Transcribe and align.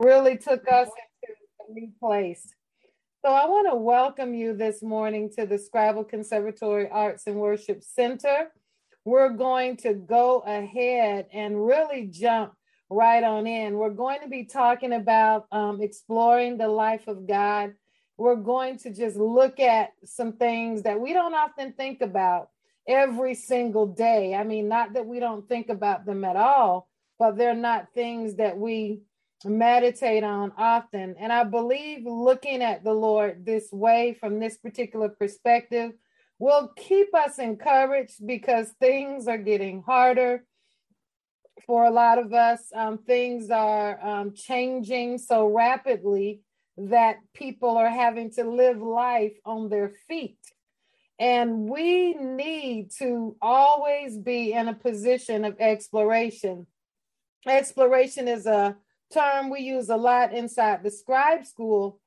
really 0.00 0.38
took 0.38 0.66
us 0.72 0.88
into 1.22 1.34
a 1.68 1.72
new 1.72 1.90
place. 2.00 2.54
So 3.22 3.30
I 3.30 3.44
want 3.44 3.68
to 3.70 3.76
welcome 3.76 4.32
you 4.32 4.56
this 4.56 4.82
morning 4.82 5.30
to 5.36 5.44
the 5.44 5.56
Scribal 5.56 6.08
Conservatory 6.08 6.88
Arts 6.88 7.26
and 7.26 7.36
Worship 7.36 7.82
Center. 7.82 8.50
We're 9.04 9.28
going 9.28 9.76
to 9.78 9.92
go 9.92 10.42
ahead 10.46 11.26
and 11.34 11.66
really 11.66 12.06
jump 12.06 12.54
right 12.88 13.22
on 13.22 13.46
in. 13.46 13.74
We're 13.74 13.90
going 13.90 14.20
to 14.22 14.28
be 14.28 14.44
talking 14.44 14.94
about 14.94 15.46
um, 15.52 15.82
exploring 15.82 16.56
the 16.56 16.68
life 16.68 17.06
of 17.06 17.28
God. 17.28 17.74
We're 18.16 18.36
going 18.36 18.78
to 18.78 18.94
just 18.94 19.16
look 19.16 19.60
at 19.60 19.90
some 20.04 20.32
things 20.32 20.82
that 20.84 20.98
we 20.98 21.12
don't 21.12 21.34
often 21.34 21.74
think 21.74 22.00
about 22.00 22.48
every 22.88 23.34
single 23.34 23.86
day. 23.86 24.34
I 24.34 24.44
mean, 24.44 24.66
not 24.66 24.94
that 24.94 25.04
we 25.04 25.20
don't 25.20 25.46
think 25.46 25.68
about 25.68 26.06
them 26.06 26.24
at 26.24 26.36
all, 26.36 26.88
but 27.18 27.36
they're 27.36 27.54
not 27.54 27.92
things 27.94 28.36
that 28.36 28.56
we 28.56 29.02
meditate 29.48 30.22
on 30.22 30.52
often. 30.58 31.14
And 31.18 31.32
I 31.32 31.44
believe 31.44 32.04
looking 32.04 32.62
at 32.62 32.84
the 32.84 32.92
Lord 32.92 33.46
this 33.46 33.72
way 33.72 34.16
from 34.20 34.38
this 34.38 34.58
particular 34.58 35.08
perspective 35.08 35.92
will 36.38 36.72
keep 36.76 37.14
us 37.14 37.38
encouraged 37.38 38.26
because 38.26 38.70
things 38.80 39.28
are 39.28 39.38
getting 39.38 39.82
harder 39.82 40.44
for 41.66 41.84
a 41.84 41.90
lot 41.90 42.18
of 42.18 42.32
us. 42.32 42.60
Um, 42.74 42.98
things 42.98 43.50
are 43.50 44.04
um, 44.06 44.34
changing 44.34 45.18
so 45.18 45.46
rapidly 45.46 46.40
that 46.76 47.16
people 47.34 47.76
are 47.76 47.90
having 47.90 48.30
to 48.32 48.44
live 48.44 48.80
life 48.80 49.36
on 49.44 49.68
their 49.68 49.92
feet. 50.08 50.38
And 51.18 51.68
we 51.68 52.14
need 52.14 52.92
to 52.98 53.36
always 53.42 54.16
be 54.16 54.52
in 54.54 54.68
a 54.68 54.74
position 54.74 55.44
of 55.44 55.56
exploration. 55.60 56.66
Exploration 57.46 58.26
is 58.26 58.46
a 58.46 58.76
term 59.12 59.50
we 59.50 59.60
use 59.60 59.88
a 59.88 59.96
lot 59.96 60.32
inside 60.32 60.82
the 60.82 60.90
scribe 60.90 61.46
school, 61.46 62.00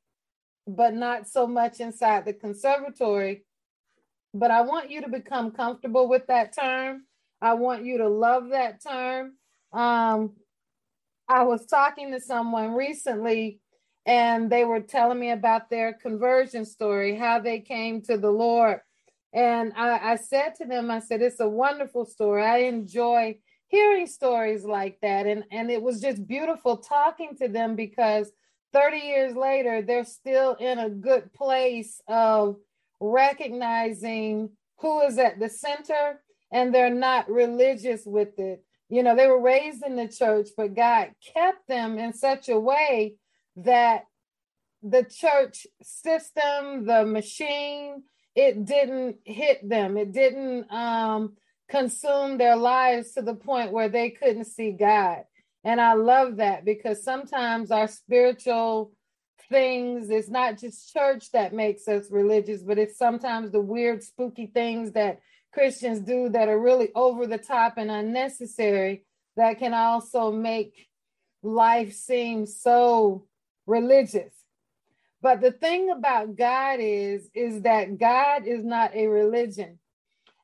but 0.67 0.93
not 0.93 1.27
so 1.27 1.47
much 1.47 1.79
inside 1.79 2.25
the 2.25 2.33
conservatory. 2.33 3.45
But 4.33 4.51
I 4.51 4.61
want 4.61 4.89
you 4.89 5.01
to 5.01 5.09
become 5.09 5.51
comfortable 5.51 6.07
with 6.07 6.27
that 6.27 6.55
term. 6.57 7.03
I 7.41 7.53
want 7.53 7.85
you 7.85 7.99
to 7.99 8.09
love 8.09 8.49
that 8.49 8.81
term. 8.81 9.33
Um, 9.71 10.31
I 11.27 11.43
was 11.43 11.65
talking 11.65 12.11
to 12.11 12.19
someone 12.19 12.73
recently 12.73 13.59
and 14.05 14.49
they 14.49 14.65
were 14.65 14.81
telling 14.81 15.19
me 15.19 15.31
about 15.31 15.69
their 15.69 15.93
conversion 15.93 16.65
story, 16.65 17.15
how 17.15 17.39
they 17.39 17.59
came 17.59 18.01
to 18.03 18.17
the 18.17 18.31
Lord. 18.31 18.81
And 19.33 19.73
I, 19.75 20.13
I 20.13 20.15
said 20.17 20.55
to 20.55 20.65
them, 20.65 20.91
I 20.91 20.99
said, 20.99 21.21
it's 21.21 21.39
a 21.39 21.47
wonderful 21.47 22.05
story. 22.05 22.43
I 22.43 22.57
enjoy 22.59 23.37
hearing 23.73 24.05
stories 24.05 24.63
like 24.63 24.99
that. 25.01 25.25
And 25.25 25.43
and 25.51 25.71
it 25.71 25.81
was 25.81 25.99
just 25.99 26.27
beautiful 26.27 26.77
talking 26.77 27.35
to 27.41 27.47
them 27.47 27.75
because 27.75 28.31
30 28.71 28.97
years 28.97 29.35
later 29.35 29.81
they're 29.81 30.05
still 30.05 30.53
in 30.59 30.77
a 30.77 30.89
good 30.89 31.33
place 31.33 31.99
of 32.07 32.57
recognizing 32.99 34.51
who 34.77 35.01
is 35.01 35.17
at 35.17 35.39
the 35.39 35.49
center 35.49 36.21
and 36.51 36.73
they're 36.73 36.93
not 36.93 37.27
religious 37.31 38.03
with 38.05 38.37
it. 38.37 38.63
You 38.89 39.01
know 39.01 39.15
they 39.15 39.25
were 39.27 39.41
raised 39.41 39.83
in 39.83 39.95
the 39.95 40.07
church 40.07 40.49
but 40.55 40.75
god 40.75 41.13
kept 41.33 41.67
them 41.67 41.97
in 41.97 42.13
such 42.13 42.49
a 42.49 42.59
way 42.59 43.15
that 43.55 44.03
the 44.83 45.03
church 45.03 45.65
system 45.81 46.85
the 46.85 47.05
machine 47.05 48.03
it 48.35 48.65
didn't 48.65 49.17
hit 49.25 49.67
them. 49.67 49.97
It 49.97 50.11
didn't 50.11 50.71
um 50.71 51.33
consumed 51.73 52.39
their 52.39 52.55
lives 52.55 53.13
to 53.13 53.21
the 53.23 53.33
point 53.33 53.71
where 53.71 53.89
they 53.89 54.11
couldn't 54.11 54.45
see 54.45 54.71
God. 54.71 55.23
And 55.63 55.81
I 55.81 55.93
love 55.93 56.37
that 56.37 56.65
because 56.65 57.03
sometimes 57.03 57.71
our 57.71 57.87
spiritual 57.87 58.91
things, 59.49 60.11
it's 60.11 60.29
not 60.29 60.59
just 60.59 60.93
church 60.93 61.31
that 61.31 61.51
makes 61.51 61.87
us 61.87 62.11
religious, 62.11 62.61
but 62.61 62.77
it's 62.77 62.95
sometimes 62.95 63.49
the 63.49 63.59
weird, 63.59 64.03
spooky 64.03 64.45
things 64.45 64.91
that 64.91 65.21
Christians 65.51 66.01
do 66.01 66.29
that 66.29 66.47
are 66.47 66.59
really 66.59 66.89
over 66.93 67.25
the 67.25 67.39
top 67.39 67.73
and 67.77 67.89
unnecessary 67.89 69.03
that 69.35 69.57
can 69.57 69.73
also 69.73 70.31
make 70.31 70.89
life 71.41 71.93
seem 71.93 72.45
so 72.45 73.25
religious. 73.65 74.33
But 75.23 75.41
the 75.41 75.51
thing 75.51 75.89
about 75.89 76.35
God 76.35 76.77
is, 76.79 77.31
is 77.33 77.63
that 77.63 77.97
God 77.97 78.45
is 78.45 78.63
not 78.63 78.93
a 78.93 79.07
religion. 79.07 79.79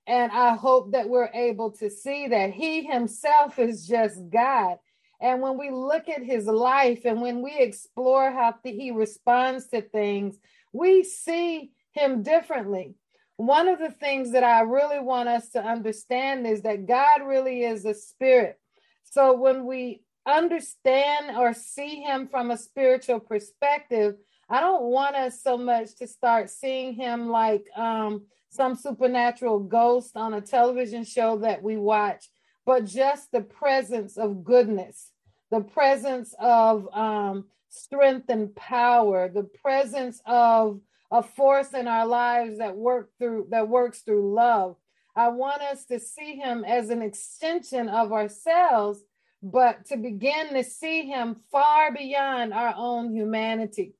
And 0.10 0.32
I 0.32 0.56
hope 0.56 0.94
that 0.94 1.08
we're 1.08 1.30
able 1.36 1.70
to 1.74 1.88
see 1.88 2.30
that 2.30 2.50
He 2.50 2.84
Himself 2.84 3.60
is 3.60 3.88
just 3.88 4.28
God. 4.32 4.78
And 5.22 5.40
when 5.40 5.56
we 5.56 5.70
look 5.70 6.10
at 6.10 6.24
His 6.24 6.48
life 6.48 7.06
and 7.06 7.22
when 7.22 7.44
we 7.44 7.56
explore 7.56 8.32
how 8.32 8.56
He 8.64 8.90
responds 8.90 9.68
to 9.68 9.84
things, 9.84 10.40
we 10.74 11.04
see 11.04 11.74
Him 11.92 12.24
differently. 12.24 12.96
One 13.38 13.68
of 13.68 13.78
the 13.78 13.92
things 13.92 14.32
that 14.32 14.44
I 14.44 14.62
really 14.62 15.00
want 15.00 15.30
us 15.30 15.50
to 15.50 15.64
understand 15.64 16.48
is 16.48 16.64
that 16.64 16.88
God 16.88 17.22
really 17.28 17.64
is 17.64 17.86
a 17.86 17.94
spirit. 17.94 18.60
So 19.04 19.38
when 19.38 19.68
we 19.68 20.02
understand 20.26 21.38
or 21.38 21.54
see 21.54 22.02
Him 22.02 22.28
from 22.28 22.50
a 22.50 22.58
spiritual 22.58 23.20
perspective, 23.20 24.16
I 24.50 24.60
don't 24.60 24.84
want 24.84 25.16
us 25.16 25.42
so 25.42 25.58
much 25.58 25.96
to 25.98 26.08
start 26.08 26.50
seeing 26.50 26.94
Him 26.94 27.30
like, 27.30 27.66
um, 27.76 28.24
some 28.50 28.76
supernatural 28.76 29.60
ghost 29.60 30.18
on 30.18 30.34
a 30.34 30.42
television 30.42 31.04
show 31.04 31.38
that 31.38 31.62
we 31.62 31.78
watch, 31.78 32.30
but 32.66 32.86
just 32.86 33.32
the 33.32 33.42
presence 33.42 34.18
of 34.18 34.44
goodness, 34.44 35.12
the 35.52 35.62
presence 35.62 36.34
of 36.40 36.88
um, 36.94 37.46
strength 37.70 38.30
and 38.30 38.56
power, 38.56 39.30
the 39.30 39.44
presence 39.44 40.22
of 40.26 40.82
a 41.12 41.24
force 41.24 41.74
in 41.74 41.88
our 41.88 42.06
lives 42.06 42.58
that 42.58 42.76
work 42.76 43.12
through 43.18 43.48
that 43.50 43.68
works 43.68 44.02
through 44.02 44.34
love. 44.34 44.76
I 45.16 45.30
want 45.30 45.62
us 45.62 45.86
to 45.86 46.00
see 46.00 46.36
him 46.36 46.64
as 46.64 46.90
an 46.90 47.02
extension 47.02 47.90
of 47.90 48.12
ourselves, 48.12 49.00
but 49.42 49.86
to 49.88 49.98
begin 49.98 50.54
to 50.54 50.64
see 50.64 51.08
him 51.08 51.38
far 51.52 51.92
beyond 51.92 52.54
our 52.54 52.74
own 52.76 53.14
humanity. 53.14 53.94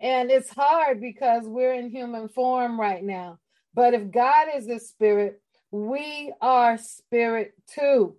And 0.00 0.30
it's 0.30 0.50
hard 0.50 1.00
because 1.00 1.44
we're 1.46 1.74
in 1.74 1.90
human 1.90 2.28
form 2.28 2.80
right 2.80 3.02
now. 3.02 3.38
But 3.74 3.94
if 3.94 4.10
God 4.10 4.48
is 4.54 4.68
a 4.68 4.80
spirit, 4.80 5.40
we 5.70 6.32
are 6.40 6.78
spirit 6.78 7.52
too. 7.66 8.16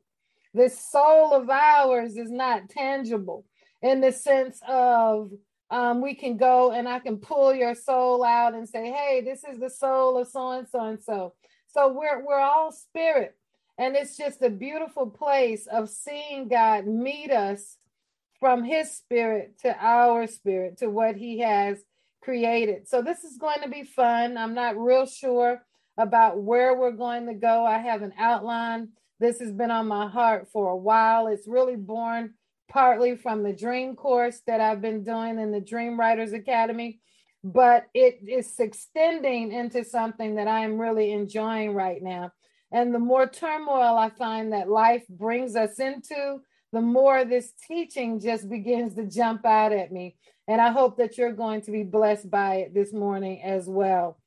This 0.54 0.80
soul 0.92 1.34
of 1.34 1.50
ours 1.50 2.18
is 2.18 2.30
not 2.30 2.70
tangible 2.70 3.46
in 3.82 4.02
the 4.02 4.12
sense 4.12 4.62
of 4.68 5.32
um, 5.70 6.02
we 6.02 6.14
can 6.14 6.38
go 6.38 6.72
and 6.72 6.88
I 6.88 7.00
can 7.00 7.18
pull 7.18 7.56
your 7.56 7.76
soul 7.76 8.24
out 8.24 8.54
and 8.54 8.68
say, 8.68 8.92
hey, 8.92 9.22
this 9.24 9.44
is 9.44 9.60
the 9.60 9.70
soul 9.70 10.18
of 10.18 10.28
so 10.28 10.52
and 10.52 10.68
so 10.68 10.86
and 10.86 11.02
so. 11.02 11.34
So 11.68 11.92
we're 11.92 12.24
we're 12.26 12.40
all 12.40 12.72
spirit. 12.72 13.36
And 13.78 13.96
it's 13.96 14.18
just 14.18 14.42
a 14.42 14.50
beautiful 14.50 15.10
place 15.10 15.68
of 15.68 15.90
seeing 15.90 16.50
God 16.50 16.86
meet 16.86 17.32
us 17.32 17.78
from 18.42 18.66
his 18.66 18.92
spirit 18.92 19.60
to 19.60 19.74
our 19.80 20.28
spirit 20.28 20.80
to 20.80 20.90
what 20.90 21.16
he 21.16 21.40
has 21.40 21.78
created. 22.22 22.90
So 22.90 23.02
this 23.02 23.24
is 23.24 23.38
going 23.38 23.62
to 23.62 23.70
be 23.70 23.84
fun. 23.84 24.36
I'm 24.36 24.56
not 24.56 24.78
real 24.78 25.06
sure 25.06 25.62
about 25.98 26.42
where 26.42 26.76
we're 26.76 26.92
going 26.92 27.28
to 27.28 27.36
go. 27.36 27.64
I 27.66 27.78
have 27.78 28.02
an 28.02 28.14
outline. 28.18 28.90
This 29.20 29.40
has 29.40 29.52
been 29.52 29.72
on 29.72 29.88
my 29.88 30.10
heart 30.10 30.48
for 30.52 30.70
a 30.70 30.76
while. 30.76 31.28
It's 31.28 31.48
really 31.48 31.76
born 31.76 32.34
partly 32.68 33.16
from 33.16 33.44
the 33.44 33.54
dream 33.54 33.96
course 33.96 34.42
that 34.48 34.60
I've 34.60 34.82
been 34.82 35.04
doing 35.04 35.38
in 35.38 35.52
the 35.52 35.62
Dream 35.62 36.00
Writers 36.00 36.34
Academy, 36.34 37.00
but 37.44 37.86
it 37.94 38.20
is 38.28 38.52
extending 38.60 39.52
into 39.52 39.84
something 39.84 40.36
that 40.36 40.48
I 40.48 40.62
am 40.62 40.80
really 40.80 41.12
enjoying 41.12 41.74
right 41.74 42.02
now. 42.02 42.32
And 42.72 42.96
the 42.96 43.00
more 43.00 43.28
turmoil 43.28 43.98
I 43.98 44.10
find 44.10 44.54
that 44.54 44.70
life 44.70 45.04
brings 45.10 45.56
us 45.56 45.80
into, 45.80 46.40
the 46.72 46.82
more 46.82 47.26
this 47.26 47.52
teaching 47.68 48.20
just 48.20 48.50
begins 48.50 48.96
to 48.96 49.06
jump 49.06 49.46
out 49.46 49.72
at 49.72 49.92
me. 49.92 50.16
And 50.48 50.60
I 50.60 50.72
hope 50.72 50.98
that 50.98 51.18
you're 51.18 51.34
going 51.34 51.62
to 51.62 51.72
be 51.72 51.84
blessed 51.84 52.30
by 52.30 52.56
it 52.56 52.74
this 52.74 52.94
morning 52.94 53.42
as 53.44 53.68
well. 53.68 54.20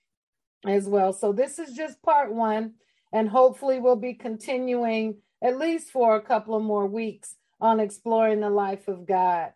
As 0.66 0.88
well. 0.88 1.12
So 1.12 1.32
this 1.32 1.58
is 1.58 1.74
just 1.74 2.02
part 2.02 2.32
one, 2.32 2.74
and 3.12 3.28
hopefully 3.28 3.78
we'll 3.78 3.96
be 3.96 4.14
continuing 4.14 5.16
at 5.42 5.58
least 5.58 5.90
for 5.90 6.16
a 6.16 6.22
couple 6.22 6.56
of 6.56 6.62
more 6.62 6.86
weeks 6.86 7.36
on 7.60 7.80
exploring 7.80 8.40
the 8.40 8.50
life 8.50 8.88
of 8.88 9.06
God. 9.06 9.52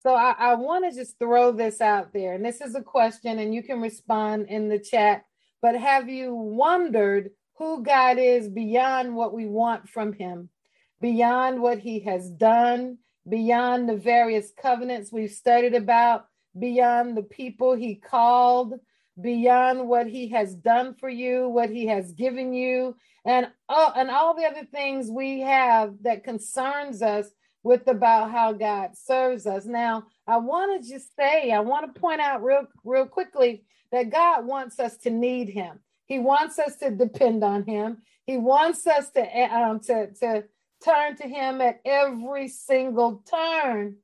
So 0.00 0.14
I, 0.14 0.34
I 0.38 0.54
want 0.54 0.84
to 0.84 0.96
just 0.96 1.18
throw 1.18 1.52
this 1.52 1.80
out 1.80 2.12
there, 2.12 2.34
and 2.34 2.44
this 2.44 2.60
is 2.60 2.74
a 2.74 2.82
question, 2.82 3.38
and 3.38 3.54
you 3.54 3.62
can 3.62 3.80
respond 3.80 4.46
in 4.48 4.68
the 4.68 4.78
chat. 4.78 5.24
But 5.60 5.74
have 5.74 6.08
you 6.08 6.34
wondered 6.34 7.30
who 7.56 7.82
God 7.82 8.18
is 8.18 8.48
beyond 8.48 9.16
what 9.16 9.34
we 9.34 9.46
want 9.46 9.88
from 9.88 10.12
Him, 10.12 10.50
beyond 11.00 11.60
what 11.60 11.78
He 11.78 12.00
has 12.00 12.30
done, 12.30 12.98
beyond 13.28 13.88
the 13.88 13.96
various 13.96 14.52
covenants 14.60 15.12
we've 15.12 15.30
studied 15.30 15.74
about, 15.74 16.26
beyond 16.58 17.16
the 17.16 17.22
people 17.22 17.74
he 17.74 17.94
called, 17.94 18.74
beyond 19.20 19.88
what 19.88 20.06
he 20.06 20.28
has 20.28 20.54
done 20.54 20.94
for 20.94 21.08
you, 21.08 21.48
what 21.48 21.70
he 21.70 21.86
has 21.86 22.12
given 22.12 22.52
you, 22.52 22.96
and 23.24 23.48
oh, 23.68 23.92
and 23.96 24.10
all 24.10 24.34
the 24.34 24.44
other 24.44 24.64
things 24.64 25.10
we 25.10 25.40
have 25.40 25.94
that 26.02 26.24
concerns 26.24 27.02
us 27.02 27.26
with 27.62 27.86
about 27.88 28.30
how 28.30 28.52
God 28.52 28.96
serves 28.96 29.46
us. 29.46 29.66
Now, 29.66 30.04
I 30.26 30.38
want 30.38 30.82
to 30.82 30.88
just 30.88 31.14
say, 31.16 31.50
I 31.50 31.60
want 31.60 31.92
to 31.92 32.00
point 32.00 32.20
out 32.20 32.42
real, 32.42 32.66
real 32.84 33.06
quickly 33.06 33.64
that 33.90 34.10
God 34.10 34.46
wants 34.46 34.78
us 34.78 34.96
to 34.98 35.10
need 35.10 35.48
Him. 35.48 35.80
He 36.06 36.18
wants 36.18 36.58
us 36.58 36.76
to 36.76 36.90
depend 36.90 37.42
on 37.42 37.64
Him. 37.64 37.98
He 38.24 38.38
wants 38.38 38.86
us 38.86 39.10
to 39.10 39.22
um, 39.22 39.80
to 39.80 40.12
to 40.20 40.44
turn 40.84 41.16
to 41.16 41.28
Him 41.28 41.60
at 41.60 41.80
every 41.84 42.48
single 42.48 43.22
turn. 43.30 43.96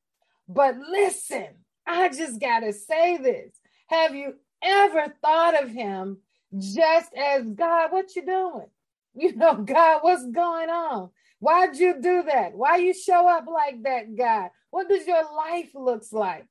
But 0.48 0.76
listen, 0.78 1.48
I 1.86 2.08
just 2.08 2.40
got 2.40 2.60
to 2.60 2.72
say 2.72 3.16
this: 3.16 3.52
Have 3.88 4.14
you 4.14 4.34
ever 4.62 5.14
thought 5.22 5.62
of 5.62 5.70
Him 5.70 6.18
just 6.58 7.12
as 7.14 7.44
God? 7.46 7.92
What 7.92 8.14
you 8.16 8.24
doing? 8.24 8.66
You 9.16 9.32
know, 9.36 9.54
God, 9.54 10.00
what's 10.00 10.26
going 10.26 10.70
on? 10.70 11.10
Why'd 11.38 11.76
you 11.76 12.00
do 12.02 12.24
that? 12.24 12.54
Why 12.54 12.78
you 12.78 12.92
show 12.92 13.28
up 13.28 13.44
like 13.46 13.84
that, 13.84 14.16
God? 14.16 14.48
What 14.70 14.88
does 14.88 15.06
your 15.06 15.22
life 15.36 15.70
looks 15.72 16.12
like? 16.12 16.46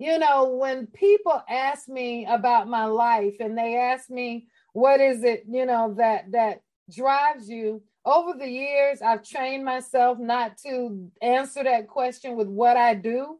You 0.00 0.18
know, 0.18 0.48
when 0.48 0.88
people 0.88 1.40
ask 1.48 1.88
me 1.88 2.26
about 2.26 2.66
my 2.66 2.86
life 2.86 3.36
and 3.38 3.56
they 3.56 3.76
ask 3.76 4.10
me 4.10 4.48
what 4.72 5.00
is 5.00 5.22
it, 5.22 5.44
you 5.48 5.64
know, 5.64 5.94
that 5.98 6.32
that 6.32 6.62
drives 6.92 7.48
you, 7.48 7.82
over 8.04 8.32
the 8.38 8.48
years 8.48 9.00
I've 9.02 9.22
trained 9.22 9.64
myself 9.64 10.18
not 10.18 10.58
to 10.58 11.10
answer 11.20 11.64
that 11.64 11.88
question 11.88 12.36
with 12.36 12.48
what 12.48 12.76
I 12.76 12.94
do. 12.94 13.38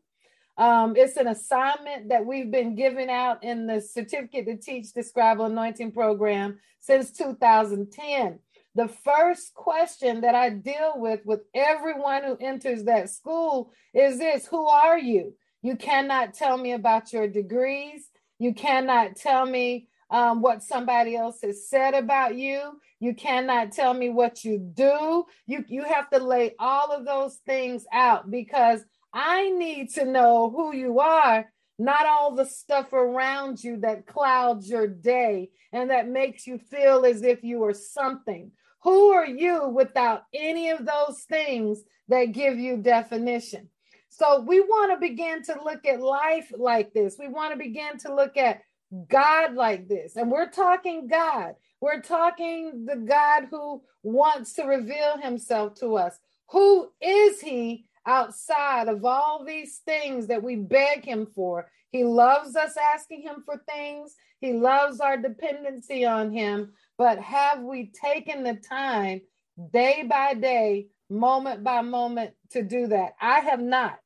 Um, 0.56 0.94
it's 0.96 1.16
an 1.16 1.28
assignment 1.28 2.10
that 2.10 2.26
we've 2.26 2.50
been 2.50 2.74
giving 2.74 3.10
out 3.10 3.42
in 3.42 3.66
the 3.66 3.80
certificate 3.80 4.46
to 4.46 4.56
teach 4.56 4.92
the 4.92 5.00
Scribal 5.00 5.46
Anointing 5.46 5.92
program 5.92 6.58
since 6.78 7.10
2010 7.12 8.38
the 8.74 8.88
first 8.88 9.54
question 9.54 10.22
that 10.22 10.34
I 10.34 10.50
deal 10.50 10.94
with 10.96 11.20
with 11.24 11.40
everyone 11.54 12.24
who 12.24 12.36
enters 12.40 12.84
that 12.84 13.10
school 13.10 13.72
is 13.92 14.18
this 14.18 14.46
Who 14.46 14.66
are 14.66 14.98
you? 14.98 15.34
You 15.62 15.76
cannot 15.76 16.34
tell 16.34 16.56
me 16.56 16.72
about 16.72 17.12
your 17.12 17.28
degrees. 17.28 18.08
You 18.38 18.54
cannot 18.54 19.16
tell 19.16 19.46
me 19.46 19.88
um, 20.12 20.42
what 20.42 20.62
somebody 20.62 21.16
else 21.16 21.40
has 21.42 21.68
said 21.68 21.94
about 21.94 22.36
you. 22.36 22.78
You 23.00 23.14
cannot 23.14 23.72
tell 23.72 23.94
me 23.94 24.10
what 24.10 24.44
you 24.44 24.58
do. 24.58 25.24
You, 25.46 25.64
you 25.66 25.82
have 25.84 26.08
to 26.10 26.18
lay 26.18 26.54
all 26.58 26.92
of 26.92 27.06
those 27.06 27.36
things 27.46 27.84
out 27.92 28.30
because 28.30 28.84
I 29.12 29.50
need 29.50 29.90
to 29.94 30.04
know 30.04 30.50
who 30.50 30.74
you 30.76 31.00
are, 31.00 31.50
not 31.78 32.06
all 32.06 32.34
the 32.36 32.44
stuff 32.44 32.92
around 32.92 33.64
you 33.64 33.78
that 33.78 34.06
clouds 34.06 34.68
your 34.68 34.86
day 34.86 35.48
and 35.72 35.90
that 35.90 36.08
makes 36.08 36.46
you 36.46 36.58
feel 36.58 37.04
as 37.06 37.22
if 37.22 37.42
you 37.42 37.64
are 37.64 37.74
something. 37.74 38.52
Who 38.82 39.12
are 39.12 39.26
you 39.26 39.68
without 39.68 40.24
any 40.34 40.70
of 40.70 40.84
those 40.84 41.22
things 41.22 41.82
that 42.08 42.32
give 42.32 42.58
you 42.58 42.76
definition? 42.76 43.70
So 44.10 44.40
we 44.40 44.60
want 44.60 44.92
to 44.92 44.98
begin 44.98 45.42
to 45.44 45.58
look 45.64 45.86
at 45.86 46.02
life 46.02 46.52
like 46.54 46.92
this. 46.92 47.16
We 47.18 47.28
want 47.28 47.52
to 47.52 47.58
begin 47.58 47.96
to 48.00 48.14
look 48.14 48.36
at 48.36 48.60
God 49.08 49.54
like 49.54 49.88
this. 49.88 50.16
And 50.16 50.30
we're 50.30 50.50
talking 50.50 51.08
God. 51.08 51.54
We're 51.80 52.00
talking 52.00 52.84
the 52.86 52.96
God 52.96 53.44
who 53.50 53.82
wants 54.02 54.54
to 54.54 54.64
reveal 54.64 55.18
himself 55.18 55.74
to 55.76 55.96
us. 55.96 56.18
Who 56.50 56.90
is 57.00 57.40
he 57.40 57.86
outside 58.06 58.88
of 58.88 59.04
all 59.04 59.44
these 59.44 59.80
things 59.84 60.26
that 60.26 60.42
we 60.42 60.56
beg 60.56 61.04
him 61.04 61.26
for? 61.34 61.68
He 61.90 62.04
loves 62.04 62.56
us 62.56 62.76
asking 62.94 63.22
him 63.22 63.42
for 63.44 63.62
things. 63.68 64.14
He 64.40 64.52
loves 64.52 65.00
our 65.00 65.16
dependency 65.16 66.04
on 66.04 66.32
him, 66.32 66.72
but 66.98 67.18
have 67.20 67.62
we 67.62 67.92
taken 67.92 68.42
the 68.42 68.54
time 68.54 69.20
day 69.72 70.04
by 70.08 70.34
day, 70.34 70.88
moment 71.08 71.62
by 71.62 71.82
moment 71.82 72.32
to 72.50 72.62
do 72.62 72.88
that? 72.88 73.12
I 73.20 73.40
have 73.40 73.60
not. 73.60 73.98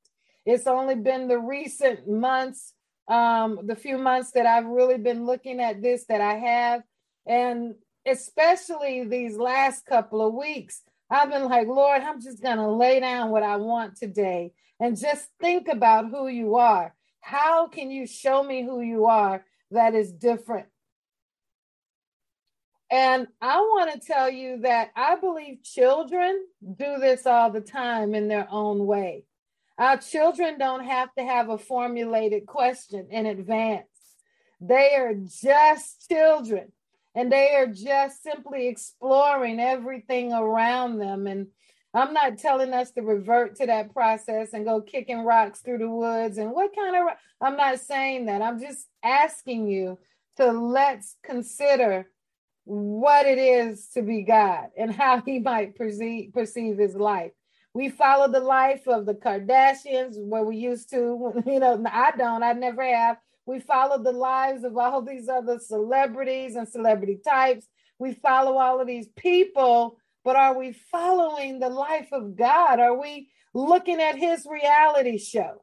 It's 0.44 0.66
only 0.66 0.94
been 0.94 1.26
the 1.26 1.38
recent 1.38 2.08
months, 2.08 2.74
um, 3.08 3.60
the 3.64 3.76
few 3.76 3.98
months 3.98 4.32
that 4.32 4.46
I've 4.46 4.66
really 4.66 4.98
been 4.98 5.26
looking 5.26 5.60
at 5.60 5.82
this 5.82 6.04
that 6.08 6.20
I 6.20 6.34
have. 6.34 6.82
And 7.26 7.74
especially 8.06 9.04
these 9.04 9.36
last 9.36 9.86
couple 9.86 10.26
of 10.26 10.34
weeks, 10.34 10.82
I've 11.10 11.30
been 11.30 11.44
like, 11.44 11.68
Lord, 11.68 12.02
I'm 12.02 12.20
just 12.20 12.42
going 12.42 12.58
to 12.58 12.68
lay 12.68 13.00
down 13.00 13.30
what 13.30 13.42
I 13.42 13.56
want 13.56 13.96
today 13.96 14.52
and 14.80 14.98
just 14.98 15.28
think 15.40 15.68
about 15.68 16.10
who 16.10 16.28
you 16.28 16.56
are. 16.56 16.94
How 17.20 17.68
can 17.68 17.90
you 17.90 18.06
show 18.06 18.42
me 18.42 18.64
who 18.64 18.80
you 18.80 19.06
are 19.06 19.44
that 19.70 19.94
is 19.94 20.12
different 20.12 20.66
and 22.90 23.26
I 23.40 23.58
want 23.58 23.92
to 23.92 24.06
tell 24.06 24.30
you 24.30 24.60
that 24.60 24.90
I 24.94 25.16
believe 25.16 25.62
children 25.62 26.46
do 26.62 26.98
this 26.98 27.26
all 27.26 27.50
the 27.50 27.60
time 27.60 28.14
in 28.14 28.28
their 28.28 28.46
own 28.50 28.86
way. 28.86 29.24
Our 29.78 29.98
children 29.98 30.58
don't 30.58 30.84
have 30.84 31.14
to 31.16 31.24
have 31.24 31.50
a 31.50 31.58
formulated 31.58 32.46
question 32.46 33.08
in 33.10 33.26
advance. 33.26 33.86
They 34.60 34.94
are 34.96 35.14
just 35.14 36.08
children 36.08 36.72
and 37.14 37.30
they 37.30 37.54
are 37.56 37.66
just 37.66 38.22
simply 38.22 38.68
exploring 38.68 39.60
everything 39.60 40.32
around 40.32 40.98
them. 40.98 41.26
And 41.26 41.48
I'm 41.92 42.14
not 42.14 42.38
telling 42.38 42.72
us 42.72 42.90
to 42.92 43.02
revert 43.02 43.56
to 43.56 43.66
that 43.66 43.92
process 43.92 44.54
and 44.54 44.64
go 44.64 44.80
kicking 44.80 45.24
rocks 45.24 45.60
through 45.60 45.78
the 45.78 45.90
woods 45.90 46.38
and 46.38 46.52
what 46.52 46.74
kind 46.74 46.96
of, 46.96 47.16
I'm 47.40 47.56
not 47.56 47.80
saying 47.80 48.26
that. 48.26 48.42
I'm 48.42 48.60
just 48.60 48.86
asking 49.02 49.68
you 49.68 49.98
to 50.36 50.52
let's 50.52 51.16
consider 51.22 52.10
what 52.64 53.26
it 53.26 53.38
is 53.38 53.88
to 53.94 54.02
be 54.02 54.22
God 54.22 54.68
and 54.76 54.90
how 54.90 55.20
he 55.20 55.38
might 55.38 55.76
perceive, 55.76 56.32
perceive 56.32 56.78
his 56.78 56.94
life. 56.94 57.32
We 57.76 57.90
follow 57.90 58.32
the 58.32 58.40
life 58.40 58.88
of 58.88 59.04
the 59.04 59.12
Kardashians 59.12 60.14
where 60.16 60.42
we 60.42 60.56
used 60.56 60.88
to, 60.92 61.42
you 61.46 61.60
know, 61.60 61.84
I 61.92 62.10
don't, 62.16 62.42
I 62.42 62.52
never 62.54 62.82
have. 62.82 63.18
We 63.44 63.60
follow 63.60 64.02
the 64.02 64.12
lives 64.12 64.64
of 64.64 64.78
all 64.78 65.02
these 65.02 65.28
other 65.28 65.58
celebrities 65.58 66.56
and 66.56 66.66
celebrity 66.66 67.18
types. 67.22 67.66
We 67.98 68.14
follow 68.14 68.56
all 68.56 68.80
of 68.80 68.86
these 68.86 69.08
people, 69.08 69.98
but 70.24 70.36
are 70.36 70.58
we 70.58 70.72
following 70.90 71.60
the 71.60 71.68
life 71.68 72.08
of 72.12 72.34
God? 72.34 72.80
Are 72.80 72.98
we 72.98 73.28
looking 73.52 74.00
at 74.00 74.16
his 74.16 74.46
reality 74.50 75.18
show? 75.18 75.62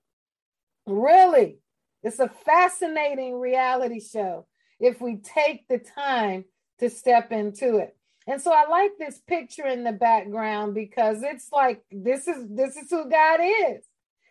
Really? 0.85 1.57
It's 2.03 2.19
a 2.19 2.29
fascinating 2.29 3.39
reality 3.39 3.99
show 3.99 4.45
if 4.79 5.01
we 5.01 5.15
take 5.15 5.67
the 5.67 5.79
time 5.79 6.45
to 6.77 6.91
step 6.91 7.31
into 7.31 7.77
it. 7.77 7.97
And 8.27 8.41
so 8.41 8.51
I 8.53 8.67
like 8.69 8.91
this 8.97 9.19
picture 9.27 9.67
in 9.67 9.83
the 9.83 9.91
background 9.91 10.73
because 10.73 11.23
it's 11.23 11.51
like 11.51 11.83
this 11.91 12.27
is 12.27 12.45
this 12.49 12.77
is 12.77 12.89
who 12.89 13.09
God 13.09 13.39
is. 13.41 13.83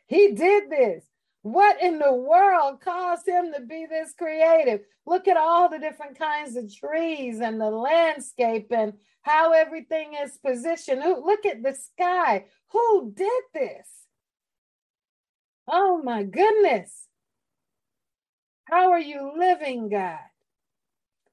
He 0.06 0.32
did 0.32 0.70
this. 0.70 1.04
What 1.42 1.82
in 1.82 1.98
the 1.98 2.12
world 2.12 2.80
caused 2.80 3.26
him 3.26 3.52
to 3.52 3.60
be 3.60 3.86
this 3.88 4.14
creative? 4.16 4.80
Look 5.06 5.26
at 5.26 5.36
all 5.36 5.68
the 5.68 5.80
different 5.80 6.18
kinds 6.18 6.56
of 6.56 6.72
trees 6.74 7.40
and 7.40 7.60
the 7.60 7.70
landscape 7.70 8.68
and 8.70 8.94
how 9.22 9.52
everything 9.52 10.14
is 10.22 10.38
positioned. 10.38 11.00
Look 11.00 11.44
at 11.44 11.62
the 11.62 11.74
sky. 11.74 12.44
Who 12.70 13.12
did 13.14 13.42
this? 13.52 13.88
Oh 15.68 16.00
my 16.02 16.22
goodness. 16.22 17.08
How 18.64 18.92
are 18.92 19.00
you 19.00 19.32
living, 19.36 19.88
God? 19.88 20.18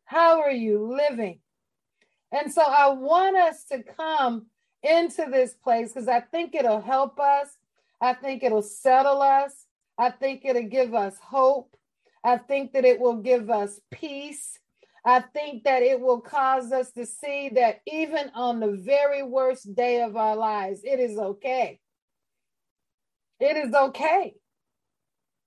How 0.06 0.42
are 0.42 0.52
you 0.52 0.98
living? 0.98 1.40
And 2.32 2.54
so 2.54 2.62
I 2.62 2.90
want 2.90 3.36
us 3.38 3.64
to 3.66 3.84
come 3.84 4.48
into 4.84 5.26
this 5.32 5.54
place 5.54 5.92
because 5.92 6.08
I 6.08 6.22
think 6.22 6.56
it'll 6.56 6.82
help 6.82 7.20
us. 7.20 7.48
I 8.02 8.14
think 8.14 8.44
it'll 8.44 8.62
settle 8.62 9.22
us. 9.22 9.66
I 9.98 10.12
think 10.12 10.46
it'll 10.46 10.70
give 10.70 10.94
us 10.94 11.16
hope. 11.22 11.76
I 12.24 12.38
think 12.38 12.74
that 12.74 12.86
it 12.86 13.00
will 13.00 13.18
give 13.18 13.50
us 13.50 13.80
peace. 13.92 14.60
I 15.06 15.22
think 15.22 15.64
that 15.64 15.82
it 15.82 16.00
will 16.00 16.22
cause 16.22 16.72
us 16.72 16.92
to 16.92 17.06
see 17.06 17.50
that 17.56 17.80
even 17.88 18.32
on 18.36 18.60
the 18.60 18.72
very 18.72 19.24
worst 19.24 19.74
day 19.74 20.02
of 20.02 20.16
our 20.16 20.36
lives, 20.36 20.82
it 20.84 21.00
is 21.00 21.18
okay. 21.18 21.80
It 23.40 23.58
is 23.58 23.74
okay. 23.74 24.36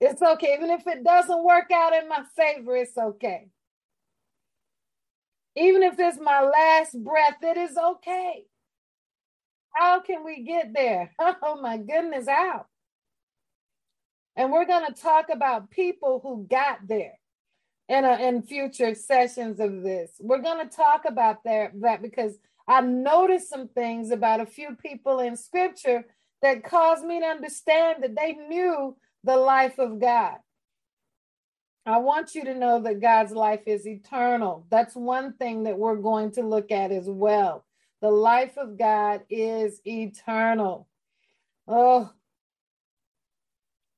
It's 0.00 0.22
okay. 0.22 0.54
Even 0.54 0.70
if 0.70 0.86
it 0.86 1.04
doesn't 1.04 1.44
work 1.44 1.70
out 1.70 1.92
in 1.94 2.08
my 2.08 2.22
favor, 2.34 2.74
it's 2.76 2.96
okay. 2.96 3.48
Even 5.56 5.82
if 5.82 5.94
it's 5.98 6.18
my 6.20 6.40
last 6.40 7.02
breath, 7.02 7.36
it 7.42 7.56
is 7.56 7.76
okay. 7.76 8.44
How 9.74 10.00
can 10.00 10.24
we 10.24 10.42
get 10.42 10.72
there? 10.74 11.12
Oh 11.42 11.60
my 11.60 11.76
goodness, 11.76 12.26
how? 12.28 12.66
And 14.36 14.50
we're 14.50 14.66
going 14.66 14.86
to 14.86 15.00
talk 15.00 15.26
about 15.30 15.70
people 15.70 16.20
who 16.22 16.46
got 16.48 16.86
there 16.88 17.18
in, 17.88 18.04
a, 18.04 18.16
in 18.28 18.42
future 18.42 18.94
sessions 18.94 19.60
of 19.60 19.82
this. 19.82 20.12
We're 20.20 20.42
going 20.42 20.66
to 20.66 20.74
talk 20.74 21.02
about 21.06 21.44
that, 21.44 21.72
that 21.80 22.02
because 22.02 22.34
I 22.66 22.80
noticed 22.80 23.50
some 23.50 23.68
things 23.68 24.10
about 24.10 24.40
a 24.40 24.46
few 24.46 24.76
people 24.76 25.20
in 25.20 25.36
scripture 25.36 26.04
that 26.40 26.64
caused 26.64 27.04
me 27.04 27.20
to 27.20 27.26
understand 27.26 28.02
that 28.02 28.16
they 28.16 28.32
knew 28.32 28.96
the 29.24 29.36
life 29.36 29.78
of 29.78 30.00
God. 30.00 30.36
I 31.84 31.98
want 31.98 32.34
you 32.34 32.44
to 32.44 32.54
know 32.54 32.80
that 32.80 33.00
God's 33.00 33.32
life 33.32 33.62
is 33.66 33.86
eternal. 33.86 34.66
That's 34.70 34.94
one 34.94 35.32
thing 35.32 35.64
that 35.64 35.78
we're 35.78 35.96
going 35.96 36.30
to 36.32 36.42
look 36.42 36.70
at 36.70 36.92
as 36.92 37.08
well. 37.08 37.64
The 38.00 38.10
life 38.10 38.56
of 38.56 38.78
God 38.78 39.22
is 39.28 39.80
eternal. 39.84 40.88
Oh, 41.66 42.10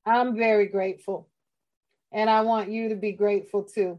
I'm 0.07 0.37
very 0.37 0.67
grateful. 0.67 1.29
And 2.11 2.31
I 2.31 2.43
want 2.43 2.71
you 2.71 2.91
to 2.91 2.95
be 2.95 3.13
grateful 3.13 3.65
too. 3.65 3.99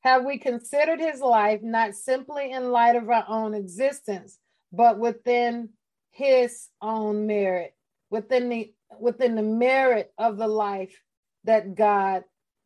Have 0.00 0.24
we 0.24 0.38
considered 0.38 1.00
his 1.00 1.20
life 1.20 1.62
not 1.62 1.94
simply 1.94 2.52
in 2.52 2.70
light 2.70 2.96
of 2.96 3.08
our 3.10 3.24
own 3.28 3.54
existence, 3.54 4.38
but 4.72 4.98
within 4.98 5.70
his 6.10 6.68
own 6.80 7.26
merit, 7.26 7.74
within 8.10 8.48
the 8.48 8.72
within 9.00 9.34
the 9.34 9.42
merit 9.42 10.12
of 10.16 10.38
the 10.38 10.46
life 10.46 11.02
that 11.46 11.74
God 11.74 12.24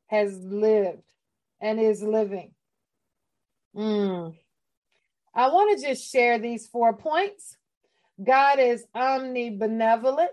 has 0.09 0.37
lived 0.37 1.05
and 1.61 1.81
is 1.81 2.03
living? 2.03 2.53
Mm. 3.77 4.35
I 5.35 5.49
want 5.49 5.79
to 5.79 5.87
just 5.87 6.11
share 6.11 6.39
these 6.39 6.67
four 6.67 6.95
points. 6.95 7.57
God 8.23 8.59
is 8.59 8.85
omnibenevolent. 8.95 10.29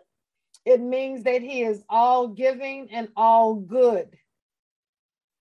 It 0.65 0.81
means 0.81 1.23
that 1.23 1.41
he 1.41 1.61
is 1.61 1.83
all 1.87 2.27
giving 2.27 2.89
and 2.91 3.09
all 3.15 3.55
good. 3.55 4.17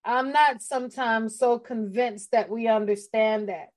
I'm 0.04 0.30
not 0.30 0.62
sometimes 0.62 1.36
so 1.36 1.58
convinced 1.58 2.30
that 2.30 2.48
we 2.48 2.68
understand 2.68 3.48
that. 3.48 3.70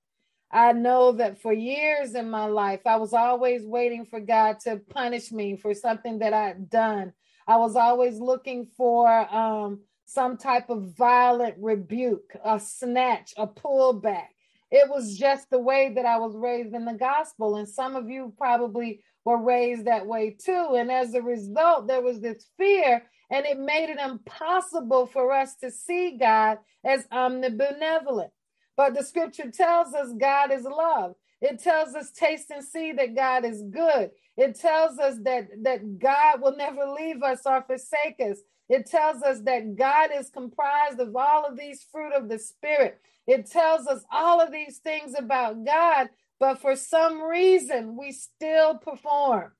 I 0.52 0.72
know 0.72 1.12
that 1.12 1.40
for 1.42 1.52
years 1.52 2.14
in 2.14 2.30
my 2.30 2.46
life, 2.46 2.80
I 2.86 2.96
was 2.96 3.12
always 3.12 3.64
waiting 3.64 4.04
for 4.04 4.20
God 4.20 4.60
to 4.60 4.76
punish 4.76 5.32
me 5.32 5.56
for 5.56 5.74
something 5.74 6.20
that 6.20 6.32
I'd 6.32 6.70
done. 6.70 7.12
I 7.50 7.56
was 7.56 7.74
always 7.74 8.20
looking 8.20 8.64
for 8.76 9.08
um, 9.34 9.80
some 10.06 10.36
type 10.36 10.70
of 10.70 10.94
violent 10.96 11.56
rebuke, 11.58 12.36
a 12.44 12.60
snatch, 12.60 13.34
a 13.36 13.48
pullback. 13.48 14.28
It 14.70 14.88
was 14.88 15.18
just 15.18 15.50
the 15.50 15.58
way 15.58 15.92
that 15.96 16.06
I 16.06 16.18
was 16.18 16.36
raised 16.36 16.76
in 16.76 16.84
the 16.84 16.94
gospel. 16.94 17.56
And 17.56 17.68
some 17.68 17.96
of 17.96 18.08
you 18.08 18.32
probably 18.38 19.02
were 19.24 19.42
raised 19.42 19.86
that 19.86 20.06
way 20.06 20.36
too. 20.40 20.76
And 20.78 20.92
as 20.92 21.14
a 21.14 21.22
result, 21.22 21.88
there 21.88 22.00
was 22.00 22.20
this 22.20 22.46
fear, 22.56 23.02
and 23.32 23.44
it 23.44 23.58
made 23.58 23.90
it 23.90 23.98
impossible 23.98 25.06
for 25.06 25.32
us 25.32 25.56
to 25.56 25.72
see 25.72 26.18
God 26.20 26.58
as 26.84 27.04
omnibenevolent. 27.08 28.30
But 28.76 28.94
the 28.94 29.02
scripture 29.02 29.50
tells 29.50 29.92
us 29.92 30.12
God 30.20 30.52
is 30.52 30.62
love. 30.62 31.16
It 31.40 31.62
tells 31.62 31.94
us 31.94 32.10
taste 32.10 32.50
and 32.50 32.64
see 32.64 32.92
that 32.92 33.14
God 33.14 33.44
is 33.44 33.62
good. 33.62 34.10
It 34.36 34.58
tells 34.58 34.98
us 34.98 35.16
that, 35.24 35.48
that 35.62 35.98
God 35.98 36.42
will 36.42 36.56
never 36.56 36.86
leave 36.86 37.22
us 37.22 37.40
or 37.46 37.62
forsake 37.62 38.20
us. 38.20 38.38
It 38.68 38.86
tells 38.86 39.22
us 39.22 39.40
that 39.40 39.76
God 39.76 40.10
is 40.14 40.30
comprised 40.30 41.00
of 41.00 41.16
all 41.16 41.44
of 41.46 41.58
these 41.58 41.84
fruit 41.90 42.12
of 42.12 42.28
the 42.28 42.38
Spirit. 42.38 43.00
It 43.26 43.50
tells 43.50 43.86
us 43.86 44.04
all 44.12 44.40
of 44.40 44.52
these 44.52 44.78
things 44.78 45.14
about 45.18 45.64
God, 45.64 46.08
but 46.38 46.60
for 46.60 46.76
some 46.76 47.22
reason, 47.22 47.96
we 47.96 48.12
still 48.12 48.78
perform. 48.78 49.52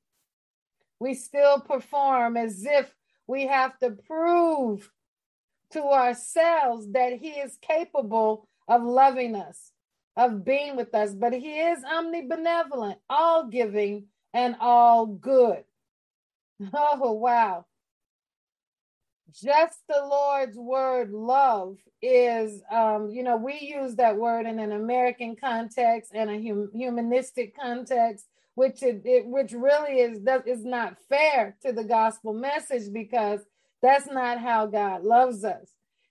We 0.98 1.14
still 1.14 1.60
perform 1.60 2.36
as 2.36 2.64
if 2.64 2.94
we 3.26 3.46
have 3.46 3.78
to 3.78 3.90
prove 3.90 4.90
to 5.72 5.82
ourselves 5.82 6.90
that 6.92 7.14
He 7.14 7.30
is 7.30 7.58
capable 7.60 8.48
of 8.68 8.82
loving 8.82 9.34
us, 9.34 9.72
of 10.16 10.44
being 10.44 10.76
with 10.76 10.94
us, 10.94 11.14
but 11.14 11.32
He 11.32 11.58
is 11.58 11.84
omnibenevolent, 11.84 12.96
all 13.08 13.48
giving, 13.48 14.06
and 14.32 14.56
all 14.60 15.06
good. 15.06 15.64
Oh, 16.74 17.12
wow 17.12 17.64
just 19.32 19.78
the 19.88 20.02
Lord's 20.02 20.56
word 20.56 21.10
love 21.12 21.76
is, 22.02 22.62
um, 22.70 23.10
you 23.10 23.22
know, 23.22 23.36
we 23.36 23.58
use 23.60 23.96
that 23.96 24.16
word 24.16 24.46
in 24.46 24.58
an 24.58 24.72
American 24.72 25.36
context 25.36 26.12
and 26.14 26.30
a 26.30 26.34
hum- 26.34 26.70
humanistic 26.74 27.56
context, 27.56 28.26
which 28.54 28.82
it, 28.82 29.02
it 29.04 29.26
which 29.26 29.52
really 29.52 30.00
is 30.00 30.22
that 30.24 30.46
is 30.46 30.64
not 30.64 30.96
fair 31.08 31.56
to 31.64 31.72
the 31.72 31.84
gospel 31.84 32.32
message 32.32 32.92
because 32.92 33.40
that's 33.82 34.06
not 34.06 34.38
how 34.38 34.66
God 34.66 35.04
loves 35.04 35.44
us. 35.44 35.68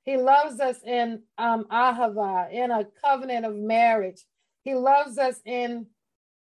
He 0.10 0.18
loves 0.18 0.60
us 0.60 0.82
in 0.84 1.22
um, 1.38 1.66
ahava, 1.66 2.51
in 2.51 2.72
a 2.72 2.88
covenant 3.04 3.46
of 3.46 3.56
marriage. 3.56 4.25
He 4.63 4.74
loves 4.74 5.20
us 5.20 5.39
in 5.46 5.86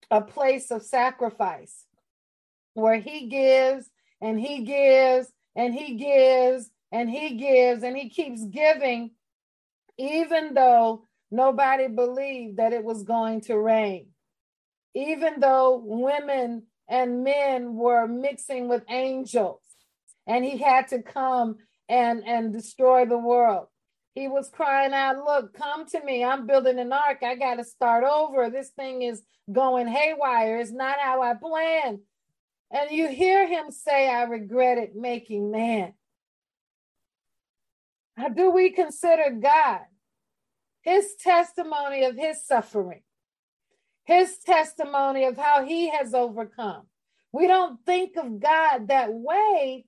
a 0.09 0.21
place 0.21 0.71
of 0.71 0.83
sacrifice 0.83 1.85
where 2.75 3.01
He 3.01 3.27
gives 3.27 3.91
and 4.21 4.39
He 4.39 4.63
gives 4.63 5.33
and 5.57 5.75
he 5.75 5.95
gives 5.95 6.71
and 6.93 7.11
he 7.11 7.35
gives 7.35 7.83
and 7.83 7.97
he 7.97 8.09
keeps 8.09 8.45
giving, 8.45 9.11
even 9.99 10.55
though 10.55 11.09
nobody 11.31 11.89
believed 11.89 12.59
that 12.59 12.73
it 12.73 12.85
was 12.85 13.03
going 13.03 13.41
to 13.43 13.59
rain. 13.59 14.09
Even 14.95 15.41
though 15.41 15.83
women 15.83 16.65
and 16.89 17.25
men 17.25 17.75
were 17.75 18.07
mixing 18.07 18.69
with 18.69 18.85
angels 18.89 19.61
and 20.27 20.45
he 20.45 20.59
had 20.59 20.89
to 20.89 21.03
come 21.03 21.57
and, 21.89 22.23
and 22.27 22.53
destroy 22.53 23.07
the 23.07 23.19
world. 23.19 23.67
He 24.15 24.29
was 24.29 24.49
crying 24.49 24.95
out, 24.95 25.25
Look, 25.25 25.55
come 25.55 25.87
to 25.87 26.03
me. 26.03 26.25
I'm 26.25 26.47
building 26.47 26.79
an 26.79 26.93
ark. 26.93 27.19
I 27.23 27.35
got 27.35 27.57
to 27.57 27.65
start 27.65 28.03
over. 28.05 28.49
This 28.49 28.71
thing 28.71 29.03
is 29.03 29.23
going 29.53 29.87
haywire. 29.87 30.59
It's 30.59 30.73
not 30.73 30.99
how 30.99 31.23
I 31.23 31.35
planned. 31.35 32.01
And 32.71 32.91
you 32.91 33.09
hear 33.09 33.47
him 33.47 33.71
say, 33.71 34.09
I 34.09 34.23
regretted 34.25 34.97
making 34.97 35.51
man. 35.51 35.93
How 38.17 38.31
do 38.31 38.51
we 38.51 38.71
consider 38.71 39.31
God? 39.31 39.81
His 40.83 41.15
testimony 41.21 42.05
of 42.05 42.17
his 42.17 42.47
suffering, 42.47 43.03
his 44.05 44.39
testimony 44.39 45.25
of 45.25 45.37
how 45.37 45.65
he 45.65 45.91
has 45.91 46.15
overcome. 46.15 46.87
We 47.33 47.47
don't 47.49 47.85
think 47.85 48.17
of 48.17 48.41
God 48.41 48.89
that 48.89 49.13
way 49.13 49.85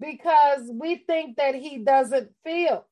because 0.00 0.70
we 0.72 0.96
think 0.96 1.36
that 1.36 1.54
he 1.54 1.78
doesn't 1.78 2.30
feel. 2.44 2.86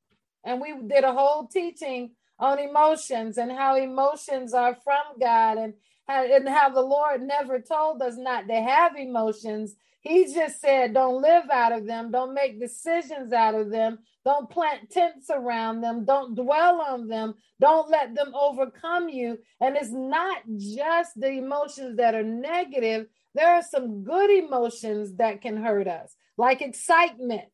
And 0.45 0.61
we 0.61 0.75
did 0.87 1.05
a 1.05 1.13
whole 1.13 1.47
teaching 1.47 2.13
on 2.39 2.59
emotions 2.59 3.39
and 3.39 3.51
how 3.51 3.77
emotions 3.77 4.55
are 4.55 4.77
from 4.85 5.19
God 5.19 5.59
and 5.59 5.75
and 6.09 6.49
how 6.49 6.71
the 6.71 6.81
Lord 6.81 7.23
never 7.23 7.61
told 7.61 8.01
us 8.01 8.15
not 8.17 8.47
to 8.47 8.55
have 8.55 8.97
emotions. 8.97 9.75
He 10.01 10.33
just 10.33 10.61
said, 10.61 10.95
don't 10.95 11.21
live 11.21 11.51
out 11.53 11.73
of 11.73 11.85
them, 11.85 12.13
don't 12.13 12.33
make 12.33 12.61
decisions 12.61 13.33
out 13.33 13.57
of 13.57 13.71
them, 13.71 13.99
don't 14.25 14.49
plant 14.49 14.89
tents 14.91 15.31
around 15.31 15.81
them, 15.81 16.05
don't 16.05 16.37
dwell 16.37 16.81
on 16.81 17.09
them, 17.09 17.35
don't 17.61 17.91
let 17.91 18.15
them 18.15 18.33
overcome 18.37 19.09
you. 19.09 19.39
And 19.61 19.77
it's 19.77 19.91
not 19.91 20.43
just 20.57 21.19
the 21.19 21.31
emotions 21.31 21.97
that 21.97 22.15
are 22.15 22.23
negative, 22.23 23.07
there 23.35 23.53
are 23.55 23.63
some 23.63 24.05
good 24.05 24.31
emotions 24.31 25.17
that 25.17 25.43
can 25.43 25.57
hurt 25.57 25.89
us, 25.89 26.15
like 26.37 26.63
excitement. 26.63 27.49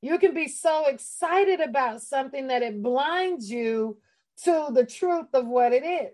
You 0.00 0.18
can 0.18 0.34
be 0.34 0.48
so 0.48 0.86
excited 0.86 1.60
about 1.60 2.02
something 2.02 2.48
that 2.48 2.62
it 2.62 2.82
blinds 2.82 3.50
you 3.50 3.98
to 4.44 4.68
the 4.72 4.86
truth 4.86 5.28
of 5.34 5.46
what 5.46 5.72
it 5.72 5.84
is 5.84 6.12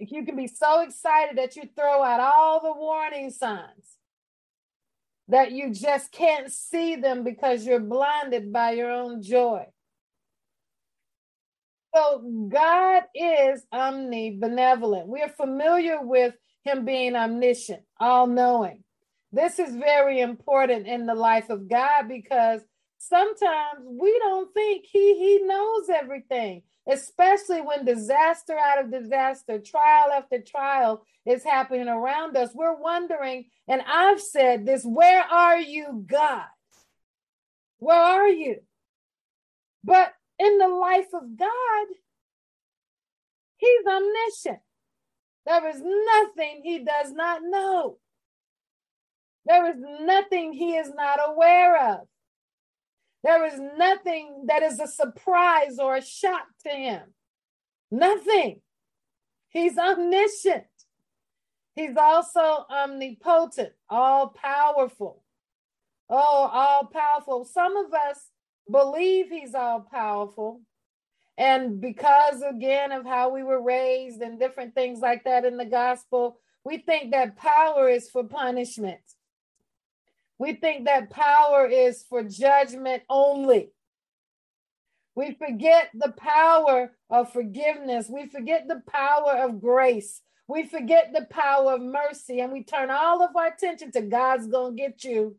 you 0.00 0.24
can 0.24 0.36
be 0.36 0.46
so 0.46 0.80
excited 0.80 1.38
that 1.38 1.56
you 1.56 1.64
throw 1.76 2.02
out 2.02 2.20
all 2.20 2.60
the 2.60 2.72
warning 2.72 3.30
signs 3.30 3.96
that 5.28 5.52
you 5.52 5.72
just 5.72 6.10
can't 6.12 6.50
see 6.50 6.96
them 6.96 7.22
because 7.22 7.66
you're 7.66 7.80
blinded 7.80 8.52
by 8.52 8.72
your 8.72 8.90
own 8.90 9.22
joy. 9.22 9.66
So 11.94 12.48
God 12.48 13.04
is 13.14 13.64
omnibenevolent. 13.72 15.06
We're 15.06 15.28
familiar 15.28 16.00
with 16.00 16.34
him 16.64 16.84
being 16.84 17.14
omniscient, 17.14 17.82
all 17.98 18.26
knowing. 18.26 18.84
This 19.32 19.58
is 19.58 19.74
very 19.74 20.20
important 20.20 20.86
in 20.86 21.06
the 21.06 21.14
life 21.14 21.50
of 21.50 21.68
God 21.68 22.08
because 22.08 22.62
sometimes 22.98 23.84
we 23.84 24.18
don't 24.20 24.52
think 24.54 24.86
he 24.86 25.18
he 25.18 25.42
knows 25.44 25.88
everything 25.88 26.62
especially 26.88 27.60
when 27.60 27.84
disaster 27.84 28.56
out 28.58 28.82
of 28.82 28.90
disaster, 28.90 29.58
trial 29.58 30.10
after 30.10 30.40
trial 30.40 31.04
is 31.26 31.44
happening 31.44 31.86
around 31.86 32.36
us. 32.36 32.50
We're 32.54 32.80
wondering, 32.80 33.50
and 33.68 33.82
I've 33.86 34.20
said 34.20 34.64
this 34.64 34.84
where 34.84 35.22
are 35.22 35.58
you, 35.58 36.04
God? 36.06 36.46
Where 37.78 38.00
are 38.00 38.28
you? 38.28 38.56
But 39.84 40.14
in 40.38 40.58
the 40.58 40.68
life 40.68 41.08
of 41.12 41.36
God, 41.36 41.86
He's 43.58 43.86
omniscient. 43.86 44.60
There 45.46 45.68
is 45.68 45.82
nothing 45.82 46.62
He 46.64 46.78
does 46.78 47.12
not 47.12 47.42
know. 47.44 47.98
There 49.48 49.66
is 49.70 49.76
nothing 50.02 50.52
He 50.52 50.76
is 50.76 50.92
not 50.94 51.18
aware 51.26 51.94
of. 51.94 52.06
There 53.24 53.44
is 53.46 53.58
nothing 53.76 54.44
that 54.46 54.62
is 54.62 54.78
a 54.78 54.86
surprise 54.86 55.78
or 55.78 55.96
a 55.96 56.02
shock 56.02 56.46
to 56.64 56.70
him. 56.70 57.02
Nothing. 57.90 58.60
He's 59.48 59.76
omniscient. 59.76 60.64
He's 61.74 61.96
also 61.96 62.66
omnipotent, 62.70 63.72
all 63.88 64.28
powerful. 64.28 65.22
Oh, 66.10 66.50
all 66.52 66.86
powerful. 66.86 67.44
Some 67.44 67.76
of 67.76 67.92
us 67.92 68.30
believe 68.70 69.28
he's 69.30 69.54
all 69.54 69.80
powerful. 69.80 70.60
And 71.36 71.80
because, 71.80 72.42
again, 72.42 72.92
of 72.92 73.04
how 73.04 73.30
we 73.30 73.42
were 73.44 73.62
raised 73.62 74.20
and 74.22 74.40
different 74.40 74.74
things 74.74 75.00
like 75.00 75.24
that 75.24 75.44
in 75.44 75.56
the 75.56 75.64
gospel, 75.64 76.38
we 76.64 76.78
think 76.78 77.12
that 77.12 77.36
power 77.36 77.88
is 77.88 78.10
for 78.10 78.24
punishment. 78.24 79.00
We 80.38 80.54
think 80.54 80.86
that 80.86 81.10
power 81.10 81.66
is 81.66 82.04
for 82.08 82.22
judgment 82.22 83.02
only. 83.10 83.72
We 85.14 85.34
forget 85.34 85.90
the 85.94 86.12
power 86.12 86.92
of 87.10 87.32
forgiveness. 87.32 88.08
We 88.08 88.28
forget 88.28 88.68
the 88.68 88.82
power 88.88 89.32
of 89.44 89.60
grace. 89.60 90.20
We 90.46 90.64
forget 90.66 91.12
the 91.12 91.26
power 91.28 91.74
of 91.74 91.82
mercy 91.82 92.40
and 92.40 92.52
we 92.52 92.62
turn 92.62 92.90
all 92.90 93.22
of 93.22 93.34
our 93.34 93.48
attention 93.48 93.90
to 93.92 94.02
God's 94.02 94.46
going 94.46 94.76
to 94.76 94.82
get 94.82 95.04
you. 95.04 95.36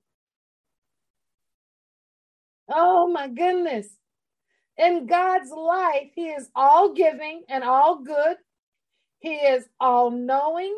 Oh 2.69 3.07
my 3.07 3.29
goodness. 3.29 3.87
In 4.77 5.07
God's 5.07 5.49
life, 5.51 6.11
He 6.13 6.27
is 6.27 6.49
all 6.55 6.93
giving 6.93 7.43
and 7.49 7.63
all 7.63 8.03
good. 8.03 8.37
He 9.19 9.33
is 9.33 9.65
all 9.79 10.11
knowing. 10.11 10.75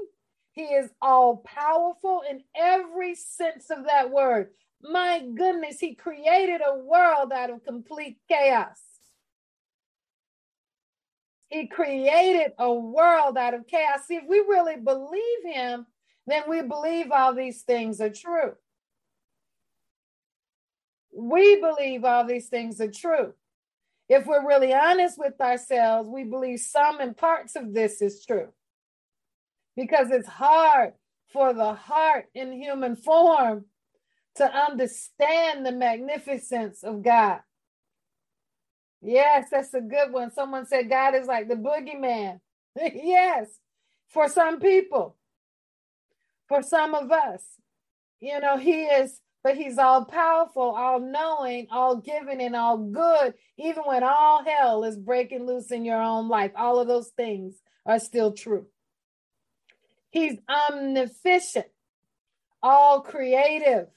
He 0.53 0.63
is 0.63 0.89
all 1.01 1.38
powerful 1.38 2.24
in 2.29 2.43
every 2.55 3.15
sense 3.15 3.70
of 3.70 3.86
that 3.86 4.12
word. 4.12 4.50
My 4.81 5.22
goodness, 5.22 5.79
He 5.79 5.96
created 5.96 6.62
a 6.65 6.77
world 6.77 7.31
out 7.34 7.50
of 7.50 7.63
complete 7.63 8.17
chaos. 8.29 8.79
He 11.50 11.67
created 11.67 12.53
a 12.58 12.74
world 12.74 13.38
out 13.38 13.53
of 13.53 13.67
chaos. 13.67 14.05
See, 14.08 14.15
if 14.15 14.24
we 14.27 14.39
really 14.39 14.77
believe 14.77 15.43
him, 15.43 15.86
then 16.25 16.43
we 16.48 16.62
believe 16.62 17.12
all 17.12 17.34
these 17.36 17.63
things 17.63 18.00
are 18.00 18.10
true. 18.10 18.53
We 21.13 21.60
believe 21.60 22.05
all 22.05 22.25
these 22.25 22.48
things 22.48 22.79
are 22.79 22.91
true. 22.91 23.34
If 24.10 24.25
we're 24.25 24.48
really 24.48 24.74
honest 24.74 25.20
with 25.20 25.39
ourselves, 25.41 26.10
we 26.10 26.24
believe 26.24 26.60
some 26.62 27.00
and 27.01 27.15
parts 27.17 27.55
of 27.55 27.74
this 27.74 28.01
is 28.01 28.25
true. 28.25 28.50
Because 29.81 30.11
it's 30.11 30.27
hard 30.27 30.93
for 31.33 31.55
the 31.55 31.73
heart 31.73 32.25
in 32.35 32.53
human 32.53 32.95
form 32.95 33.65
to 34.35 34.43
understand 34.43 35.65
the 35.65 35.71
magnificence 35.71 36.83
of 36.83 37.01
God. 37.01 37.39
Yes, 39.01 39.47
that's 39.50 39.73
a 39.73 39.81
good 39.81 40.11
one. 40.11 40.31
Someone 40.31 40.67
said 40.67 40.88
God 40.88 41.15
is 41.15 41.25
like 41.25 41.47
the 41.47 41.55
boogeyman. 41.55 42.41
yes, 42.75 43.47
for 44.09 44.29
some 44.29 44.59
people, 44.59 45.17
for 46.47 46.61
some 46.61 46.93
of 46.93 47.11
us, 47.11 47.41
you 48.19 48.39
know, 48.39 48.57
He 48.57 48.83
is, 48.83 49.19
but 49.43 49.57
He's 49.57 49.79
all 49.79 50.05
powerful, 50.05 50.75
all 50.77 51.00
knowing, 51.00 51.65
all 51.71 51.95
giving, 51.95 52.39
and 52.39 52.55
all 52.55 52.77
good, 52.77 53.33
even 53.57 53.81
when 53.88 54.03
all 54.03 54.43
hell 54.45 54.83
is 54.83 54.95
breaking 54.95 55.47
loose 55.47 55.71
in 55.71 55.85
your 55.85 56.03
own 56.03 56.29
life. 56.29 56.51
All 56.55 56.79
of 56.79 56.88
those 56.88 57.09
things 57.17 57.55
are 57.88 57.97
still 57.97 58.31
true. 58.31 58.67
He's 60.12 60.38
omnificent, 60.50 61.68
all 62.62 63.01
creative. 63.01 63.88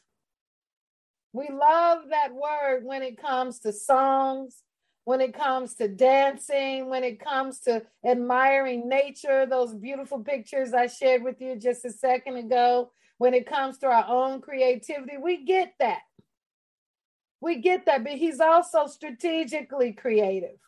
We 1.33 1.49
love 1.51 2.05
that 2.11 2.33
word 2.33 2.85
when 2.85 3.03
it 3.03 3.21
comes 3.21 3.59
to 3.61 3.73
songs, 3.73 4.63
when 5.05 5.21
it 5.21 5.35
comes 5.35 5.75
to 5.75 5.89
dancing, 5.89 6.89
when 6.89 7.03
it 7.03 7.19
comes 7.19 7.59
to 7.61 7.83
admiring 8.07 8.89
nature, 8.89 9.45
those 9.45 9.75
beautiful 9.75 10.21
pictures 10.21 10.73
I 10.73 10.87
shared 10.87 11.25
with 11.25 11.41
you 11.41 11.57
just 11.57 11.85
a 11.85 11.91
second 11.91 12.37
ago, 12.37 12.93
when 13.19 13.35
it 13.35 13.49
comes 13.49 13.79
to 13.79 13.87
our 13.87 14.07
own 14.09 14.41
creativity, 14.41 15.17
we 15.21 15.45
get 15.45 15.75
that. 15.81 16.03
We 17.41 17.57
get 17.57 17.87
that, 17.87 18.05
but 18.05 18.15
he's 18.15 18.41
also 18.41 18.87
strategically 18.87 19.93
creative. 19.93 20.59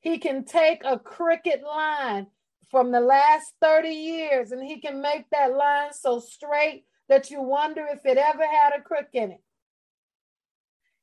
He 0.00 0.18
can 0.18 0.44
take 0.44 0.82
a 0.84 0.98
crooked 0.98 1.62
line 1.62 2.28
from 2.70 2.92
the 2.92 3.00
last 3.00 3.52
30 3.62 3.88
years 3.88 4.52
and 4.52 4.62
he 4.62 4.80
can 4.80 5.00
make 5.00 5.28
that 5.30 5.54
line 5.54 5.92
so 5.92 6.20
straight 6.20 6.84
that 7.08 7.30
you 7.30 7.42
wonder 7.42 7.86
if 7.90 8.04
it 8.04 8.18
ever 8.18 8.46
had 8.46 8.72
a 8.76 8.82
crook 8.82 9.08
in 9.12 9.32
it. 9.32 9.42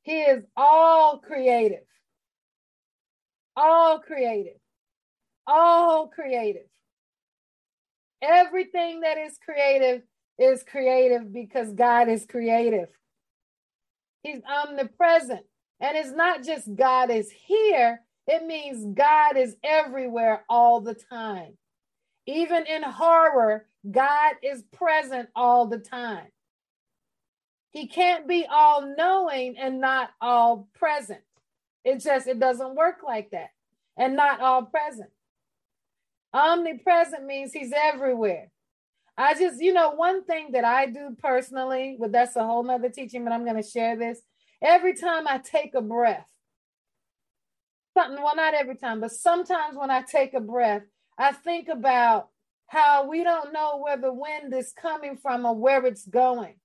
He 0.03 0.21
is 0.21 0.43
all 0.55 1.17
creative 1.17 1.85
all 3.55 3.99
creative, 3.99 4.59
all 5.47 6.07
creative. 6.07 6.67
Everything 8.21 9.01
that 9.01 9.17
is 9.17 9.37
creative 9.43 10.01
is 10.37 10.63
creative 10.63 11.31
because 11.31 11.71
God 11.73 12.09
is 12.09 12.25
creative. 12.25 12.89
He's 14.23 14.41
omnipresent. 14.43 15.45
And 15.79 15.97
it's 15.97 16.11
not 16.11 16.43
just 16.43 16.73
God 16.75 17.11
is 17.11 17.29
here, 17.31 18.01
it 18.27 18.45
means 18.45 18.95
God 18.95 19.37
is 19.37 19.55
everywhere 19.63 20.43
all 20.49 20.81
the 20.81 20.95
time. 20.95 21.57
Even 22.25 22.65
in 22.65 22.81
horror, 22.83 23.67
God 23.89 24.35
is 24.41 24.63
present 24.73 25.29
all 25.35 25.67
the 25.67 25.79
time. 25.79 26.27
He 27.71 27.87
can't 27.87 28.27
be 28.27 28.45
all 28.49 28.95
knowing 28.97 29.57
and 29.57 29.79
not 29.81 30.09
all 30.21 30.69
present. 30.75 31.21
It 31.83 31.99
just 31.99 32.25
it 32.27 32.39
doesn't 32.39 32.75
work 32.75 32.97
like 33.05 33.31
that. 33.31 33.49
And 33.97 34.15
not 34.15 34.41
all 34.41 34.63
present. 34.63 35.09
Omnipresent 36.33 37.25
means 37.25 37.53
he's 37.53 37.71
everywhere. 37.73 38.49
I 39.17 39.33
just, 39.35 39.61
you 39.61 39.73
know, 39.73 39.91
one 39.91 40.25
thing 40.25 40.51
that 40.51 40.65
I 40.65 40.87
do 40.87 41.15
personally, 41.17 41.95
but 41.99 42.11
that's 42.11 42.35
a 42.35 42.43
whole 42.43 42.63
nother 42.63 42.89
teaching, 42.89 43.23
but 43.23 43.31
I'm 43.31 43.45
going 43.45 43.61
to 43.61 43.69
share 43.69 43.95
this. 43.95 44.19
Every 44.61 44.95
time 44.95 45.27
I 45.27 45.37
take 45.37 45.73
a 45.75 45.81
breath, 45.81 46.27
something, 47.95 48.21
well, 48.23 48.35
not 48.35 48.53
every 48.53 48.75
time, 48.75 48.99
but 49.01 49.11
sometimes 49.11 49.75
when 49.75 49.89
I 49.89 50.01
take 50.01 50.35
a 50.35 50.39
breath, 50.39 50.83
I 51.17 51.31
think 51.31 51.67
about 51.69 52.29
how 52.67 53.07
we 53.07 53.23
don't 53.23 53.53
know 53.53 53.77
where 53.77 53.97
the 53.97 54.13
wind 54.13 54.53
is 54.53 54.73
coming 54.79 55.17
from 55.17 55.45
or 55.45 55.55
where 55.55 55.85
it's 55.85 56.05
going. 56.05 56.55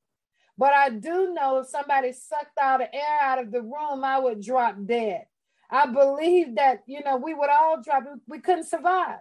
But 0.58 0.74
I 0.74 0.90
do 0.90 1.32
know 1.32 1.58
if 1.58 1.68
somebody 1.68 2.12
sucked 2.12 2.58
all 2.62 2.78
the 2.78 2.94
air 2.94 3.18
out 3.22 3.38
of 3.38 3.50
the 3.50 3.62
room, 3.62 4.04
I 4.04 4.18
would 4.18 4.42
drop 4.42 4.76
dead. 4.84 5.24
I 5.70 5.86
believe 5.86 6.56
that, 6.56 6.82
you 6.86 7.02
know, 7.02 7.16
we 7.16 7.32
would 7.32 7.48
all 7.48 7.80
drop, 7.82 8.04
we 8.28 8.40
couldn't 8.40 8.68
survive. 8.68 9.20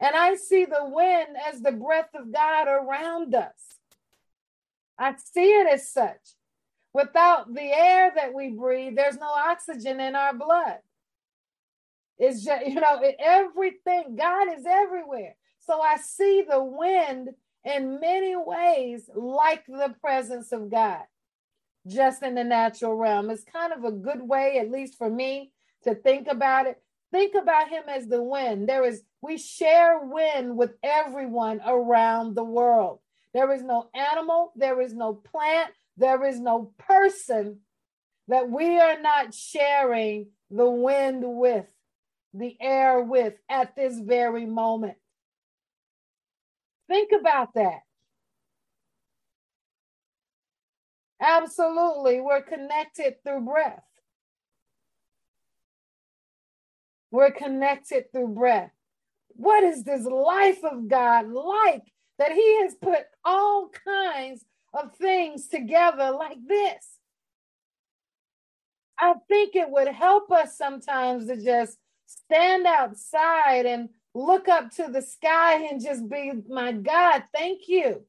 And 0.00 0.14
I 0.14 0.36
see 0.36 0.64
the 0.64 0.84
wind 0.84 1.36
as 1.50 1.60
the 1.60 1.72
breath 1.72 2.10
of 2.14 2.32
God 2.32 2.68
around 2.68 3.34
us. 3.34 3.78
I 4.98 5.14
see 5.16 5.46
it 5.46 5.72
as 5.72 5.90
such. 5.90 6.20
Without 6.92 7.52
the 7.52 7.62
air 7.62 8.12
that 8.14 8.34
we 8.34 8.50
breathe, 8.50 8.96
there's 8.96 9.18
no 9.18 9.28
oxygen 9.28 10.00
in 10.00 10.14
our 10.14 10.34
blood. 10.34 10.78
It's 12.18 12.44
just, 12.44 12.66
you 12.66 12.74
know, 12.74 13.00
everything, 13.18 14.16
God 14.16 14.48
is 14.56 14.66
everywhere. 14.66 15.36
So 15.60 15.80
I 15.80 15.96
see 15.98 16.44
the 16.48 16.62
wind 16.62 17.30
in 17.64 18.00
many 18.00 18.34
ways 18.36 19.08
like 19.14 19.66
the 19.66 19.94
presence 20.00 20.52
of 20.52 20.70
God, 20.70 21.02
just 21.86 22.22
in 22.22 22.34
the 22.34 22.44
natural 22.44 22.94
realm. 22.94 23.30
It's 23.30 23.44
kind 23.44 23.72
of 23.72 23.84
a 23.84 23.92
good 23.92 24.22
way, 24.22 24.58
at 24.58 24.70
least 24.70 24.96
for 24.96 25.10
me, 25.10 25.52
to 25.84 25.94
think 25.94 26.28
about 26.28 26.66
it. 26.66 26.80
Think 27.10 27.34
about 27.34 27.68
him 27.68 27.84
as 27.88 28.06
the 28.06 28.22
wind. 28.22 28.68
There 28.68 28.84
is, 28.84 29.02
we 29.22 29.38
share 29.38 30.00
wind 30.00 30.56
with 30.56 30.72
everyone 30.82 31.60
around 31.64 32.34
the 32.34 32.44
world. 32.44 33.00
There 33.32 33.52
is 33.52 33.62
no 33.62 33.88
animal, 33.94 34.52
there 34.56 34.80
is 34.80 34.94
no 34.94 35.14
plant, 35.14 35.70
there 35.96 36.24
is 36.24 36.40
no 36.40 36.72
person 36.78 37.60
that 38.28 38.50
we 38.50 38.78
are 38.78 39.00
not 39.00 39.34
sharing 39.34 40.28
the 40.50 40.68
wind 40.68 41.22
with, 41.24 41.66
the 42.34 42.56
air 42.60 43.00
with 43.00 43.34
at 43.48 43.74
this 43.76 43.98
very 43.98 44.46
moment. 44.46 44.96
Think 46.88 47.10
about 47.18 47.54
that. 47.54 47.80
Absolutely. 51.20 52.20
We're 52.20 52.42
connected 52.42 53.22
through 53.24 53.40
breath. 53.40 53.82
We're 57.10 57.32
connected 57.32 58.10
through 58.12 58.28
breath. 58.28 58.70
What 59.30 59.64
is 59.64 59.84
this 59.84 60.04
life 60.04 60.62
of 60.64 60.88
God 60.88 61.28
like 61.28 61.82
that 62.18 62.32
He 62.32 62.62
has 62.62 62.74
put 62.74 63.04
all 63.24 63.70
kinds 63.84 64.44
of 64.74 64.94
things 64.96 65.48
together 65.48 66.10
like 66.10 66.38
this? 66.46 66.98
I 68.98 69.14
think 69.28 69.54
it 69.54 69.70
would 69.70 69.88
help 69.88 70.30
us 70.30 70.58
sometimes 70.58 71.26
to 71.26 71.36
just 71.42 71.78
stand 72.08 72.66
outside 72.66 73.66
and 73.66 73.90
look 74.14 74.48
up 74.48 74.70
to 74.76 74.88
the 74.90 75.02
sky 75.02 75.66
and 75.66 75.82
just 75.82 76.08
be, 76.08 76.32
my 76.48 76.72
God, 76.72 77.24
thank 77.34 77.68
you. 77.68 78.02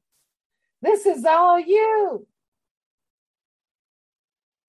This 0.82 1.04
is 1.04 1.24
all 1.24 1.60
you. 1.60 2.26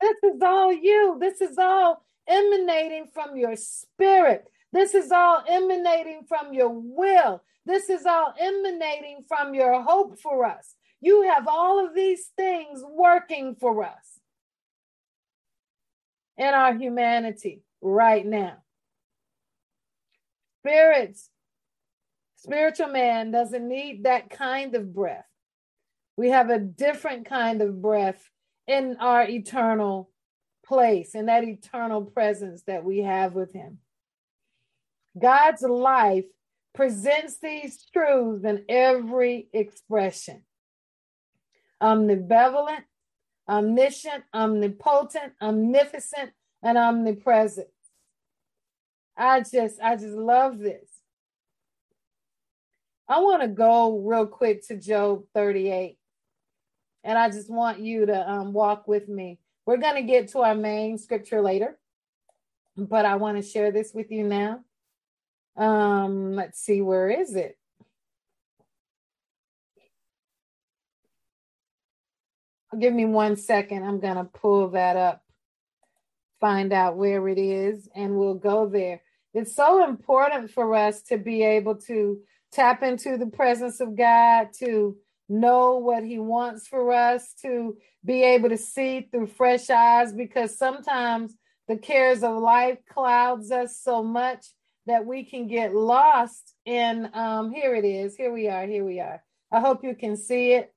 This 0.02 0.18
is 0.24 0.42
all 0.42 0.74
you. 0.74 1.18
This 1.20 1.42
is 1.42 1.58
all 1.58 2.04
emanating 2.28 3.08
from 3.14 3.38
your 3.38 3.56
spirit. 3.56 4.46
This 4.74 4.94
is 4.94 5.12
all 5.12 5.44
emanating 5.48 6.24
from 6.28 6.54
your 6.54 6.70
will. 6.70 7.42
This 7.66 7.90
is 7.90 8.06
all 8.06 8.34
emanating 8.38 9.24
from 9.28 9.54
your 9.54 9.82
hope 9.82 10.20
for 10.20 10.46
us. 10.46 10.76
You 11.00 11.24
have 11.24 11.48
all 11.48 11.86
of 11.86 11.96
these 11.96 12.32
things 12.36 12.84
working 12.84 13.56
for 13.60 13.84
us 13.84 14.20
in 16.38 16.48
our 16.48 16.76
humanity 16.76 17.62
right 17.82 18.26
now. 18.26 18.58
Spirits, 20.62 21.30
spiritual 22.36 22.90
man 22.90 23.32
doesn't 23.32 23.68
need 23.68 24.04
that 24.04 24.30
kind 24.30 24.76
of 24.76 24.94
breath. 24.94 25.26
We 26.16 26.30
have 26.30 26.52
a 26.52 26.60
different 26.60 27.26
kind 27.26 27.64
of 27.64 27.82
breath 27.82 28.30
in 28.68 28.98
our 29.00 29.28
eternal 29.28 30.12
place, 30.64 31.16
in 31.16 31.26
that 31.26 31.44
eternal 31.44 32.04
presence 32.04 32.62
that 32.68 32.84
we 32.84 33.00
have 33.00 33.34
with 33.34 33.54
Him. 33.54 33.80
God's 35.20 35.64
life 35.64 36.26
presents 36.76 37.40
these 37.40 37.84
truths 37.92 38.46
in 38.46 38.64
every 38.70 39.50
expression 39.54 40.44
omnibenevolent, 41.82 42.84
omniscient, 43.50 44.24
omnipotent, 44.32 45.34
omnificent, 45.42 46.32
and 46.62 46.78
omnipresent. 46.78 47.68
I 49.22 49.42
just, 49.42 49.80
I 49.80 49.96
just 49.96 50.16
love 50.16 50.58
this. 50.58 50.90
I 53.08 53.20
want 53.20 53.44
to 53.44 53.48
go 53.48 54.00
real 54.00 54.26
quick 54.26 54.66
to 54.68 54.78
Job 54.78 55.26
38. 55.36 55.98
And 57.04 57.18
I 57.18 57.30
just 57.30 57.50
want 57.50 57.80
you 57.80 58.08
to 58.08 58.30
um, 58.30 58.52
walk 58.52 58.88
with 58.88 59.08
me. 59.08 59.38
We're 59.66 59.78
going 59.78 59.96
to 59.96 60.02
get 60.02 60.30
to 60.30 60.40
our 60.40 60.56
main 60.56 60.98
scripture 60.98 61.42
later, 61.42 61.78
but 62.76 63.06
I 63.06 63.18
want 63.18 63.38
to 63.38 63.44
share 63.44 63.72
this 63.72 63.92
with 63.94 64.12
you 64.12 64.24
now. 64.24 64.62
Um, 65.56 66.34
let's 66.34 66.60
see, 66.60 66.82
where 66.82 67.10
is 67.10 67.36
it? 67.36 67.58
Give 72.80 72.94
me 72.94 73.06
one 73.06 73.36
second. 73.36 73.84
I'm 73.84 74.00
going 74.00 74.16
to 74.16 74.24
pull 74.24 74.70
that 74.70 74.96
up, 74.96 75.22
find 76.40 76.74
out 76.74 76.98
where 76.98 77.28
it 77.28 77.38
is, 77.38 77.88
and 77.94 78.18
we'll 78.18 78.36
go 78.36 78.68
there. 78.68 79.02
It's 79.34 79.56
so 79.56 79.84
important 79.84 80.52
for 80.52 80.76
us 80.76 81.02
to 81.04 81.18
be 81.18 81.44
able 81.44 81.76
to 81.88 82.20
tap 82.52 82.84
into 82.84 83.18
the 83.18 83.28
presence 83.28 83.80
of 83.80 83.96
God, 83.96 84.50
to 84.60 84.98
know 85.30 85.78
what 85.78 86.04
He 86.04 86.20
wants 86.20 86.68
for 86.68 86.92
us, 86.92 87.34
to 87.42 87.78
be 88.04 88.24
able 88.24 88.50
to 88.50 88.58
see 88.58 89.08
through 89.10 89.28
fresh 89.28 89.70
eyes, 89.70 90.12
because 90.12 90.58
sometimes 90.58 91.34
the 91.68 91.78
cares 91.78 92.24
of 92.24 92.38
life 92.38 92.80
clouds 92.92 93.52
us 93.52 93.80
so 93.82 94.04
much 94.04 94.46
that 94.88 95.06
we 95.06 95.24
can 95.24 95.48
get 95.48 95.74
lost 95.74 96.54
in. 96.66 97.10
Um, 97.14 97.52
here 97.52 97.76
it 97.76 97.86
is. 97.86 98.16
Here 98.16 98.34
we 98.34 98.50
are. 98.50 98.66
Here 98.66 98.84
we 98.84 99.00
are. 99.00 99.24
I 99.52 99.60
hope 99.60 99.84
you 99.84 99.96
can 99.96 100.18
see 100.18 100.54
it. 100.54 100.74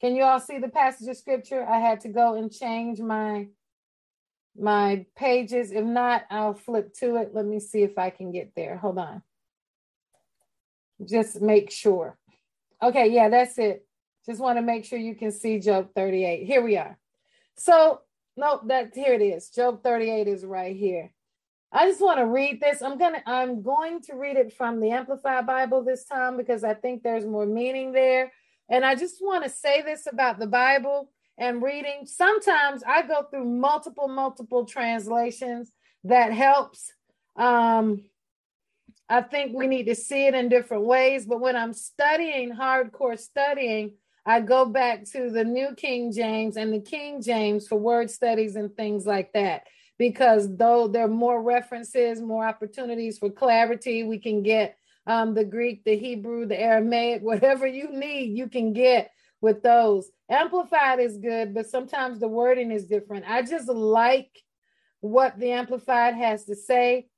Can 0.00 0.14
you 0.14 0.22
all 0.22 0.40
see 0.40 0.58
the 0.58 0.68
passage 0.68 1.08
of 1.08 1.16
scripture? 1.16 1.66
I 1.68 1.80
had 1.80 2.00
to 2.02 2.08
go 2.08 2.34
and 2.34 2.52
change 2.52 3.00
my 3.00 3.48
my 4.56 5.06
pages. 5.16 5.72
If 5.72 5.84
not, 5.84 6.24
I'll 6.30 6.54
flip 6.54 6.94
to 6.94 7.16
it. 7.16 7.30
Let 7.34 7.46
me 7.46 7.60
see 7.60 7.82
if 7.82 7.98
I 7.98 8.10
can 8.10 8.32
get 8.32 8.52
there. 8.54 8.76
Hold 8.76 8.98
on. 8.98 9.22
Just 11.04 11.40
make 11.40 11.70
sure. 11.70 12.18
Okay, 12.82 13.08
yeah, 13.08 13.28
that's 13.28 13.58
it. 13.58 13.86
Just 14.26 14.40
want 14.40 14.58
to 14.58 14.62
make 14.62 14.84
sure 14.84 14.98
you 14.98 15.14
can 15.14 15.32
see 15.32 15.58
Job 15.58 15.90
38. 15.94 16.44
Here 16.44 16.62
we 16.62 16.76
are. 16.76 16.98
So, 17.56 18.02
no, 18.36 18.60
that 18.66 18.94
here 18.94 19.14
it 19.14 19.22
is. 19.22 19.48
Job 19.50 19.82
38 19.82 20.28
is 20.28 20.44
right 20.44 20.76
here. 20.76 21.12
I 21.70 21.86
just 21.86 22.00
want 22.00 22.18
to 22.18 22.26
read 22.26 22.60
this. 22.60 22.80
I'm 22.80 22.98
gonna 22.98 23.22
I'm 23.26 23.62
going 23.62 24.00
to 24.02 24.14
read 24.14 24.36
it 24.36 24.54
from 24.54 24.80
the 24.80 24.90
Amplified 24.90 25.46
Bible 25.46 25.84
this 25.84 26.04
time 26.04 26.36
because 26.36 26.64
I 26.64 26.74
think 26.74 27.02
there's 27.02 27.26
more 27.26 27.46
meaning 27.46 27.92
there. 27.92 28.32
And 28.70 28.84
I 28.84 28.94
just 28.94 29.16
want 29.20 29.44
to 29.44 29.50
say 29.50 29.82
this 29.82 30.06
about 30.10 30.38
the 30.38 30.46
Bible 30.46 31.10
and 31.38 31.62
reading. 31.62 32.04
Sometimes 32.04 32.82
I 32.86 33.02
go 33.02 33.22
through 33.30 33.44
multiple, 33.44 34.08
multiple 34.08 34.64
translations. 34.64 35.70
That 36.04 36.32
helps. 36.32 36.92
Um, 37.36 38.02
I 39.08 39.22
think 39.22 39.56
we 39.56 39.66
need 39.66 39.84
to 39.84 39.94
see 39.94 40.26
it 40.26 40.34
in 40.34 40.48
different 40.48 40.84
ways. 40.84 41.26
But 41.26 41.40
when 41.40 41.56
I'm 41.56 41.72
studying, 41.72 42.52
hardcore 42.54 43.18
studying, 43.18 43.94
I 44.26 44.40
go 44.40 44.66
back 44.66 45.04
to 45.12 45.30
the 45.30 45.44
New 45.44 45.74
King 45.74 46.12
James 46.12 46.56
and 46.56 46.72
the 46.72 46.80
King 46.80 47.22
James 47.22 47.66
for 47.66 47.76
word 47.76 48.10
studies 48.10 48.56
and 48.56 48.76
things 48.76 49.06
like 49.06 49.32
that. 49.32 49.62
Because 49.96 50.54
though 50.56 50.86
there 50.86 51.06
are 51.06 51.08
more 51.08 51.42
references, 51.42 52.20
more 52.20 52.46
opportunities 52.46 53.18
for 53.18 53.30
clarity, 53.30 54.04
we 54.04 54.18
can 54.18 54.42
get 54.42 54.76
um, 55.06 55.34
the 55.34 55.44
Greek, 55.44 55.84
the 55.84 55.96
Hebrew, 55.96 56.46
the 56.46 56.60
Aramaic, 56.60 57.22
whatever 57.22 57.66
you 57.66 57.90
need, 57.90 58.36
you 58.36 58.48
can 58.48 58.72
get 58.72 59.10
with 59.40 59.62
those. 59.62 60.10
Amplified 60.28 61.00
is 61.00 61.18
good, 61.18 61.54
but 61.54 61.66
sometimes 61.66 62.20
the 62.20 62.28
wording 62.28 62.70
is 62.70 62.86
different. 62.86 63.24
I 63.28 63.42
just 63.42 63.68
like 63.68 64.30
what 65.00 65.38
the 65.38 65.52
Amplified 65.52 66.14
has 66.14 66.44
to 66.44 66.56
say. 66.56 67.08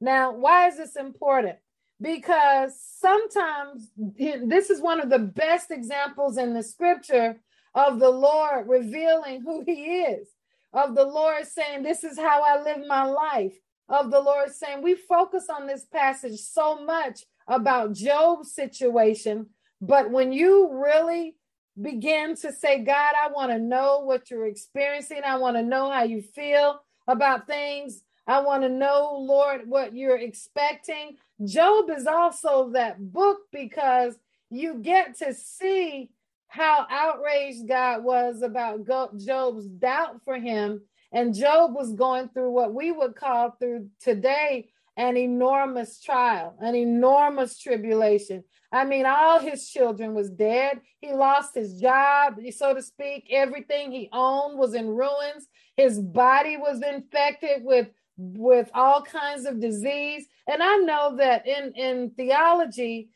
Now, 0.00 0.32
why 0.32 0.68
is 0.68 0.76
this 0.76 0.96
important? 0.96 1.56
Because 2.00 2.74
sometimes 2.98 3.90
this 3.96 4.70
is 4.70 4.80
one 4.80 5.00
of 5.00 5.10
the 5.10 5.18
best 5.18 5.70
examples 5.70 6.36
in 6.36 6.54
the 6.54 6.62
scripture 6.62 7.40
of 7.74 7.98
the 7.98 8.10
Lord 8.10 8.68
revealing 8.68 9.42
who 9.42 9.62
he 9.64 10.00
is, 10.02 10.28
of 10.72 10.94
the 10.94 11.04
Lord 11.04 11.46
saying, 11.46 11.82
This 11.82 12.04
is 12.04 12.18
how 12.18 12.42
I 12.42 12.62
live 12.62 12.86
my 12.86 13.04
life, 13.04 13.54
of 13.88 14.10
the 14.10 14.20
Lord 14.20 14.50
saying, 14.50 14.82
We 14.82 14.94
focus 14.94 15.46
on 15.48 15.66
this 15.66 15.86
passage 15.86 16.40
so 16.40 16.84
much 16.84 17.24
about 17.48 17.94
Job's 17.94 18.54
situation, 18.54 19.46
but 19.80 20.10
when 20.10 20.32
you 20.32 20.70
really 20.72 21.36
begin 21.80 22.36
to 22.36 22.52
say, 22.52 22.80
God, 22.80 23.14
I 23.20 23.28
want 23.28 23.50
to 23.50 23.58
know 23.58 24.00
what 24.00 24.30
you're 24.30 24.46
experiencing, 24.46 25.22
I 25.26 25.36
want 25.36 25.56
to 25.56 25.62
know 25.62 25.90
how 25.90 26.02
you 26.02 26.22
feel 26.22 26.80
about 27.06 27.46
things. 27.46 28.02
I 28.26 28.40
want 28.40 28.62
to 28.62 28.68
know, 28.68 29.16
Lord, 29.18 29.62
what 29.68 29.94
you're 29.96 30.18
expecting. 30.18 31.16
Job 31.44 31.90
is 31.90 32.06
also 32.06 32.70
that 32.70 33.12
book 33.12 33.38
because 33.50 34.14
you 34.48 34.76
get 34.76 35.18
to 35.18 35.34
see 35.34 36.10
how 36.46 36.86
outraged 36.88 37.66
God 37.66 38.04
was 38.04 38.42
about 38.42 38.86
Job's 38.86 39.66
doubt 39.66 40.20
for 40.24 40.36
him. 40.38 40.82
And 41.10 41.34
Job 41.34 41.74
was 41.74 41.92
going 41.94 42.28
through 42.28 42.50
what 42.50 42.72
we 42.72 42.92
would 42.92 43.16
call 43.16 43.50
through 43.58 43.88
today 44.00 44.68
an 44.96 45.16
enormous 45.16 46.00
trial, 46.00 46.54
an 46.60 46.74
enormous 46.74 47.58
tribulation. 47.58 48.44
I 48.72 48.84
mean, 48.86 49.04
all 49.04 49.38
his 49.38 49.68
children 49.68 50.14
was 50.14 50.30
dead. 50.30 50.80
He 51.00 51.12
lost 51.12 51.54
his 51.54 51.78
job, 51.78 52.36
so 52.56 52.74
to 52.74 52.80
speak. 52.80 53.26
Everything 53.30 53.92
he 53.92 54.08
owned 54.12 54.58
was 54.58 54.72
in 54.74 54.88
ruins. 54.88 55.46
His 55.76 56.00
body 56.00 56.56
was 56.56 56.82
infected 56.82 57.64
with 57.64 57.88
with 58.16 58.70
all 58.74 59.02
kinds 59.02 59.46
of 59.46 59.60
disease. 59.60 60.26
And 60.46 60.62
I 60.62 60.76
know 60.76 61.16
that 61.16 61.46
in 61.46 61.72
in 61.74 62.10
theology, 62.16 63.10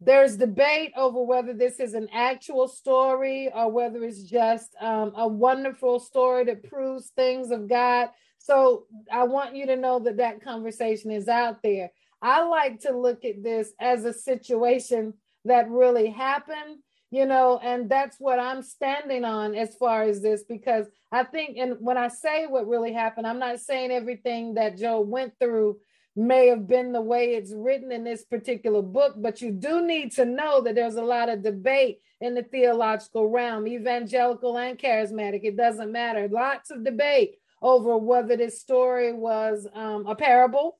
there's 0.00 0.36
debate 0.36 0.92
over 0.96 1.22
whether 1.22 1.52
this 1.54 1.80
is 1.80 1.94
an 1.94 2.08
actual 2.12 2.68
story 2.68 3.50
or 3.54 3.70
whether 3.70 4.04
it's 4.04 4.22
just 4.22 4.76
um, 4.80 5.12
a 5.16 5.26
wonderful 5.26 5.98
story 5.98 6.44
that 6.44 6.68
proves 6.68 7.08
things 7.16 7.50
of 7.50 7.68
God. 7.68 8.10
So 8.38 8.84
I 9.10 9.24
want 9.24 9.56
you 9.56 9.66
to 9.66 9.76
know 9.76 9.98
that 10.00 10.18
that 10.18 10.42
conversation 10.42 11.10
is 11.10 11.28
out 11.28 11.62
there. 11.62 11.90
I 12.24 12.42
like 12.44 12.80
to 12.80 12.96
look 12.96 13.26
at 13.26 13.42
this 13.42 13.74
as 13.78 14.06
a 14.06 14.12
situation 14.14 15.12
that 15.44 15.68
really 15.68 16.08
happened, 16.08 16.78
you 17.10 17.26
know, 17.26 17.60
and 17.62 17.90
that's 17.90 18.16
what 18.18 18.38
I'm 18.38 18.62
standing 18.62 19.26
on 19.26 19.54
as 19.54 19.74
far 19.74 20.04
as 20.04 20.22
this, 20.22 20.42
because 20.42 20.86
I 21.12 21.24
think, 21.24 21.58
and 21.58 21.76
when 21.80 21.98
I 21.98 22.08
say 22.08 22.46
what 22.46 22.66
really 22.66 22.94
happened, 22.94 23.26
I'm 23.26 23.38
not 23.38 23.60
saying 23.60 23.90
everything 23.90 24.54
that 24.54 24.78
Job 24.78 25.06
went 25.06 25.34
through 25.38 25.76
may 26.16 26.46
have 26.46 26.66
been 26.66 26.92
the 26.92 27.02
way 27.02 27.34
it's 27.34 27.52
written 27.54 27.92
in 27.92 28.04
this 28.04 28.24
particular 28.24 28.80
book, 28.80 29.16
but 29.18 29.42
you 29.42 29.50
do 29.50 29.86
need 29.86 30.12
to 30.12 30.24
know 30.24 30.62
that 30.62 30.76
there's 30.76 30.96
a 30.96 31.02
lot 31.02 31.28
of 31.28 31.42
debate 31.42 31.98
in 32.22 32.34
the 32.34 32.42
theological 32.42 33.28
realm, 33.28 33.68
evangelical 33.68 34.56
and 34.56 34.78
charismatic. 34.78 35.40
It 35.42 35.58
doesn't 35.58 35.92
matter. 35.92 36.26
Lots 36.28 36.70
of 36.70 36.84
debate 36.84 37.34
over 37.60 37.98
whether 37.98 38.34
this 38.34 38.62
story 38.62 39.12
was 39.12 39.66
um, 39.74 40.06
a 40.06 40.14
parable 40.14 40.78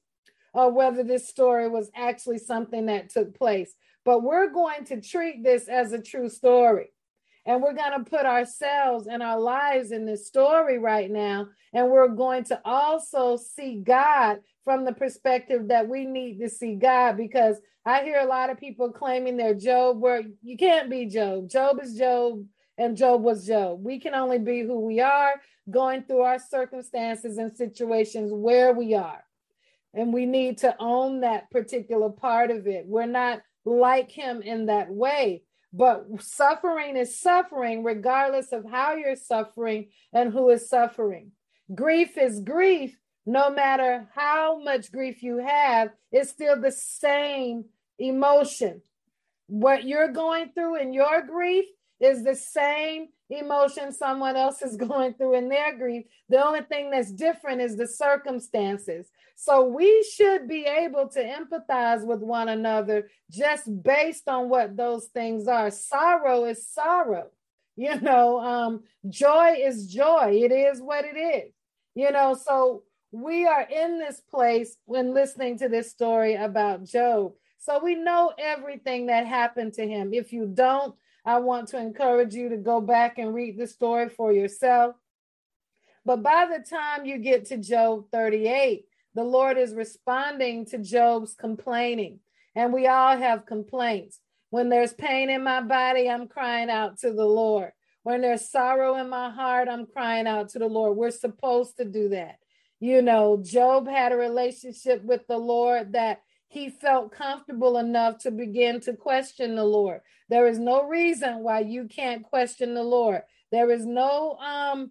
or 0.55 0.71
whether 0.71 1.03
this 1.03 1.29
story 1.29 1.69
was 1.69 1.91
actually 1.95 2.39
something 2.39 2.87
that 2.87 3.11
took 3.11 3.37
place. 3.37 3.75
But 4.05 4.23
we're 4.23 4.51
going 4.51 4.85
to 4.87 5.01
treat 5.01 5.43
this 5.43 5.69
as 5.69 5.93
a 5.93 6.01
true 6.01 6.29
story. 6.29 6.91
And 7.47 7.63
we're 7.63 7.75
going 7.75 7.93
to 7.93 8.09
put 8.09 8.25
ourselves 8.25 9.07
and 9.07 9.23
our 9.23 9.39
lives 9.39 9.93
in 9.93 10.07
this 10.07 10.27
story 10.27 10.79
right 10.79 11.11
now. 11.11 11.49
And 11.75 11.91
we're 11.91 12.09
going 12.09 12.45
to 12.45 12.61
also 12.65 13.37
see 13.37 13.83
God 13.85 14.39
from 14.65 14.87
the 14.87 14.93
perspective 14.95 15.69
that 15.69 15.89
we 15.89 16.07
need 16.07 16.39
to 16.39 16.49
see 16.49 16.77
God 16.77 17.19
because 17.19 17.61
I 17.85 18.03
hear 18.03 18.21
a 18.21 18.27
lot 18.27 18.49
of 18.49 18.59
people 18.59 18.91
claiming 18.91 19.37
they're 19.37 19.55
Job, 19.55 20.01
where 20.01 20.23
you 20.43 20.57
can't 20.57 20.89
be 20.89 21.05
Job. 21.05 21.51
Job 21.51 21.81
is 21.83 21.99
Job, 21.99 22.47
and 22.79 22.97
Job 22.97 23.23
was 23.23 23.47
Job. 23.47 23.85
We 23.85 24.01
can 24.01 24.15
only 24.15 24.39
be 24.39 24.63
who 24.63 24.81
we 24.81 25.01
are, 25.01 25.35
going 25.71 26.05
through 26.05 26.23
our 26.23 26.39
circumstances 26.39 27.37
and 27.37 27.55
situations 27.55 28.31
where 28.33 28.73
we 28.73 28.95
are. 28.95 29.23
And 29.95 30.13
we 30.13 30.27
need 30.27 30.59
to 30.59 30.75
own 30.79 31.21
that 31.21 31.51
particular 31.51 32.11
part 32.11 32.51
of 32.51 32.67
it. 32.67 32.85
We're 32.87 33.07
not 33.07 33.43
like 33.65 34.11
him 34.11 34.43
in 34.43 34.67
that 34.67 34.91
way. 34.91 35.43
But 35.73 36.07
suffering 36.21 36.97
is 36.97 37.19
suffering, 37.19 37.83
regardless 37.83 38.53
of 38.53 38.65
how 38.69 38.95
you're 38.95 39.17
suffering 39.17 39.89
and 40.13 40.33
who 40.33 40.51
is 40.51 40.69
suffering. 40.69 41.33
Grief 41.75 42.17
is 42.17 42.41
grief, 42.41 42.97
no 43.27 43.51
matter 43.51 44.07
how 44.15 44.61
much 44.63 44.93
grief 44.93 45.23
you 45.23 45.39
have, 45.39 45.91
it's 46.13 46.31
still 46.31 46.61
the 46.61 46.73
same 46.73 47.65
emotion. 47.99 48.83
What 49.47 49.85
you're 49.85 50.13
going 50.13 50.51
through 50.55 50.81
in 50.81 50.93
your 50.93 51.23
grief 51.23 51.65
is 52.01 52.23
the 52.23 52.37
same 52.37 53.09
emotion 53.31 53.93
someone 53.93 54.37
else 54.37 54.63
is 54.63 54.77
going 54.89 55.15
through 55.15 55.35
in 55.35 55.49
their 55.49 55.77
grief. 55.77 56.05
The 56.29 56.45
only 56.45 56.63
thing 56.63 56.91
that's 56.91 57.13
different 57.13 57.61
is 57.61 57.77
the 57.77 57.89
circumstances. 57.89 59.11
So 59.37 59.65
we 59.65 60.03
should 60.03 60.49
be 60.49 60.65
able 60.65 61.09
to 61.09 61.23
empathize 61.23 62.07
with 62.07 62.21
one 62.21 62.49
another 62.49 63.11
just 63.31 63.83
based 63.83 64.29
on 64.29 64.49
what 64.49 64.77
those 64.77 65.07
things 65.07 65.49
are. 65.49 65.71
Sorrow 65.71 66.45
is 66.45 66.67
sorrow. 66.67 67.31
You 67.77 68.01
know, 68.01 68.39
um, 68.39 68.85
joy 69.09 69.57
is 69.59 69.89
joy. 69.89 70.39
It 70.45 70.53
is 70.53 70.81
what 70.81 71.05
it 71.05 71.19
is. 71.19 71.53
You 71.97 72.13
know, 72.13 72.35
so 72.35 72.85
we 73.11 73.47
are 73.47 73.63
in 73.63 73.99
this 73.99 74.21
place 74.21 74.77
when 74.85 75.13
listening 75.13 75.59
to 75.59 75.69
this 75.69 75.91
story 75.91 76.37
about 76.37 76.85
Job. 76.85 77.33
So 77.59 77.83
we 77.83 77.95
know 77.95 78.33
everything 78.39 79.07
that 79.07 79.27
happened 79.27 79.73
to 79.75 79.89
him. 79.89 80.15
If 80.15 80.33
you 80.33 80.47
don't, 80.47 80.95
I 81.25 81.39
want 81.39 81.69
to 81.69 81.79
encourage 81.79 82.35
you 82.35 82.51
to 82.51 82.57
go 82.57 82.81
back 82.81 83.19
and 83.19 83.35
read 83.35 83.59
the 83.59 83.67
story 83.67 84.09
for 84.09 84.33
yourself. 84.33 84.95
But 86.05 86.23
by 86.23 86.47
the 86.47 86.65
time 86.65 87.07
you 87.07 87.19
get 87.19 87.47
to 87.47 87.57
Job 87.57 88.07
38, 88.13 88.85
the 89.15 89.25
Lord 89.25 89.59
is 89.59 89.75
responding 89.75 90.67
to 90.67 90.79
Job's 90.79 91.35
complaining. 91.35 92.21
And 92.55 92.73
we 92.73 92.87
all 92.87 93.17
have 93.17 93.47
complaints. 93.47 94.21
When 94.51 94.69
there's 94.69 94.93
pain 94.93 95.31
in 95.31 95.43
my 95.43 95.61
body, 95.61 96.09
I'm 96.09 96.29
crying 96.29 96.71
out 96.71 96.99
to 97.01 97.13
the 97.13 97.25
Lord. 97.25 97.73
When 98.05 98.21
there's 98.21 98.51
sorrow 98.51 98.97
in 98.97 99.09
my 99.09 99.31
heart, 99.31 99.69
I'm 99.69 99.87
crying 99.87 100.27
out 100.27 100.51
to 100.51 100.59
the 100.59 100.67
Lord. 100.67 100.97
We're 100.97 101.11
supposed 101.11 101.79
to 101.79 101.85
do 101.85 102.11
that. 102.11 102.37
You 102.79 103.03
know, 103.03 103.41
Job 103.43 103.89
had 103.89 104.13
a 104.13 104.17
relationship 104.17 105.03
with 105.03 105.27
the 105.27 105.39
Lord 105.39 105.95
that 105.95 106.21
he 106.49 106.69
felt 106.69 107.13
comfortable 107.13 107.79
enough 107.79 108.19
to 108.19 108.31
begin 108.31 108.81
to 108.83 108.93
question 108.95 109.57
the 109.57 109.65
Lord. 109.65 110.01
There 110.29 110.47
is 110.47 110.59
no 110.59 110.87
reason 110.87 111.43
why 111.43 111.61
you 111.61 111.89
can't 111.89 112.23
question 112.23 112.75
the 112.75 112.83
Lord. 112.83 113.23
There 113.51 113.71
is 113.71 113.85
no 113.85 114.37
um, 114.37 114.91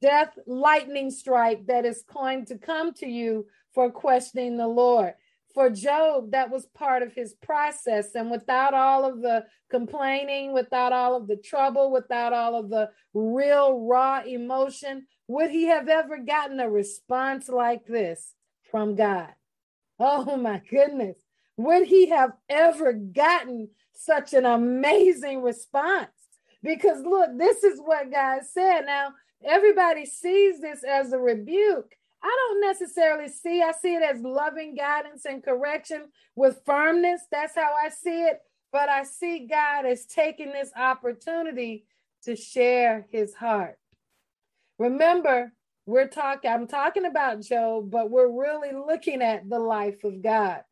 death 0.00 0.38
lightning 0.46 1.10
strike 1.10 1.66
that 1.66 1.84
is 1.84 2.04
going 2.10 2.46
to 2.46 2.58
come 2.58 2.94
to 2.94 3.06
you 3.06 3.46
for 3.74 3.90
questioning 3.90 4.56
the 4.56 4.68
Lord. 4.68 5.14
For 5.54 5.68
Job, 5.68 6.30
that 6.30 6.50
was 6.50 6.66
part 6.66 7.02
of 7.02 7.12
his 7.12 7.34
process. 7.34 8.14
And 8.14 8.30
without 8.30 8.72
all 8.72 9.04
of 9.04 9.20
the 9.20 9.44
complaining, 9.70 10.54
without 10.54 10.92
all 10.92 11.14
of 11.14 11.26
the 11.26 11.36
trouble, 11.36 11.92
without 11.92 12.32
all 12.32 12.58
of 12.58 12.70
the 12.70 12.90
real 13.12 13.80
raw 13.80 14.22
emotion, 14.26 15.06
would 15.28 15.50
he 15.50 15.64
have 15.66 15.88
ever 15.88 16.18
gotten 16.18 16.58
a 16.60 16.70
response 16.70 17.48
like 17.48 17.86
this 17.86 18.34
from 18.70 18.94
God? 18.94 19.28
Oh 19.98 20.36
my 20.36 20.62
goodness. 20.70 21.18
Would 21.58 21.86
he 21.86 22.08
have 22.08 22.32
ever 22.48 22.92
gotten 22.92 23.68
such 23.94 24.32
an 24.32 24.46
amazing 24.46 25.42
response? 25.42 26.08
Because 26.62 27.02
look, 27.02 27.30
this 27.36 27.62
is 27.62 27.78
what 27.78 28.10
God 28.10 28.40
said. 28.50 28.82
Now, 28.86 29.12
everybody 29.44 30.06
sees 30.06 30.60
this 30.60 30.82
as 30.82 31.12
a 31.12 31.18
rebuke. 31.18 31.94
I 32.22 32.36
don't 32.48 32.60
necessarily 32.60 33.28
see, 33.28 33.62
I 33.62 33.72
see 33.72 33.94
it 33.94 34.02
as 34.02 34.20
loving 34.22 34.74
guidance 34.74 35.24
and 35.24 35.42
correction 35.42 36.04
with 36.36 36.62
firmness. 36.64 37.22
That's 37.30 37.54
how 37.54 37.72
I 37.74 37.88
see 37.88 38.22
it. 38.22 38.40
But 38.70 38.88
I 38.88 39.04
see 39.04 39.46
God 39.46 39.86
as 39.86 40.06
taking 40.06 40.52
this 40.52 40.70
opportunity 40.76 41.84
to 42.24 42.36
share 42.36 43.06
his 43.10 43.34
heart. 43.34 43.78
Remember, 44.78 45.52
we're 45.84 46.08
talking, 46.08 46.50
I'm 46.50 46.66
talking 46.66 47.04
about 47.04 47.42
Job, 47.42 47.90
but 47.90 48.10
we're 48.10 48.30
really 48.30 48.72
looking 48.72 49.20
at 49.20 49.48
the 49.48 49.58
life 49.58 50.04
of 50.04 50.22
God. 50.22 50.62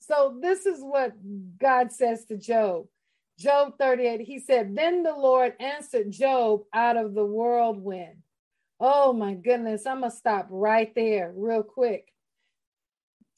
So 0.00 0.38
this 0.40 0.66
is 0.66 0.80
what 0.80 1.12
God 1.58 1.92
says 1.92 2.24
to 2.26 2.36
Job. 2.36 2.86
Job 3.38 3.74
38, 3.78 4.20
he 4.20 4.38
said, 4.38 4.74
Then 4.74 5.02
the 5.02 5.14
Lord 5.14 5.54
answered 5.60 6.10
Job 6.10 6.62
out 6.72 6.96
of 6.96 7.14
the 7.14 7.24
whirlwind. 7.24 8.23
Oh 8.86 9.14
my 9.14 9.32
goodness, 9.32 9.86
I'm 9.86 10.00
going 10.00 10.10
to 10.10 10.16
stop 10.16 10.46
right 10.50 10.94
there 10.94 11.32
real 11.34 11.62
quick. 11.62 12.12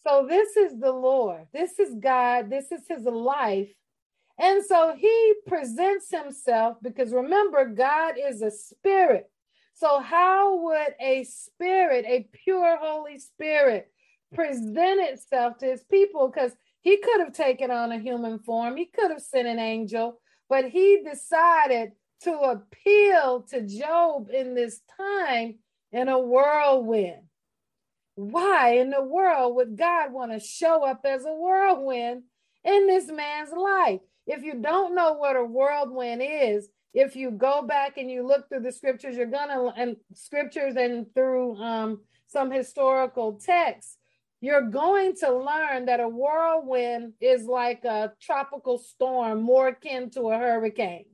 So 0.02 0.26
this 0.28 0.56
is 0.56 0.76
the 0.80 0.90
Lord. 0.90 1.46
This 1.54 1.78
is 1.78 1.94
God. 2.00 2.50
This 2.50 2.72
is 2.72 2.80
his 2.88 3.04
life. 3.04 3.68
And 4.40 4.64
so 4.64 4.96
he 4.98 5.35
presents 5.46 6.11
himself 6.11 6.78
because 6.82 7.12
remember, 7.12 7.64
God 7.64 8.14
is 8.18 8.42
a 8.42 8.50
spirit. 8.50 9.30
So, 9.74 10.00
how 10.00 10.62
would 10.64 10.94
a 11.00 11.22
spirit, 11.22 12.04
a 12.09 12.28
pure 12.32 12.78
Holy 12.80 13.20
Spirit, 13.20 13.88
present 14.35 15.00
itself 15.00 15.59
to 15.59 15.66
his 15.66 15.85
people? 15.85 16.28
Because 16.28 16.56
he 16.80 16.96
could 16.96 17.20
have 17.20 17.35
taken 17.35 17.70
on 17.70 17.92
a 17.92 18.00
human 18.00 18.40
form, 18.40 18.76
he 18.76 18.87
could 18.87 19.12
have 19.12 19.22
sent 19.22 19.46
an 19.46 19.61
angel, 19.61 20.18
but 20.48 20.64
he 20.64 21.04
decided 21.09 21.92
to 22.22 22.33
appeal 22.33 23.44
to 23.50 23.62
Job 23.62 24.29
in 24.33 24.55
this 24.55 24.81
time 24.96 25.57
in 25.92 26.09
a 26.09 26.18
whirlwind. 26.18 27.22
Why 28.14 28.79
in 28.79 28.90
the 28.90 29.02
world 29.02 29.57
would 29.57 29.76
God 29.76 30.12
want 30.12 30.33
to 30.33 30.40
show 30.40 30.85
up 30.85 31.00
as 31.05 31.24
a 31.24 31.33
whirlwind 31.33 32.22
in 32.64 32.87
this 32.87 33.09
man's 33.09 33.52
life? 33.52 34.00
If 34.26 34.42
you 34.42 34.55
don't 34.61 34.94
know 34.94 35.12
what 35.14 35.37
a 35.37 35.44
whirlwind 35.44 36.22
is, 36.24 36.68
if 36.94 37.14
you 37.14 37.31
go 37.31 37.62
back 37.62 37.98
and 37.98 38.11
you 38.11 38.26
look 38.26 38.48
through 38.48 38.62
the 38.62 38.72
scriptures, 38.72 39.16
you're 39.16 39.26
gonna 39.26 39.66
and 39.76 39.96
scriptures 40.14 40.76
and 40.76 41.07
through 41.14 41.57
um, 41.57 42.00
some 42.26 42.50
historical 42.50 43.35
texts, 43.35 43.98
you're 44.40 44.70
going 44.70 45.14
to 45.16 45.33
learn 45.33 45.87
that 45.87 46.00
a 46.00 46.09
whirlwind 46.09 47.12
is 47.20 47.44
like 47.44 47.85
a 47.85 48.12
tropical 48.20 48.79
storm, 48.79 49.42
more 49.42 49.68
akin 49.68 50.11
to 50.11 50.31
a 50.31 50.38
hurricane. 50.38 51.05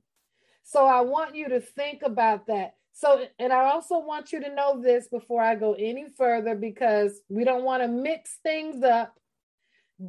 So 0.64 0.86
I 0.86 1.00
want 1.00 1.34
you 1.34 1.48
to 1.50 1.60
think 1.60 2.02
about 2.04 2.46
that. 2.46 2.74
So, 2.92 3.24
and 3.38 3.52
I 3.52 3.70
also 3.70 3.98
want 3.98 4.32
you 4.32 4.40
to 4.40 4.54
know 4.54 4.80
this 4.80 5.08
before 5.08 5.42
I 5.42 5.54
go 5.54 5.74
any 5.74 6.06
further 6.16 6.54
because 6.54 7.20
we 7.28 7.44
don't 7.44 7.64
want 7.64 7.82
to 7.82 7.88
mix 7.88 8.38
things 8.42 8.82
up. 8.84 9.14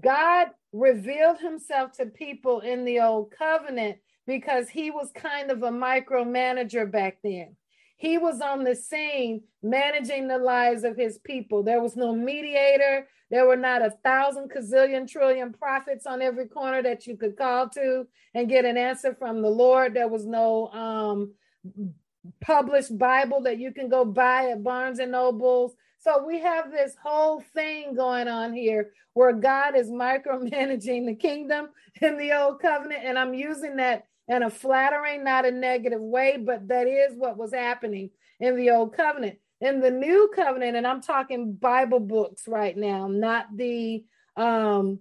God 0.02 0.48
revealed 0.72 1.40
himself 1.40 1.94
to 1.94 2.08
people 2.08 2.60
in 2.60 2.84
the 2.84 3.00
old 3.00 3.32
covenant 3.32 3.98
because 4.26 4.70
he 4.70 4.92
was 4.92 5.12
kind 5.16 5.52
of 5.52 5.64
a 5.64 5.70
micromanager 5.70 6.90
back 6.92 7.18
then. 7.24 7.56
He 7.98 8.18
was 8.18 8.42
on 8.42 8.64
the 8.64 8.76
scene 8.76 9.44
managing 9.62 10.28
the 10.28 10.38
lives 10.38 10.84
of 10.84 10.98
his 10.98 11.20
people. 11.20 11.64
There 11.64 11.82
was 11.82 11.96
no 11.96 12.16
mediator. 12.16 13.08
There 13.30 13.48
were 13.48 13.56
not 13.56 13.82
a 13.82 13.92
thousand 14.04 14.52
gazillion 14.52 15.08
trillion 15.10 15.54
prophets 15.54 16.06
on 16.06 16.22
every 16.22 16.48
corner 16.48 16.84
that 16.84 17.08
you 17.08 17.18
could 17.18 17.38
call 17.38 17.70
to 17.70 18.08
and 18.34 18.50
get 18.50 18.66
an 18.66 18.78
answer 18.78 19.16
from 19.16 19.42
the 19.42 19.50
Lord. 19.50 19.94
There 19.94 20.08
was 20.08 20.26
no 20.26 20.68
um, 20.68 21.34
published 22.42 22.98
Bible 22.98 23.42
that 23.42 23.60
you 23.60 23.72
can 23.72 23.90
go 23.90 24.06
buy 24.06 24.52
at 24.52 24.64
Barnes 24.64 25.00
and 25.00 25.12
Nobles. 25.12 25.74
So 26.00 26.26
we 26.26 26.42
have 26.42 26.72
this 26.72 26.96
whole 27.02 27.42
thing 27.54 27.96
going 27.96 28.28
on 28.28 28.54
here 28.54 28.92
where 29.14 29.34
God 29.34 29.76
is 29.76 29.90
micromanaging 29.90 31.06
the 31.06 31.16
kingdom 31.16 31.70
in 32.02 32.18
the 32.18 32.34
old 32.34 32.60
covenant. 32.62 33.02
And 33.04 33.18
I'm 33.18 33.34
using 33.34 33.78
that 33.78 34.06
in 34.28 34.44
a 34.44 34.50
flattering, 34.50 35.24
not 35.24 35.46
a 35.46 35.52
negative 35.52 36.02
way, 36.02 36.38
but 36.38 36.68
that 36.68 36.88
is 36.88 37.16
what 37.16 37.38
was 37.38 37.54
happening 37.54 38.10
in 38.40 38.56
the 38.56 38.72
old 38.72 38.96
covenant. 38.96 39.38
In 39.62 39.80
the 39.80 39.92
new 39.92 40.32
covenant, 40.36 40.76
and 40.76 40.86
I'm 40.86 41.02
talking 41.02 41.54
Bible 41.54 42.00
books 42.00 42.48
right 42.48 42.76
now, 42.76 43.08
not 43.08 43.48
the 43.56 44.04
um, 44.36 45.00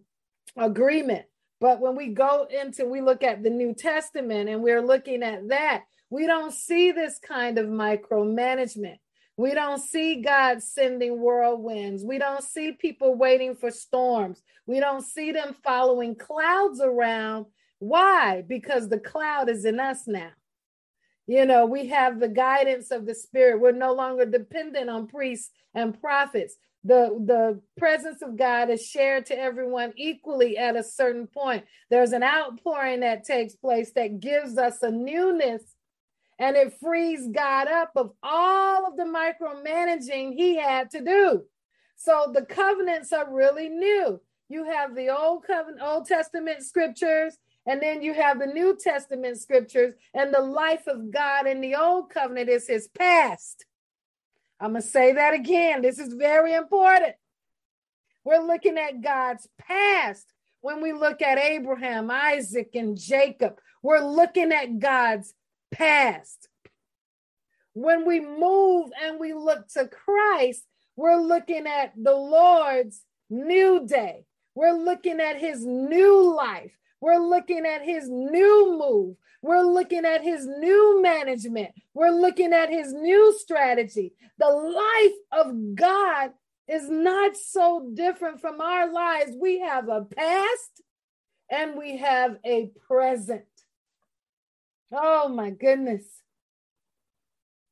agreement. 0.56 1.24
But 1.60 1.80
when 1.80 1.96
we 1.96 2.08
go 2.08 2.48
into, 2.50 2.86
we 2.86 3.00
look 3.00 3.22
at 3.22 3.42
the 3.42 3.50
New 3.50 3.74
Testament 3.74 4.48
and 4.48 4.62
we're 4.62 4.84
looking 4.84 5.22
at 5.22 5.48
that, 5.48 5.84
we 6.10 6.26
don't 6.26 6.52
see 6.52 6.92
this 6.92 7.18
kind 7.18 7.56
of 7.56 7.66
micromanagement. 7.66 8.98
We 9.36 9.54
don't 9.54 9.80
see 9.80 10.20
God 10.22 10.62
sending 10.62 11.20
whirlwinds. 11.20 12.04
We 12.04 12.18
don't 12.18 12.42
see 12.42 12.72
people 12.72 13.14
waiting 13.14 13.54
for 13.54 13.70
storms. 13.70 14.42
We 14.66 14.78
don't 14.78 15.02
see 15.02 15.32
them 15.32 15.56
following 15.64 16.16
clouds 16.16 16.80
around 16.80 17.46
why? 17.82 18.44
Because 18.46 18.88
the 18.88 19.00
cloud 19.00 19.48
is 19.48 19.64
in 19.64 19.80
us 19.80 20.06
now. 20.06 20.30
You 21.26 21.44
know, 21.44 21.66
we 21.66 21.88
have 21.88 22.20
the 22.20 22.28
guidance 22.28 22.92
of 22.92 23.06
the 23.06 23.14
Spirit. 23.14 23.60
We're 23.60 23.72
no 23.72 23.92
longer 23.92 24.24
dependent 24.24 24.88
on 24.88 25.08
priests 25.08 25.50
and 25.74 26.00
prophets. 26.00 26.54
The, 26.84 27.10
the 27.26 27.60
presence 27.76 28.22
of 28.22 28.36
God 28.36 28.70
is 28.70 28.86
shared 28.86 29.26
to 29.26 29.38
everyone 29.38 29.94
equally 29.96 30.58
at 30.58 30.76
a 30.76 30.84
certain 30.84 31.26
point. 31.26 31.64
There's 31.90 32.12
an 32.12 32.22
outpouring 32.22 33.00
that 33.00 33.24
takes 33.24 33.56
place 33.56 33.90
that 33.96 34.20
gives 34.20 34.58
us 34.58 34.80
a 34.84 34.90
newness 34.92 35.62
and 36.38 36.56
it 36.56 36.78
frees 36.80 37.26
God 37.32 37.66
up 37.66 37.90
of 37.96 38.12
all 38.22 38.86
of 38.86 38.96
the 38.96 39.02
micromanaging 39.02 40.34
he 40.34 40.54
had 40.54 40.88
to 40.92 41.00
do. 41.00 41.42
So 41.96 42.30
the 42.32 42.44
covenants 42.44 43.12
are 43.12 43.32
really 43.32 43.68
new. 43.68 44.20
You 44.48 44.64
have 44.66 44.94
the 44.94 45.08
old 45.08 45.44
covenant, 45.46 45.82
Old 45.82 46.06
Testament 46.06 46.62
scriptures, 46.62 47.36
and 47.66 47.80
then 47.80 48.02
you 48.02 48.14
have 48.14 48.38
the 48.38 48.46
New 48.46 48.76
Testament 48.76 49.38
scriptures, 49.38 49.94
and 50.14 50.32
the 50.32 50.42
life 50.42 50.86
of 50.86 51.10
God 51.10 51.46
in 51.46 51.60
the 51.60 51.76
Old 51.76 52.10
Covenant 52.10 52.48
is 52.48 52.66
his 52.66 52.88
past. 52.88 53.64
I'm 54.60 54.72
going 54.72 54.82
to 54.82 54.88
say 54.88 55.12
that 55.14 55.34
again. 55.34 55.82
This 55.82 55.98
is 55.98 56.14
very 56.14 56.54
important. 56.54 57.14
We're 58.24 58.46
looking 58.46 58.78
at 58.78 59.02
God's 59.02 59.48
past 59.58 60.26
when 60.60 60.80
we 60.80 60.92
look 60.92 61.20
at 61.20 61.38
Abraham, 61.38 62.10
Isaac, 62.10 62.70
and 62.74 62.96
Jacob. 62.96 63.58
We're 63.82 64.04
looking 64.04 64.52
at 64.52 64.78
God's 64.78 65.34
past. 65.72 66.48
When 67.74 68.06
we 68.06 68.20
move 68.20 68.90
and 69.02 69.18
we 69.18 69.32
look 69.34 69.66
to 69.70 69.88
Christ, 69.88 70.64
we're 70.94 71.20
looking 71.20 71.66
at 71.66 71.92
the 71.96 72.14
Lord's 72.14 73.02
new 73.30 73.86
day. 73.86 74.26
We're 74.54 74.76
looking 74.76 75.20
at 75.20 75.38
his 75.38 75.64
new 75.64 76.36
life. 76.36 76.76
We're 77.02 77.18
looking 77.18 77.66
at 77.66 77.82
his 77.82 78.08
new 78.08 78.78
move. 78.78 79.16
We're 79.42 79.64
looking 79.64 80.04
at 80.04 80.22
his 80.22 80.46
new 80.46 81.02
management. 81.02 81.72
We're 81.94 82.12
looking 82.12 82.52
at 82.52 82.70
his 82.70 82.92
new 82.92 83.36
strategy. 83.40 84.12
The 84.38 84.48
life 84.48 85.44
of 85.44 85.74
God 85.74 86.30
is 86.68 86.88
not 86.88 87.36
so 87.36 87.90
different 87.92 88.40
from 88.40 88.60
our 88.60 88.92
lives. 88.92 89.32
We 89.36 89.58
have 89.58 89.88
a 89.88 90.04
past 90.04 90.82
and 91.50 91.76
we 91.76 91.96
have 91.96 92.36
a 92.46 92.70
present. 92.86 93.46
Oh 94.92 95.28
my 95.28 95.50
goodness. 95.50 96.04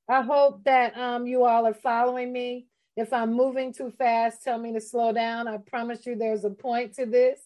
I 0.08 0.22
hope 0.22 0.64
that 0.64 0.98
um, 0.98 1.28
you 1.28 1.44
all 1.44 1.68
are 1.68 1.74
following 1.74 2.32
me. 2.32 2.66
If 2.96 3.12
I'm 3.12 3.32
moving 3.32 3.72
too 3.72 3.92
fast, 3.96 4.42
tell 4.42 4.58
me 4.58 4.72
to 4.72 4.80
slow 4.80 5.12
down. 5.12 5.46
I 5.46 5.58
promise 5.58 6.04
you 6.04 6.16
there's 6.16 6.42
a 6.42 6.50
point 6.50 6.94
to 6.94 7.06
this. 7.06 7.38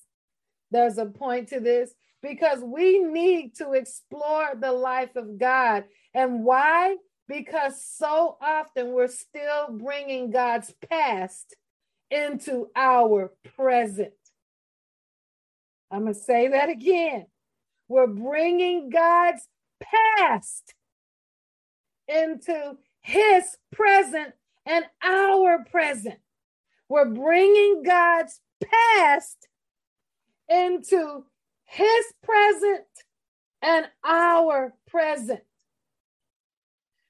There's 0.74 0.98
a 0.98 1.06
point 1.06 1.50
to 1.50 1.60
this 1.60 1.94
because 2.20 2.58
we 2.60 2.98
need 2.98 3.54
to 3.58 3.74
explore 3.74 4.54
the 4.58 4.72
life 4.72 5.14
of 5.14 5.38
God. 5.38 5.84
And 6.12 6.42
why? 6.42 6.96
Because 7.28 7.80
so 7.80 8.36
often 8.40 8.90
we're 8.90 9.06
still 9.06 9.68
bringing 9.70 10.32
God's 10.32 10.74
past 10.90 11.54
into 12.10 12.66
our 12.74 13.30
present. 13.56 14.14
I'm 15.92 16.02
going 16.02 16.14
to 16.14 16.18
say 16.20 16.48
that 16.48 16.70
again. 16.70 17.26
We're 17.86 18.08
bringing 18.08 18.90
God's 18.90 19.46
past 19.80 20.74
into 22.08 22.78
his 23.00 23.44
present 23.70 24.34
and 24.66 24.84
our 25.04 25.64
present. 25.70 26.18
We're 26.88 27.10
bringing 27.10 27.84
God's 27.84 28.40
past 28.60 29.46
into 30.54 31.24
his 31.64 32.04
present 32.22 32.84
and 33.62 33.86
our 34.04 34.74
present. 34.86 35.40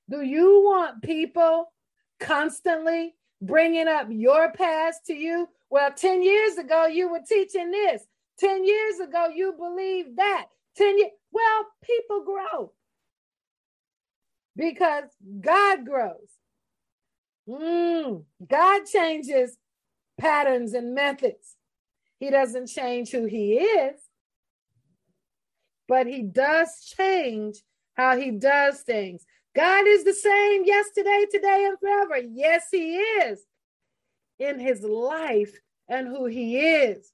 Do 0.09 0.23
you 0.23 0.63
want 0.65 1.03
people 1.03 1.73
constantly 2.21 3.15
bringing 3.41 3.89
up 3.89 4.07
your 4.11 4.53
past 4.53 5.07
to 5.07 5.15
you? 5.15 5.49
Well, 5.71 5.93
10 5.93 6.23
years 6.23 6.57
ago, 6.57 6.87
you 6.87 7.11
were 7.11 7.23
teaching 7.27 7.71
this. 7.71 8.03
10 8.39 8.65
years 8.65 9.01
ago, 9.01 9.29
you 9.35 9.55
believed 9.59 10.17
that. 10.17 10.47
10 10.77 10.99
years, 10.99 11.11
well, 11.33 11.67
people 11.83 12.25
grow 12.25 12.73
because 14.57 15.05
God 15.41 15.85
grows. 15.85 16.39
Mm, 17.49 18.25
God 18.49 18.83
changes 18.87 19.57
patterns 20.19 20.75
and 20.75 20.95
methods. 20.95 21.57
He 22.19 22.31
doesn't 22.31 22.69
change 22.69 23.11
who 23.11 23.25
he 23.25 23.55
is, 23.55 24.01
but 25.89 26.07
he 26.07 26.23
does 26.23 26.93
change 26.97 27.57
how 27.95 28.17
he 28.17 28.31
does 28.31 28.81
things. 28.81 29.25
God 29.55 29.87
is 29.87 30.05
the 30.05 30.15
same 30.15 30.65
yesterday, 30.65 31.27
today, 31.31 31.67
and 31.69 31.79
forever. 31.79 32.27
Yes, 32.33 32.67
he 32.71 32.97
is 32.97 33.45
in 34.39 34.59
his 34.59 34.83
life 34.83 35.61
and 35.89 36.09
who 36.09 36.27
he 36.27 36.59
is. 36.59 37.13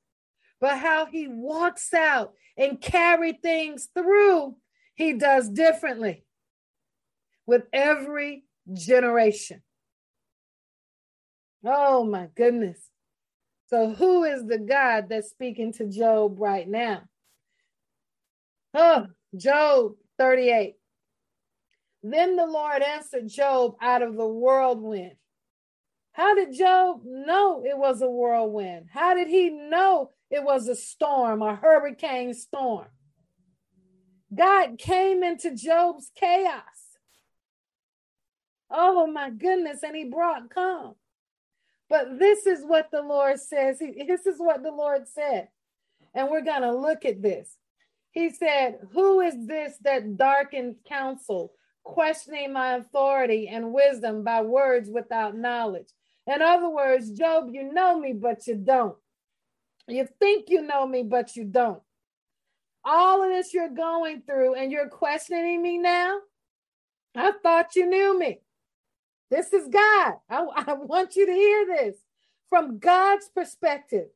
But 0.61 0.79
how 0.79 1.07
he 1.07 1.29
walks 1.29 1.93
out 1.95 2.35
and 2.57 2.81
carry 2.81 3.33
things 3.33 3.89
through, 3.95 4.57
he 4.95 5.15
does 5.15 5.49
differently 5.49 6.25
with 7.47 7.65
every 7.73 8.45
generation. 8.73 9.63
Oh 11.65 12.05
my 12.05 12.29
goodness. 12.35 12.79
So, 13.71 13.95
who 13.95 14.25
is 14.25 14.45
the 14.45 14.59
God 14.59 15.09
that's 15.09 15.31
speaking 15.31 15.73
to 15.75 15.87
Job 15.87 16.41
right 16.41 16.69
now? 16.69 17.03
Oh, 18.75 19.07
Job 19.37 19.93
38. 20.19 20.75
Then 22.03 22.35
the 22.35 22.47
Lord 22.47 22.83
answered 22.83 23.29
Job 23.29 23.77
out 23.81 24.03
of 24.03 24.17
the 24.17 24.27
whirlwind. 24.27 25.15
How 26.13 26.35
did 26.35 26.53
Job 26.53 27.03
know 27.05 27.65
it 27.65 27.79
was 27.79 28.03
a 28.03 28.11
whirlwind? 28.11 28.87
How 28.93 29.15
did 29.15 29.29
he 29.29 29.51
know 29.51 30.11
it 30.31 30.43
was 30.43 30.67
a 30.67 30.75
storm, 30.75 31.41
a 31.41 31.55
hurricane 31.55 32.35
storm? 32.35 32.89
God 34.35 34.79
came 34.79 35.23
into 35.23 35.55
Job's 35.55 36.11
chaos. 36.17 36.99
Oh 38.69 39.07
my 39.07 39.31
goodness, 39.31 39.85
and 39.85 39.95
he 39.95 40.05
brought 40.05 40.51
calm. 40.51 40.95
But 41.91 42.21
this 42.21 42.47
is 42.47 42.65
what 42.65 42.91
the 42.93 43.03
Lord 43.03 43.41
says. 43.41 43.81
He, 43.81 44.05
this 44.07 44.25
is 44.25 44.39
what 44.39 44.63
the 44.63 44.71
Lord 44.71 45.09
said. 45.09 45.49
And 46.15 46.31
we're 46.31 46.45
going 46.45 46.63
to 46.63 46.75
look 46.75 47.05
at 47.05 47.21
this. 47.21 47.57
He 48.13 48.31
said, 48.31 48.79
Who 48.93 49.21
is 49.21 49.35
this 49.47 49.75
that 49.83 50.17
darkens 50.17 50.77
counsel, 50.89 51.53
questioning 51.83 52.53
my 52.53 52.75
authority 52.75 53.49
and 53.49 53.73
wisdom 53.73 54.23
by 54.25 54.43
words 54.43 54.89
without 54.89 55.37
knowledge? 55.37 55.89
In 56.27 56.41
other 56.41 56.71
words, 56.71 57.11
Job, 57.11 57.49
you 57.51 57.73
know 57.73 57.99
me, 57.99 58.13
but 58.13 58.47
you 58.47 58.55
don't. 58.55 58.97
You 59.89 60.07
think 60.21 60.49
you 60.49 60.63
know 60.63 60.87
me, 60.87 61.03
but 61.03 61.35
you 61.35 61.45
don't. 61.45 61.83
All 62.85 63.23
of 63.23 63.31
this 63.31 63.53
you're 63.53 63.69
going 63.69 64.23
through 64.23 64.55
and 64.55 64.71
you're 64.71 64.89
questioning 64.89 65.61
me 65.61 65.77
now. 65.79 66.19
I 67.17 67.33
thought 67.43 67.75
you 67.75 67.87
knew 67.87 68.19
me. 68.19 68.41
This 69.31 69.53
is 69.53 69.69
God. 69.69 70.15
I, 70.29 70.47
I 70.67 70.73
want 70.75 71.17
you 71.17 71.27
to 71.27 71.33
hear 71.33 71.67
this 71.67 71.97
from 72.49 72.79
God's 72.79 73.29
perspective. 73.35 74.09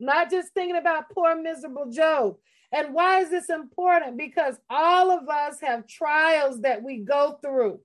Not 0.00 0.30
just 0.30 0.52
thinking 0.52 0.76
about 0.76 1.10
poor, 1.10 1.40
miserable 1.40 1.90
Job. 1.90 2.36
And 2.72 2.94
why 2.94 3.20
is 3.20 3.30
this 3.30 3.50
important? 3.50 4.16
Because 4.16 4.56
all 4.68 5.10
of 5.10 5.28
us 5.28 5.60
have 5.60 5.86
trials 5.86 6.62
that 6.62 6.82
we 6.82 6.98
go 6.98 7.38
through. 7.42 7.80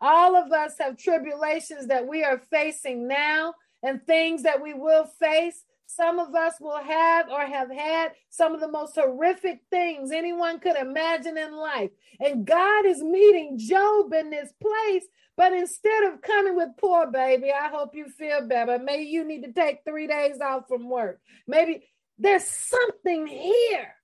All 0.00 0.36
of 0.36 0.52
us 0.52 0.74
have 0.78 0.98
tribulations 0.98 1.88
that 1.88 2.06
we 2.06 2.22
are 2.22 2.40
facing 2.50 3.08
now 3.08 3.54
and 3.82 4.04
things 4.06 4.42
that 4.42 4.62
we 4.62 4.74
will 4.74 5.06
face. 5.18 5.64
Some 5.86 6.18
of 6.18 6.34
us 6.34 6.54
will 6.60 6.82
have 6.82 7.28
or 7.30 7.40
have 7.40 7.70
had 7.70 8.12
some 8.28 8.54
of 8.54 8.60
the 8.60 8.70
most 8.70 8.96
horrific 8.96 9.60
things 9.70 10.10
anyone 10.10 10.58
could 10.58 10.76
imagine 10.76 11.38
in 11.38 11.52
life. 11.52 11.90
And 12.20 12.46
God 12.46 12.84
is 12.86 13.02
meeting 13.02 13.58
Job 13.58 14.12
in 14.12 14.30
this 14.30 14.52
place. 14.60 15.04
But 15.36 15.52
instead 15.52 16.04
of 16.04 16.22
coming 16.22 16.56
with 16.56 16.76
poor 16.78 17.10
baby, 17.10 17.52
I 17.52 17.68
hope 17.68 17.94
you 17.94 18.08
feel 18.08 18.46
better. 18.48 18.78
Maybe 18.78 19.04
you 19.04 19.24
need 19.24 19.44
to 19.44 19.52
take 19.52 19.80
three 19.84 20.06
days 20.06 20.40
off 20.40 20.66
from 20.66 20.88
work. 20.88 21.20
Maybe 21.46 21.86
there's 22.18 22.46
something 22.46 23.26
here 23.26 23.94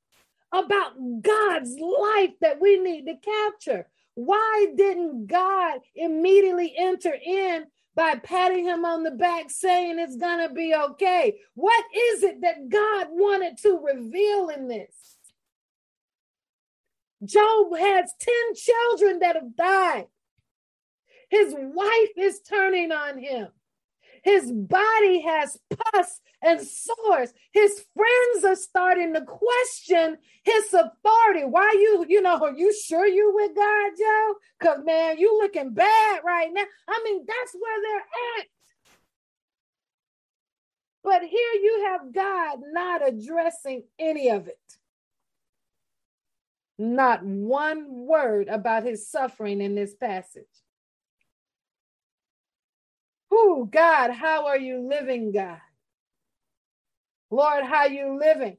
about 0.52 0.92
God's 1.22 1.74
life 1.78 2.32
that 2.42 2.60
we 2.60 2.78
need 2.78 3.06
to 3.06 3.16
capture. 3.16 3.88
Why 4.14 4.66
didn't 4.76 5.26
God 5.26 5.80
immediately 5.94 6.74
enter 6.76 7.14
in 7.14 7.64
by 7.94 8.14
patting 8.16 8.64
him 8.64 8.84
on 8.84 9.02
the 9.02 9.10
back 9.10 9.50
saying 9.50 9.98
it's 9.98 10.16
going 10.16 10.46
to 10.46 10.54
be 10.54 10.74
okay? 10.74 11.38
What 11.54 11.84
is 11.94 12.22
it 12.22 12.40
that 12.42 12.68
God 12.68 13.08
wanted 13.10 13.58
to 13.58 13.78
reveal 13.78 14.48
in 14.48 14.68
this? 14.68 15.16
Job 17.24 17.76
has 17.76 18.12
10 18.18 18.34
children 18.56 19.18
that 19.20 19.36
have 19.36 19.56
died. 19.56 20.06
His 21.30 21.54
wife 21.56 22.10
is 22.16 22.40
turning 22.40 22.92
on 22.92 23.18
him. 23.18 23.48
His 24.22 24.50
body 24.52 25.20
has 25.22 25.58
pus 25.70 26.20
and 26.42 26.60
sores. 26.60 27.32
His 27.52 27.84
friends 27.96 28.44
are 28.44 28.56
starting 28.56 29.14
to 29.14 29.22
question 29.22 30.16
his 30.44 30.72
authority. 30.72 31.44
Why 31.44 31.70
you, 31.74 32.06
you 32.08 32.22
know, 32.22 32.38
are 32.38 32.52
you 32.52 32.74
sure 32.74 33.06
you 33.06 33.32
with 33.34 33.54
God, 33.54 33.90
Job? 33.98 34.36
Because 34.58 34.84
man, 34.84 35.18
you 35.18 35.38
looking 35.40 35.74
bad 35.74 36.20
right 36.24 36.50
now. 36.52 36.64
I 36.88 37.02
mean, 37.04 37.24
that's 37.26 37.52
where 37.54 37.82
they're 37.82 38.40
at. 38.40 38.46
But 41.04 41.22
here 41.22 41.54
you 41.62 41.86
have 41.88 42.14
God 42.14 42.60
not 42.72 43.06
addressing 43.06 43.84
any 43.98 44.30
of 44.30 44.46
it. 44.46 44.58
Not 46.78 47.24
one 47.24 48.06
word 48.06 48.48
about 48.48 48.84
his 48.84 49.08
suffering 49.08 49.60
in 49.60 49.74
this 49.74 49.94
passage. 49.94 50.44
Who, 53.32 53.66
God, 53.66 54.10
how 54.10 54.46
are 54.48 54.58
you 54.58 54.86
living, 54.86 55.32
God? 55.32 55.56
Lord, 57.30 57.64
how 57.64 57.84
are 57.84 57.88
you 57.88 58.18
living? 58.20 58.58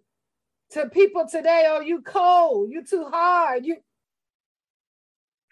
To 0.72 0.90
people 0.90 1.28
today, 1.30 1.68
oh, 1.70 1.82
you 1.82 2.02
cold, 2.02 2.72
you 2.72 2.84
too 2.84 3.06
hard. 3.06 3.68
You 3.68 3.76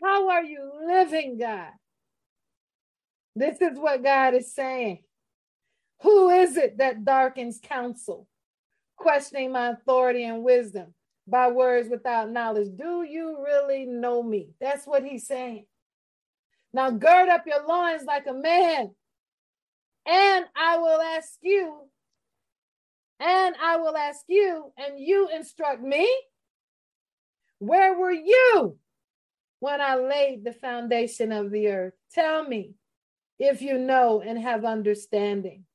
how 0.02 0.28
are 0.32 0.44
you 0.44 0.72
living, 0.88 1.38
God? 1.38 1.70
This 3.36 3.62
is 3.62 3.78
what 3.78 4.04
God 4.04 4.34
is 4.34 4.56
saying. 4.56 5.04
Who 6.02 6.32
is 6.32 6.58
it 6.58 6.80
that 6.80 7.06
darkens 7.06 7.60
counsel, 7.62 8.28
questioning 8.96 9.52
my 9.52 9.70
authority 9.70 10.24
and 10.24 10.42
wisdom 10.42 10.96
by 11.28 11.52
words 11.52 11.90
without 11.90 12.32
knowledge. 12.32 12.70
Do 12.76 13.04
you 13.08 13.38
really 13.46 13.86
know 13.86 14.24
me? 14.24 14.50
That's 14.60 14.88
what 14.88 15.04
he's 15.04 15.28
saying. 15.28 15.68
Now 16.74 16.90
gird 16.90 17.30
up 17.30 17.46
your 17.46 17.68
loins 17.68 18.02
like 18.04 18.26
a 18.26 18.34
man, 18.34 18.96
and 20.06 20.46
I 20.56 20.78
will 20.78 21.02
ask 21.02 21.38
you, 21.42 21.76
and 23.20 23.56
I 23.62 23.78
will 23.78 23.96
ask 23.96 24.22
you, 24.28 24.72
and 24.78 25.00
you 25.00 25.30
instruct 25.30 25.82
me. 25.82 26.12
Where 27.60 27.98
were 27.98 28.12
you 28.12 28.78
when 29.60 29.82
I 29.82 29.96
laid 29.96 30.44
the 30.44 30.54
foundation 30.54 31.32
of 31.32 31.52
the 31.52 31.68
earth? 31.68 31.94
Tell 32.14 32.48
me 32.48 32.74
if 33.38 33.62
you 33.62 33.78
know 33.78 34.22
and 34.22 34.40
have 34.40 34.66
understanding. 34.66 35.66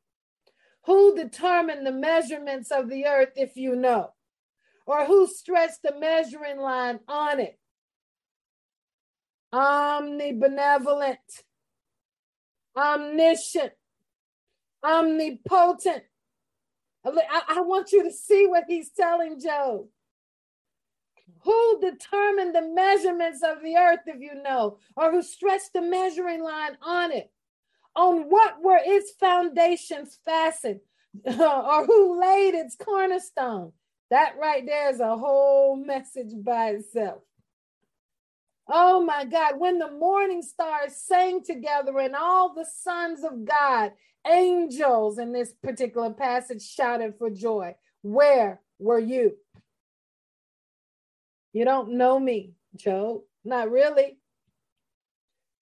Who 0.86 1.14
determined 1.14 1.86
the 1.86 1.92
measurements 1.92 2.70
of 2.70 2.88
the 2.88 3.06
earth 3.06 3.32
if 3.36 3.56
you 3.56 3.76
know? 3.76 4.10
Or 4.86 5.04
who 5.04 5.26
stretched 5.26 5.82
the 5.82 5.98
measuring 5.98 6.58
line 6.58 7.00
on 7.08 7.40
it? 7.40 7.58
omnibenevolent, 9.56 11.16
omniscient, 12.76 13.72
omnipotent. 14.84 16.04
I, 17.04 17.42
I 17.48 17.60
want 17.60 17.92
you 17.92 18.02
to 18.02 18.10
see 18.10 18.46
what 18.46 18.64
he's 18.68 18.90
telling 18.90 19.40
Job. 19.40 19.86
Who 21.42 21.80
determined 21.80 22.54
the 22.54 22.62
measurements 22.62 23.42
of 23.42 23.62
the 23.62 23.76
earth, 23.76 24.00
if 24.06 24.20
you 24.20 24.42
know, 24.42 24.78
or 24.96 25.12
who 25.12 25.22
stretched 25.22 25.72
the 25.74 25.82
measuring 25.82 26.42
line 26.42 26.76
on 26.82 27.12
it? 27.12 27.30
On 27.94 28.22
what 28.28 28.62
were 28.62 28.80
its 28.82 29.12
foundations 29.12 30.18
fastened, 30.24 30.80
or 31.24 31.86
who 31.86 32.20
laid 32.20 32.54
its 32.54 32.76
cornerstone? 32.76 33.72
That 34.10 34.34
right 34.40 34.64
there 34.64 34.90
is 34.90 35.00
a 35.00 35.16
whole 35.16 35.76
message 35.76 36.32
by 36.44 36.70
itself. 36.70 37.22
Oh 38.68 39.04
my 39.04 39.24
God, 39.24 39.58
when 39.58 39.78
the 39.78 39.90
morning 39.90 40.42
stars 40.42 40.96
sang 40.96 41.44
together 41.44 41.98
and 41.98 42.16
all 42.16 42.52
the 42.52 42.66
sons 42.82 43.22
of 43.22 43.44
God, 43.44 43.92
angels 44.26 45.18
in 45.18 45.32
this 45.32 45.52
particular 45.62 46.10
passage 46.10 46.62
shouted 46.62 47.14
for 47.16 47.30
joy, 47.30 47.76
where 48.02 48.60
were 48.78 48.98
you? 48.98 49.36
You 51.52 51.64
don't 51.64 51.92
know 51.92 52.18
me, 52.18 52.54
Job. 52.74 53.20
Not 53.44 53.70
really. 53.70 54.18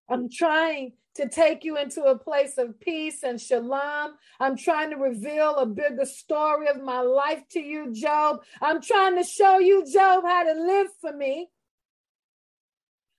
I'm 0.08 0.30
trying 0.30 0.94
to 1.16 1.28
take 1.28 1.62
you 1.62 1.76
into 1.76 2.04
a 2.04 2.18
place 2.18 2.58
of 2.58 2.80
peace 2.80 3.22
and 3.22 3.40
shalom. 3.40 4.14
I'm 4.40 4.56
trying 4.56 4.90
to 4.90 4.96
reveal 4.96 5.56
a 5.56 5.66
bigger 5.66 6.06
story 6.06 6.68
of 6.68 6.82
my 6.82 7.00
life 7.00 7.42
to 7.50 7.60
you, 7.60 7.92
Job. 7.92 8.42
I'm 8.60 8.80
trying 8.80 9.16
to 9.16 9.24
show 9.24 9.58
you, 9.58 9.84
Job, 9.90 10.24
how 10.24 10.42
to 10.44 10.60
live 10.60 10.88
for 11.00 11.12
me 11.12 11.50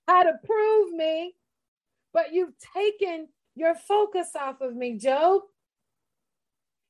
how 0.06 0.22
to 0.22 0.32
prove 0.44 0.92
me, 0.92 1.34
but 2.12 2.32
you've 2.32 2.54
taken 2.74 3.28
your 3.54 3.74
focus 3.74 4.28
off 4.40 4.60
of 4.60 4.74
me, 4.74 4.98
Job. 4.98 5.42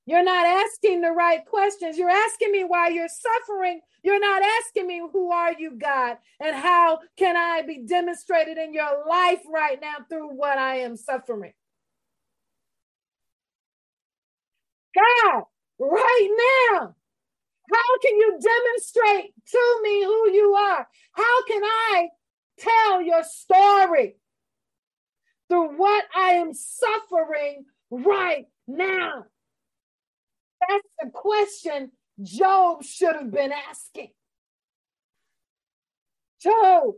You're 0.06 0.24
not 0.24 0.46
asking 0.46 1.00
the 1.00 1.10
right 1.10 1.44
questions. 1.44 1.98
You're 1.98 2.10
asking 2.10 2.52
me 2.52 2.62
why 2.62 2.88
you're 2.88 3.08
suffering. 3.08 3.80
You're 4.04 4.20
not 4.20 4.40
asking 4.40 4.86
me, 4.86 5.02
who 5.12 5.32
are 5.32 5.52
you, 5.58 5.76
God? 5.76 6.18
And 6.38 6.54
how 6.54 7.00
can 7.16 7.36
I 7.36 7.62
be 7.62 7.84
demonstrated 7.84 8.56
in 8.56 8.72
your 8.72 9.04
life 9.08 9.40
right 9.52 9.80
now 9.80 9.96
through 10.08 10.28
what 10.28 10.58
I 10.58 10.76
am 10.76 10.96
suffering? 10.96 11.54
God, 14.94 15.42
right 15.80 16.28
now, 16.70 16.94
how 17.72 17.98
can 18.00 18.16
you 18.16 18.38
demonstrate 18.40 19.34
to 19.50 19.80
me 19.82 20.04
who 20.04 20.30
you 20.30 20.54
are? 20.54 20.86
How 21.12 21.44
can 21.46 21.64
I 21.64 22.08
tell 22.58 23.02
your 23.02 23.22
story 23.22 24.16
through 25.48 25.76
what 25.76 26.04
I 26.14 26.32
am 26.32 26.52
suffering 26.52 27.64
right 27.90 28.46
now? 28.66 29.24
That's 30.68 30.88
the 31.00 31.10
question 31.10 31.92
Job 32.22 32.82
should 32.82 33.14
have 33.14 33.30
been 33.30 33.52
asking. 33.52 34.10
Job, 36.42 36.94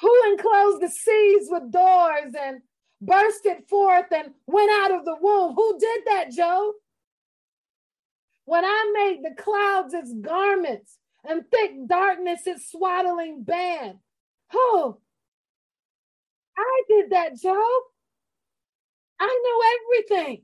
who 0.00 0.32
enclosed 0.32 0.82
the 0.82 0.88
seas 0.88 1.48
with 1.50 1.70
doors 1.70 2.34
and 2.38 2.60
burst 3.00 3.46
it 3.46 3.68
forth 3.68 4.06
and 4.12 4.32
went 4.46 4.70
out 4.70 4.92
of 4.92 5.04
the 5.04 5.16
womb? 5.20 5.54
Who 5.54 5.78
did 5.78 6.02
that, 6.06 6.30
Job? 6.32 6.74
When 8.44 8.64
I 8.64 8.92
made 8.94 9.20
the 9.22 9.40
clouds 9.40 9.94
its 9.94 10.12
garments 10.12 10.98
and 11.24 11.44
thick 11.50 11.72
darkness 11.86 12.46
its 12.46 12.70
swaddling 12.70 13.44
band. 13.44 13.98
Oh, 14.52 14.98
I 16.56 16.82
did 16.88 17.10
that, 17.10 17.40
Job. 17.40 17.82
I 19.20 19.40
know 19.44 20.16
everything. 20.16 20.42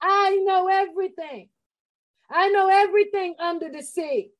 I 0.00 0.36
know 0.44 0.68
everything. 0.68 1.48
I 2.30 2.48
know 2.48 2.68
everything 2.68 3.34
under 3.38 3.68
the 3.68 3.82
sea. 3.82 4.30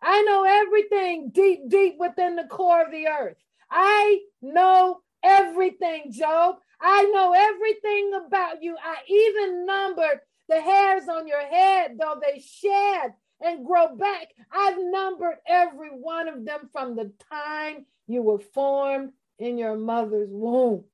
I 0.00 0.22
know 0.22 0.44
everything 0.44 1.30
deep, 1.30 1.68
deep 1.68 1.96
within 1.98 2.36
the 2.36 2.44
core 2.44 2.82
of 2.82 2.90
the 2.90 3.08
earth. 3.08 3.36
I 3.70 4.20
know 4.40 5.00
everything, 5.22 6.12
Job. 6.12 6.56
I 6.80 7.04
know 7.04 7.32
everything 7.32 8.12
about 8.26 8.62
you. 8.62 8.76
I 8.82 8.96
even 9.08 9.66
numbered 9.66 10.20
the 10.48 10.60
hairs 10.60 11.08
on 11.08 11.26
your 11.26 11.44
head, 11.46 11.96
though 11.98 12.20
they 12.22 12.40
shed 12.40 13.14
and 13.40 13.66
grow 13.66 13.94
back. 13.94 14.28
I've 14.50 14.78
numbered 14.78 15.36
every 15.46 15.90
one 15.90 16.28
of 16.28 16.44
them 16.44 16.70
from 16.72 16.96
the 16.96 17.12
time 17.30 17.86
you 18.06 18.22
were 18.22 18.38
formed 18.38 19.12
in 19.38 19.58
your 19.58 19.76
mother's 19.76 20.30
womb. 20.30 20.84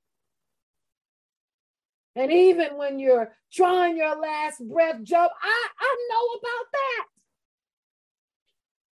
And 2.15 2.31
even 2.31 2.77
when 2.77 2.99
you're 2.99 3.33
drawing 3.53 3.97
your 3.97 4.21
last 4.21 4.61
breath, 4.69 5.03
Job, 5.03 5.31
I, 5.43 5.69
I 5.81 5.97
know 6.11 6.39
about 6.39 6.73
that. 6.73 7.07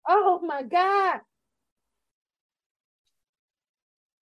Oh 0.10 0.41
my 0.43 0.64
God. 0.64 1.22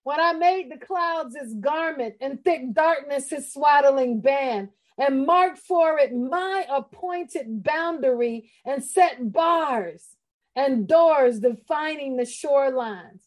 When 0.04 0.20
I 0.20 0.34
made 0.34 0.72
the 0.72 0.78
clouds 0.78 1.36
his 1.36 1.56
garment 1.56 2.16
and 2.22 2.44
thick 2.44 2.74
darkness 2.74 3.32
his 3.32 3.52
swaddling 3.52 4.22
band, 4.22 4.70
and 4.98 5.26
mark 5.26 5.58
for 5.58 5.98
it 6.00 6.14
my 6.14 6.66
appointed 6.70 7.64
boundary 7.64 8.52
and 8.66 8.84
set 8.84 9.32
bars 9.32 10.16
and 10.56 10.88
doors 10.88 11.40
defining 11.40 12.16
the 12.16 12.24
shorelines. 12.24 13.22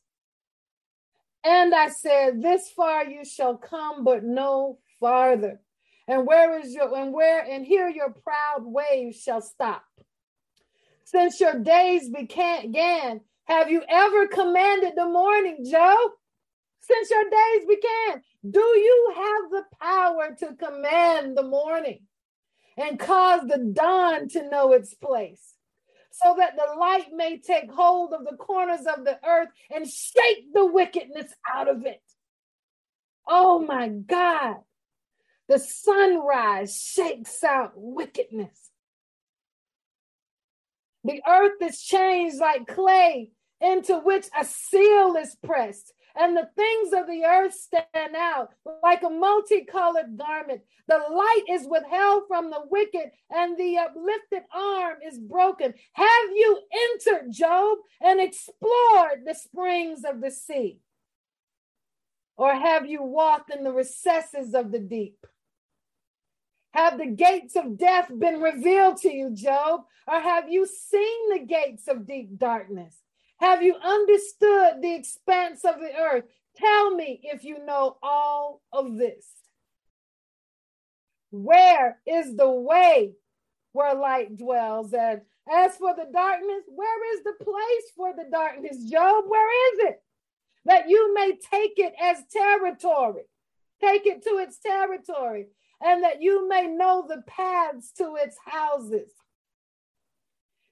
And 1.45 1.75
I 1.75 1.89
said, 1.89 2.43
This 2.43 2.71
far 2.71 3.05
you 3.05 3.25
shall 3.25 3.57
come, 3.57 4.05
but 4.05 4.25
no 4.25 4.79
farther. 4.99 5.61
And 6.07 6.27
where 6.27 6.59
is 6.59 6.73
your 6.73 6.97
and 6.97 7.13
where 7.13 7.45
and 7.45 7.67
here 7.67 7.89
your 7.89 8.11
proud 8.11 8.65
waves 8.65 9.21
shall 9.21 9.43
stop. 9.43 9.85
Since 11.05 11.41
your 11.41 11.59
days 11.59 12.09
began, 12.09 13.21
have 13.45 13.71
you 13.71 13.83
ever 13.89 14.27
commanded 14.27 14.93
the 14.97 15.07
morning, 15.07 15.65
Job? 15.71 16.11
Since 16.81 17.11
your 17.11 17.25
days 17.25 17.67
began, 17.67 18.23
do 18.49 18.61
you 18.61 19.15
have 19.17 19.51
the 19.51 19.65
power 19.81 20.37
to 20.39 20.55
command 20.55 21.37
the 21.37 21.43
morning 21.43 22.01
and 22.77 22.99
cause 22.99 23.43
the 23.47 23.59
dawn 23.59 24.29
to 24.29 24.49
know 24.49 24.73
its 24.73 24.95
place? 24.95 25.55
So 26.13 26.37
that 26.39 26.57
the 26.57 26.79
light 26.79 27.09
may 27.13 27.39
take 27.39 27.71
hold 27.71 28.13
of 28.13 28.25
the 28.25 28.37
corners 28.37 28.87
of 28.87 29.05
the 29.05 29.19
earth 29.27 29.49
and 29.75 29.89
shake 29.89 30.53
the 30.53 30.67
wickedness 30.67 31.33
out 31.49 31.69
of 31.69 31.85
it. 31.85 32.03
Oh 33.27 33.61
my 33.61 33.89
God. 33.89 34.57
The 35.49 35.59
sunrise 35.59 36.77
shakes 36.77 37.43
out 37.43 37.73
wickedness. 37.75 38.71
The 41.05 41.23
earth 41.27 41.63
is 41.63 41.81
changed 41.81 42.37
like 42.37 42.67
clay 42.67 43.31
into 43.61 43.99
which 43.99 44.27
a 44.39 44.45
seal 44.45 45.17
is 45.17 45.37
pressed 45.45 45.93
and 46.19 46.37
the 46.37 46.49
things 46.57 46.93
of 46.93 47.07
the 47.07 47.25
earth 47.25 47.55
stand 47.55 48.17
out 48.17 48.51
like 48.83 49.03
a 49.03 49.11
multicolored 49.11 50.19
garment. 50.19 50.63
The 50.89 50.99
light 50.99 51.45
is 51.49 51.69
withheld 51.69 52.25
from 52.27 52.51
the 52.51 52.63
wicked, 52.71 53.11
and 53.31 53.57
the 53.57 53.79
uplifted 53.79 54.43
arm 54.53 54.99
is 55.07 55.19
broken. 55.19 55.75
Have 55.93 56.31
you 56.35 56.61
entered, 56.93 57.31
Job, 57.31 57.79
and 58.03 58.21
explored 58.21 59.23
the 59.25 59.35
springs 59.35 60.03
of 60.05 60.21
the 60.21 60.31
sea? 60.31 60.81
Or 62.37 62.55
have 62.55 62.87
you 62.87 63.03
walked 63.03 63.55
in 63.55 63.65
the 63.65 63.73
recesses 63.73 64.55
of 64.55 64.73
the 64.73 64.79
deep? 64.79 65.27
Have 66.73 66.99
the 66.99 67.07
gates 67.07 67.57
of 67.57 67.79
death 67.79 68.11
been 68.17 68.41
revealed 68.41 68.99
to 68.99 69.13
you, 69.13 69.31
Job? 69.35 69.83
Or 70.07 70.21
have 70.21 70.51
you 70.51 70.67
seen 70.67 71.31
the 71.31 71.45
gates 71.45 71.89
of 71.89 72.07
deep 72.07 72.39
darkness? 72.39 72.97
Have 73.41 73.63
you 73.63 73.77
understood 73.77 74.83
the 74.83 74.95
expanse 74.95 75.65
of 75.65 75.77
the 75.81 75.95
earth? 75.95 76.25
Tell 76.57 76.95
me 76.95 77.21
if 77.23 77.45
you 77.45 77.65
know 77.65 77.97
all 78.03 78.63
of 78.73 78.97
this. 78.97 79.27
Where 81.31 81.99
is 82.07 82.37
the 82.37 82.51
way 82.51 83.15
where 83.73 83.95
light 83.95 84.37
dwells? 84.37 84.93
And, 84.93 85.23
As 85.51 85.77
for 85.77 85.95
the 85.95 86.11
darkness, 86.13 86.65
where 86.69 87.15
is 87.15 87.23
the 87.23 87.45
place 87.45 87.93
for 87.97 88.13
the 88.13 88.29
darkness, 88.31 88.85
Job? 88.91 89.25
Where 89.29 89.75
is 89.75 89.91
it? 89.91 90.03
That 90.65 90.89
you 90.89 91.15
may 91.15 91.39
take 91.51 91.79
it 91.79 91.95
as 92.03 92.25
territory, 92.33 93.23
take 93.81 94.05
it 94.07 94.23
to 94.25 94.39
its 94.39 94.59
territory, 94.59 95.47
and 95.81 96.03
that 96.03 96.21
you 96.21 96.49
may 96.49 96.67
know 96.67 97.07
the 97.09 97.23
paths 97.27 97.93
to 97.99 98.17
its 98.17 98.37
houses. 98.45 99.13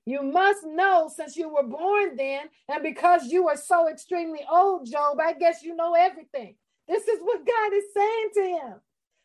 You 0.07 0.23
must 0.23 0.65
know 0.65 1.11
since 1.15 1.37
you 1.37 1.49
were 1.53 1.65
born 1.65 2.17
then, 2.17 2.47
and 2.69 2.83
because 2.83 3.27
you 3.27 3.49
are 3.49 3.57
so 3.57 3.89
extremely 3.89 4.41
old, 4.51 4.89
Job, 4.89 5.19
I 5.21 5.33
guess 5.33 5.65
you 5.65 5.75
know 5.75 5.95
everything. 5.95 6.55
This 6.87 7.09
is 7.09 7.19
what 7.21 7.45
God 7.45 7.73
is 7.75 7.85
saying 7.93 8.31
to 8.35 8.43
him. 8.43 8.75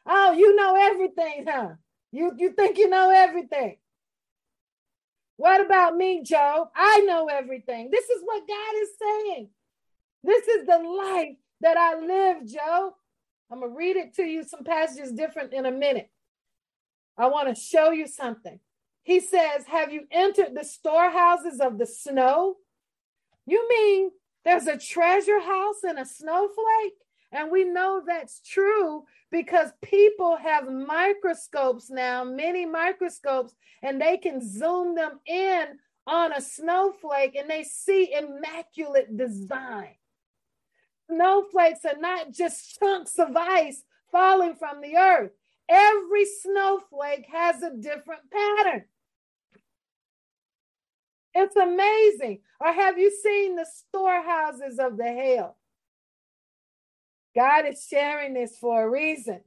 Oh, 0.08 0.32
you 0.32 0.56
know 0.56 0.76
everything, 0.76 1.46
huh? 1.48 1.70
You, 2.12 2.34
you 2.36 2.54
think 2.54 2.80
you 2.80 2.90
know 2.90 3.12
everything. 3.12 3.78
What 5.38 5.64
about 5.64 5.96
me, 5.96 6.24
Job? 6.24 6.70
I 6.76 7.02
know 7.02 7.28
everything. 7.28 7.90
This 7.92 8.10
is 8.10 8.22
what 8.24 8.48
God 8.48 8.82
is 8.82 8.90
saying. 9.00 9.50
This 10.24 10.48
is 10.48 10.66
the 10.66 10.80
life 10.80 11.38
that 11.62 11.78
I 11.78 12.00
live, 12.00 12.48
Job. 12.48 12.94
I'm 13.52 13.60
going 13.60 13.72
to 13.72 13.78
read 13.78 13.98
it 13.98 14.16
to 14.16 14.24
you, 14.24 14.44
some 14.44 14.64
passages 14.64 15.12
different 15.12 15.54
in 15.54 15.66
a 15.66 15.72
minute. 15.72 16.10
I 17.18 17.28
want 17.28 17.50
to 17.50 17.62
show 17.62 17.92
you 17.92 18.08
something. 18.08 18.60
He 19.04 19.20
says, 19.20 19.66
Have 19.68 19.92
you 19.92 20.04
entered 20.12 20.56
the 20.56 20.64
storehouses 20.64 21.60
of 21.60 21.78
the 21.78 21.86
snow? 21.86 22.58
You 23.46 23.68
mean 23.68 24.12
there's 24.46 24.68
a 24.68 24.78
treasure 24.78 25.40
house 25.40 25.84
in 25.84 25.98
a 25.98 26.06
snowflake? 26.06 26.94
And 27.32 27.50
we 27.50 27.64
know 27.64 28.02
that's 28.06 28.42
true 28.42 29.06
because 29.32 29.72
people 29.82 30.36
have 30.36 30.70
microscopes 30.70 31.90
now, 31.90 32.24
many 32.24 32.66
microscopes, 32.66 33.56
and 33.82 34.02
they 34.02 34.18
can 34.18 34.46
zoom 34.46 34.96
them 34.96 35.20
in 35.26 35.80
on 36.06 36.34
a 36.34 36.42
snowflake 36.42 37.36
and 37.36 37.50
they 37.50 37.64
see 37.64 38.14
immaculate 38.14 39.16
design. 39.16 39.96
Snowflakes 41.10 41.86
are 41.86 42.00
not 42.00 42.32
just 42.32 42.80
chunks 42.80 43.18
of 43.18 43.36
ice 43.36 43.84
falling 44.12 44.56
from 44.56 44.82
the 44.82 44.98
earth. 44.98 45.32
Every 45.72 46.26
snowflake 46.26 47.28
has 47.32 47.64
a 47.64 47.72
different 47.74 48.30
pattern. 48.30 48.84
It's 51.34 51.56
amazing. 51.56 52.42
Or 52.60 52.74
have 52.74 52.98
you 52.98 53.10
seen 53.10 53.56
the 53.56 53.66
storehouses 53.66 54.80
of 54.80 54.98
the 54.98 55.06
hail? 55.06 55.56
God 57.34 57.66
is 57.68 57.88
sharing 57.90 58.34
this 58.34 58.58
for 58.58 58.84
a 58.84 58.90
reason, 58.90 59.40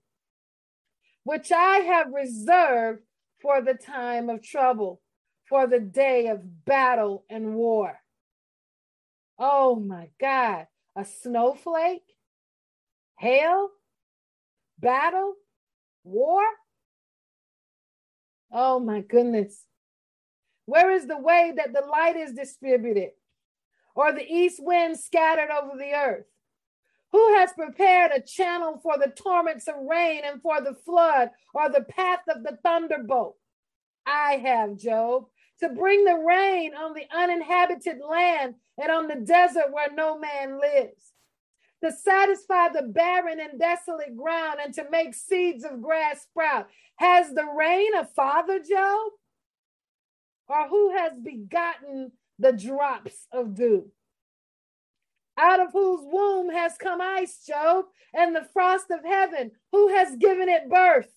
which 1.24 1.52
I 1.52 1.80
have 1.80 2.06
reserved 2.10 3.02
for 3.42 3.60
the 3.60 3.74
time 3.74 4.30
of 4.30 4.42
trouble, 4.42 5.02
for 5.46 5.66
the 5.66 5.80
day 5.80 6.28
of 6.28 6.64
battle 6.64 7.26
and 7.28 7.54
war. 7.54 8.00
Oh 9.38 9.76
my 9.76 10.08
God, 10.18 10.68
a 10.96 11.04
snowflake, 11.04 12.16
hail, 13.18 13.68
battle, 14.78 15.34
war. 16.04 16.42
Oh 18.52 18.78
my 18.78 19.00
goodness. 19.00 19.64
Where 20.66 20.90
is 20.92 21.06
the 21.06 21.18
way 21.18 21.52
that 21.56 21.72
the 21.72 21.84
light 21.86 22.16
is 22.16 22.32
distributed, 22.32 23.10
or 23.94 24.12
the 24.12 24.24
east 24.24 24.62
wind 24.62 24.98
scattered 24.98 25.50
over 25.50 25.76
the 25.76 25.92
earth? 25.92 26.26
Who 27.12 27.34
has 27.34 27.52
prepared 27.52 28.12
a 28.12 28.20
channel 28.20 28.80
for 28.82 28.98
the 28.98 29.10
torments 29.10 29.68
of 29.68 29.74
rain 29.88 30.22
and 30.24 30.40
for 30.40 30.60
the 30.60 30.74
flood, 30.74 31.30
or 31.52 31.68
the 31.68 31.82
path 31.82 32.20
of 32.28 32.42
the 32.42 32.58
thunderbolt? 32.62 33.36
I 34.06 34.36
have, 34.44 34.76
Job, 34.76 35.26
to 35.60 35.68
bring 35.68 36.04
the 36.04 36.16
rain 36.16 36.74
on 36.74 36.94
the 36.94 37.06
uninhabited 37.14 37.98
land 38.00 38.56
and 38.80 38.90
on 38.90 39.06
the 39.06 39.16
desert 39.16 39.72
where 39.72 39.92
no 39.92 40.18
man 40.18 40.60
lives, 40.60 41.12
to 41.82 41.92
satisfy 41.92 42.68
the 42.68 42.82
barren 42.82 43.40
and 43.40 43.58
desolate 43.58 44.16
ground 44.16 44.58
and 44.62 44.72
to 44.74 44.86
make 44.90 45.14
seeds 45.14 45.64
of 45.64 45.82
grass 45.82 46.22
sprout. 46.22 46.68
Has 46.96 47.34
the 47.34 47.44
rain 47.44 47.94
a 47.94 48.04
father, 48.04 48.58
Job? 48.58 49.12
or 50.48 50.68
who 50.68 50.96
has 50.96 51.18
begotten 51.18 52.12
the 52.38 52.52
drops 52.52 53.26
of 53.32 53.54
dew? 53.54 53.90
Out 55.36 55.60
of 55.60 55.72
whose 55.72 56.00
womb 56.04 56.50
has 56.50 56.76
come 56.78 57.00
ice, 57.00 57.44
Job, 57.44 57.86
and 58.12 58.34
the 58.34 58.46
frost 58.52 58.90
of 58.90 59.04
heaven? 59.04 59.50
Who 59.72 59.88
has 59.88 60.16
given 60.16 60.48
it 60.48 60.70
birth? 60.70 61.10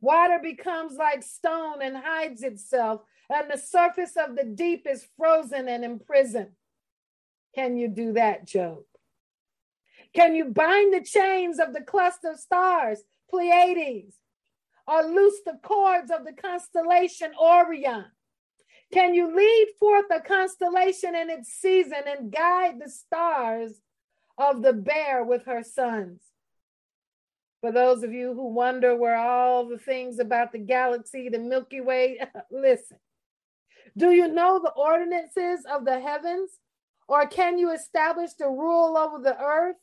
Water 0.00 0.38
becomes 0.42 0.96
like 0.96 1.22
stone 1.22 1.80
and 1.80 1.96
hides 1.96 2.42
itself, 2.42 3.00
and 3.30 3.50
the 3.50 3.56
surface 3.56 4.16
of 4.16 4.36
the 4.36 4.44
deep 4.44 4.86
is 4.86 5.06
frozen 5.16 5.66
and 5.66 5.82
imprisoned. 5.82 6.50
Can 7.54 7.78
you 7.78 7.88
do 7.88 8.12
that, 8.12 8.46
Job? 8.46 8.80
Can 10.14 10.34
you 10.34 10.46
bind 10.46 10.94
the 10.94 11.02
chains 11.02 11.58
of 11.58 11.72
the 11.72 11.82
cluster 11.82 12.30
of 12.30 12.38
stars, 12.38 13.00
Pleiades, 13.28 14.14
or 14.86 15.02
loose 15.02 15.40
the 15.44 15.58
cords 15.62 16.10
of 16.10 16.24
the 16.24 16.32
constellation 16.32 17.32
Orion? 17.40 18.06
Can 18.92 19.14
you 19.14 19.34
lead 19.34 19.68
forth 19.80 20.06
a 20.10 20.20
constellation 20.20 21.16
in 21.16 21.30
its 21.30 21.52
season 21.52 22.02
and 22.06 22.30
guide 22.30 22.78
the 22.78 22.88
stars 22.88 23.80
of 24.38 24.62
the 24.62 24.72
bear 24.72 25.24
with 25.24 25.46
her 25.46 25.64
sons? 25.64 26.20
For 27.60 27.72
those 27.72 28.02
of 28.04 28.12
you 28.12 28.34
who 28.34 28.48
wonder 28.48 28.94
where 28.94 29.16
all 29.16 29.66
the 29.66 29.78
things 29.78 30.18
about 30.18 30.52
the 30.52 30.58
galaxy, 30.58 31.28
the 31.28 31.38
Milky 31.38 31.80
Way, 31.80 32.20
listen. 32.52 32.98
Do 33.96 34.10
you 34.10 34.28
know 34.28 34.60
the 34.62 34.72
ordinances 34.72 35.64
of 35.64 35.84
the 35.84 35.98
heavens? 35.98 36.50
Or 37.08 37.26
can 37.26 37.58
you 37.58 37.72
establish 37.72 38.34
the 38.34 38.48
rule 38.48 38.96
over 38.96 39.18
the 39.18 39.36
earth? 39.42 39.76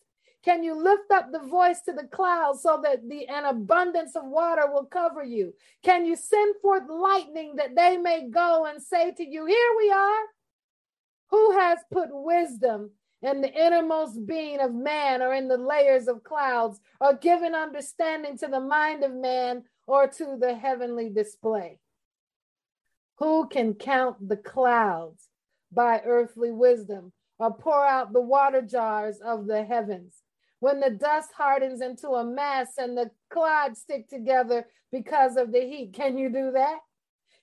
Can 0.43 0.63
you 0.63 0.73
lift 0.73 1.11
up 1.11 1.31
the 1.31 1.39
voice 1.39 1.81
to 1.81 1.93
the 1.93 2.07
clouds 2.07 2.63
so 2.63 2.79
that 2.83 3.07
the 3.07 3.27
an 3.27 3.45
abundance 3.45 4.15
of 4.15 4.25
water 4.25 4.63
will 4.71 4.85
cover 4.85 5.23
you? 5.23 5.53
Can 5.83 6.05
you 6.05 6.15
send 6.15 6.55
forth 6.61 6.83
lightning 6.89 7.55
that 7.57 7.75
they 7.75 7.97
may 7.97 8.27
go 8.27 8.65
and 8.65 8.81
say 8.81 9.11
to 9.11 9.23
you, 9.23 9.45
Here 9.45 9.75
we 9.77 9.91
are? 9.91 10.23
Who 11.29 11.59
has 11.59 11.79
put 11.91 12.09
wisdom 12.11 12.91
in 13.21 13.41
the 13.41 13.53
innermost 13.53 14.25
being 14.25 14.59
of 14.59 14.73
man 14.73 15.21
or 15.21 15.33
in 15.33 15.47
the 15.47 15.57
layers 15.57 16.07
of 16.07 16.23
clouds 16.23 16.79
or 16.99 17.13
given 17.13 17.53
understanding 17.53 18.35
to 18.39 18.47
the 18.47 18.59
mind 18.59 19.03
of 19.03 19.13
man 19.13 19.63
or 19.85 20.07
to 20.07 20.37
the 20.39 20.55
heavenly 20.55 21.09
display? 21.09 21.77
Who 23.19 23.47
can 23.47 23.75
count 23.75 24.27
the 24.27 24.37
clouds 24.37 25.27
by 25.71 26.01
earthly 26.03 26.51
wisdom 26.51 27.13
or 27.37 27.53
pour 27.53 27.85
out 27.85 28.11
the 28.11 28.21
water 28.21 28.63
jars 28.63 29.19
of 29.23 29.45
the 29.45 29.63
heavens? 29.63 30.23
When 30.61 30.79
the 30.79 30.91
dust 30.91 31.31
hardens 31.35 31.81
into 31.81 32.09
a 32.09 32.23
mass 32.23 32.77
and 32.77 32.95
the 32.95 33.09
clods 33.31 33.81
stick 33.81 34.07
together 34.07 34.65
because 34.91 35.35
of 35.35 35.51
the 35.51 35.59
heat. 35.59 35.91
Can 35.91 36.17
you 36.17 36.29
do 36.29 36.51
that? 36.51 36.77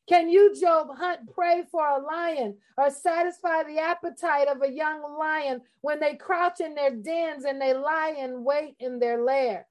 Can 0.09 0.31
you, 0.31 0.59
Job, 0.59 0.87
hunt 0.97 1.31
prey 1.35 1.65
for 1.71 1.87
a 1.87 2.03
lion 2.03 2.57
or 2.79 2.91
satisfy 2.91 3.65
the 3.65 3.81
appetite 3.81 4.49
of 4.49 4.63
a 4.63 4.73
young 4.73 5.03
lion 5.19 5.61
when 5.81 6.01
they 6.01 6.15
crouch 6.15 6.61
in 6.61 6.75
their 6.75 6.95
dens 6.95 7.45
and 7.45 7.61
they 7.61 7.75
lie 7.75 8.15
in 8.17 8.45
wait 8.45 8.77
in 8.79 9.01
their 9.01 9.23
lair? 9.23 9.67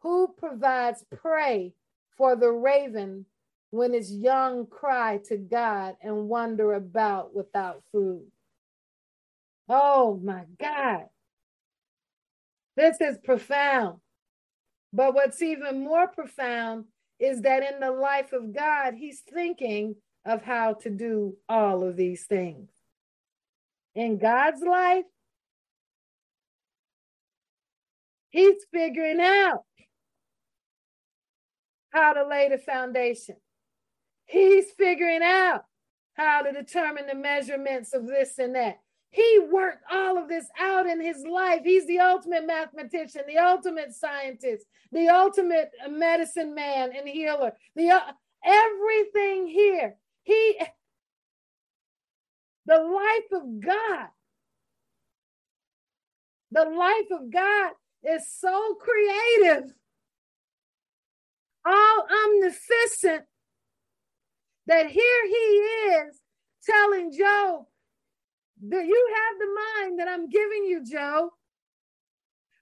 Who 0.00 0.34
provides 0.36 1.04
prey 1.22 1.74
for 2.16 2.34
the 2.34 2.50
raven 2.50 3.26
when 3.70 3.94
its 3.94 4.10
young 4.10 4.66
cry 4.66 5.20
to 5.28 5.36
God 5.36 5.96
and 6.02 6.28
wander 6.28 6.72
about 6.72 7.32
without 7.32 7.84
food? 7.92 8.26
Oh 9.68 10.20
my 10.22 10.44
God. 10.58 11.06
This 12.78 13.00
is 13.00 13.18
profound. 13.24 13.98
But 14.92 15.12
what's 15.12 15.42
even 15.42 15.82
more 15.82 16.06
profound 16.06 16.84
is 17.18 17.42
that 17.42 17.64
in 17.64 17.80
the 17.80 17.90
life 17.90 18.32
of 18.32 18.54
God, 18.54 18.94
he's 18.94 19.20
thinking 19.34 19.96
of 20.24 20.42
how 20.42 20.74
to 20.82 20.90
do 20.90 21.36
all 21.48 21.82
of 21.82 21.96
these 21.96 22.26
things. 22.26 22.70
In 23.96 24.18
God's 24.18 24.62
life, 24.62 25.06
he's 28.30 28.64
figuring 28.72 29.20
out 29.20 29.64
how 31.90 32.12
to 32.12 32.28
lay 32.28 32.48
the 32.48 32.58
foundation. 32.58 33.38
He's 34.26 34.66
figuring 34.78 35.22
out 35.24 35.62
how 36.12 36.42
to 36.42 36.52
determine 36.52 37.08
the 37.08 37.16
measurements 37.16 37.92
of 37.92 38.06
this 38.06 38.38
and 38.38 38.54
that. 38.54 38.78
He 39.10 39.40
worked 39.50 39.82
all 39.90 40.18
of 40.18 40.28
this 40.28 40.46
out 40.60 40.86
in 40.86 41.00
his 41.00 41.24
life. 41.24 41.62
He's 41.64 41.86
the 41.86 42.00
ultimate 42.00 42.46
mathematician, 42.46 43.22
the 43.26 43.38
ultimate 43.38 43.94
scientist, 43.94 44.66
the 44.92 45.08
ultimate 45.08 45.70
medicine 45.88 46.54
man 46.54 46.90
and 46.96 47.08
healer. 47.08 47.52
The 47.74 47.90
uh, 47.90 48.00
everything 48.44 49.46
here. 49.46 49.96
He 50.24 50.58
the 52.66 52.76
life 52.76 53.42
of 53.42 53.60
God. 53.60 54.08
The 56.50 56.64
life 56.64 57.10
of 57.10 57.30
God 57.30 57.72
is 58.02 58.26
so 58.30 58.74
creative, 58.74 59.72
all 61.64 62.06
omnificent, 62.26 63.24
that 64.66 64.90
here 64.90 65.26
he 65.26 65.34
is 65.34 66.20
telling 66.64 67.12
Job 67.12 67.64
that 68.68 68.86
you 68.86 69.14
have 69.14 69.38
the 69.38 69.86
mind 69.86 70.00
that 70.00 70.08
I'm 70.08 70.28
giving 70.28 70.64
you, 70.64 70.84
Job? 70.84 71.30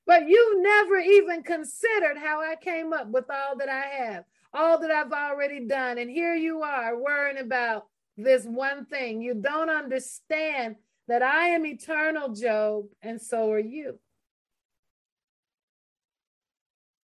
But 0.06 0.28
you 0.28 0.62
never 0.62 0.98
even 0.98 1.42
considered 1.42 2.16
how 2.16 2.40
I 2.40 2.54
came 2.56 2.92
up 2.92 3.08
with 3.08 3.24
all 3.28 3.56
that 3.58 3.68
I 3.68 4.04
have, 4.04 4.24
all 4.54 4.78
that 4.80 4.90
I've 4.90 5.12
already 5.12 5.66
done. 5.66 5.98
And 5.98 6.08
here 6.08 6.34
you 6.34 6.62
are 6.62 6.96
worrying 6.96 7.38
about 7.38 7.86
this 8.16 8.44
one 8.44 8.86
thing. 8.86 9.20
You 9.20 9.34
don't 9.34 9.70
understand 9.70 10.76
that 11.08 11.22
I 11.22 11.48
am 11.48 11.66
eternal, 11.66 12.34
Job, 12.34 12.86
and 13.02 13.20
so 13.20 13.50
are 13.50 13.58
you. 13.58 13.98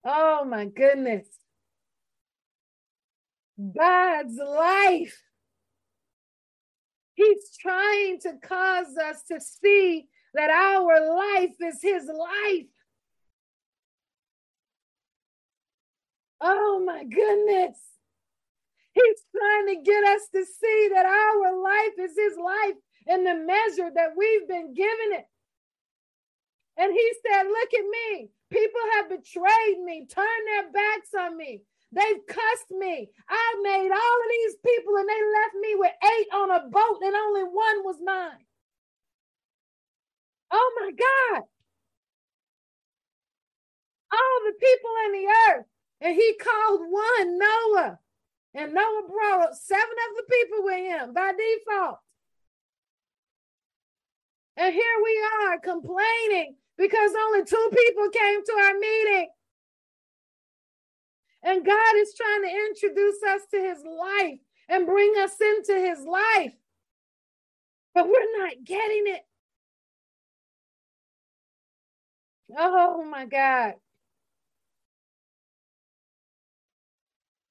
Oh 0.04 0.46
my 0.46 0.66
goodness. 0.66 1.28
God's 3.78 4.38
life. 4.38 5.22
He's 7.22 7.56
trying 7.56 8.20
to 8.22 8.34
cause 8.42 8.98
us 8.98 9.22
to 9.28 9.40
see 9.40 10.08
that 10.34 10.50
our 10.50 11.16
life 11.16 11.56
is 11.62 11.80
His 11.82 12.06
life. 12.08 12.66
Oh 16.42 16.82
my 16.84 17.04
goodness. 17.04 17.78
He's 18.94 19.24
trying 19.36 19.68
to 19.68 19.84
get 19.84 20.04
us 20.04 20.22
to 20.34 20.46
see 20.46 20.90
that 20.96 21.06
our 21.06 21.62
life 21.62 22.00
is 22.00 22.18
His 22.18 22.38
life 22.38 22.76
in 23.08 23.24
the 23.24 23.36
measure 23.36 23.92
that 23.94 24.18
we've 24.18 24.48
been 24.48 24.74
given 24.74 25.12
it. 25.12 25.26
And 26.78 26.92
He 26.92 27.14
said, 27.24 27.44
Look 27.44 27.74
at 27.74 27.86
me. 27.86 28.32
People 28.50 28.82
have 28.96 29.10
betrayed 29.10 29.80
me, 29.86 30.08
turned 30.08 30.48
their 30.48 30.72
backs 30.72 31.10
on 31.18 31.38
me. 31.38 31.62
They've 31.94 32.26
cussed 32.26 32.72
me. 32.72 33.10
I 33.30 33.56
made 33.62 33.92
all 33.92 34.18
of 34.24 34.30
these 34.30 34.56
people 34.66 34.96
and 34.96 35.10
they 35.10 35.22
left 35.42 35.56
me 35.60 35.76
with 35.76 35.92
eight 36.04 36.28
on 36.34 36.52
a 36.52 36.70
boat 36.70 37.00
and 37.04 37.16
only 37.16 37.44
one 37.44 37.84
was 37.84 37.98
mine. 38.04 38.46
Oh 40.52 40.72
my 40.80 40.92
God. 40.92 41.44
All 44.14 44.40
the 44.46 44.54
people 44.54 44.92
in 45.06 45.12
the 45.12 45.34
earth. 45.50 45.66
And 46.02 46.16
he 46.16 46.34
called 46.42 46.82
one 46.90 47.38
Noah. 47.38 48.00
And 48.54 48.74
Noah 48.74 49.08
brought 49.08 49.44
up 49.44 49.54
seven 49.54 49.84
of 49.84 50.16
the 50.18 50.24
people 50.30 50.64
with 50.64 50.80
him 50.80 51.14
by 51.14 51.32
default. 51.32 52.00
And 54.58 54.74
here 54.74 54.98
we 55.04 55.26
are 55.44 55.60
complaining 55.60 56.56
because 56.78 57.12
only 57.18 57.46
two 57.46 57.70
people 57.74 58.10
came 58.10 58.44
to 58.44 58.54
our 58.54 58.74
meeting. 58.74 59.30
And 61.44 61.66
God 61.66 61.96
is 61.98 62.14
trying 62.16 62.44
to 62.44 62.50
introduce 62.50 63.24
us 63.24 63.42
to 63.52 63.60
his 63.60 63.84
life 63.84 64.40
and 64.70 64.86
bring 64.86 65.14
us 65.18 65.36
into 65.40 65.74
his 65.74 66.00
life. 66.06 66.54
But 67.94 68.08
we're 68.08 68.38
not 68.38 68.54
getting 68.64 69.04
it. 69.08 69.26
Oh 72.58 73.04
my 73.04 73.26
God. 73.26 73.74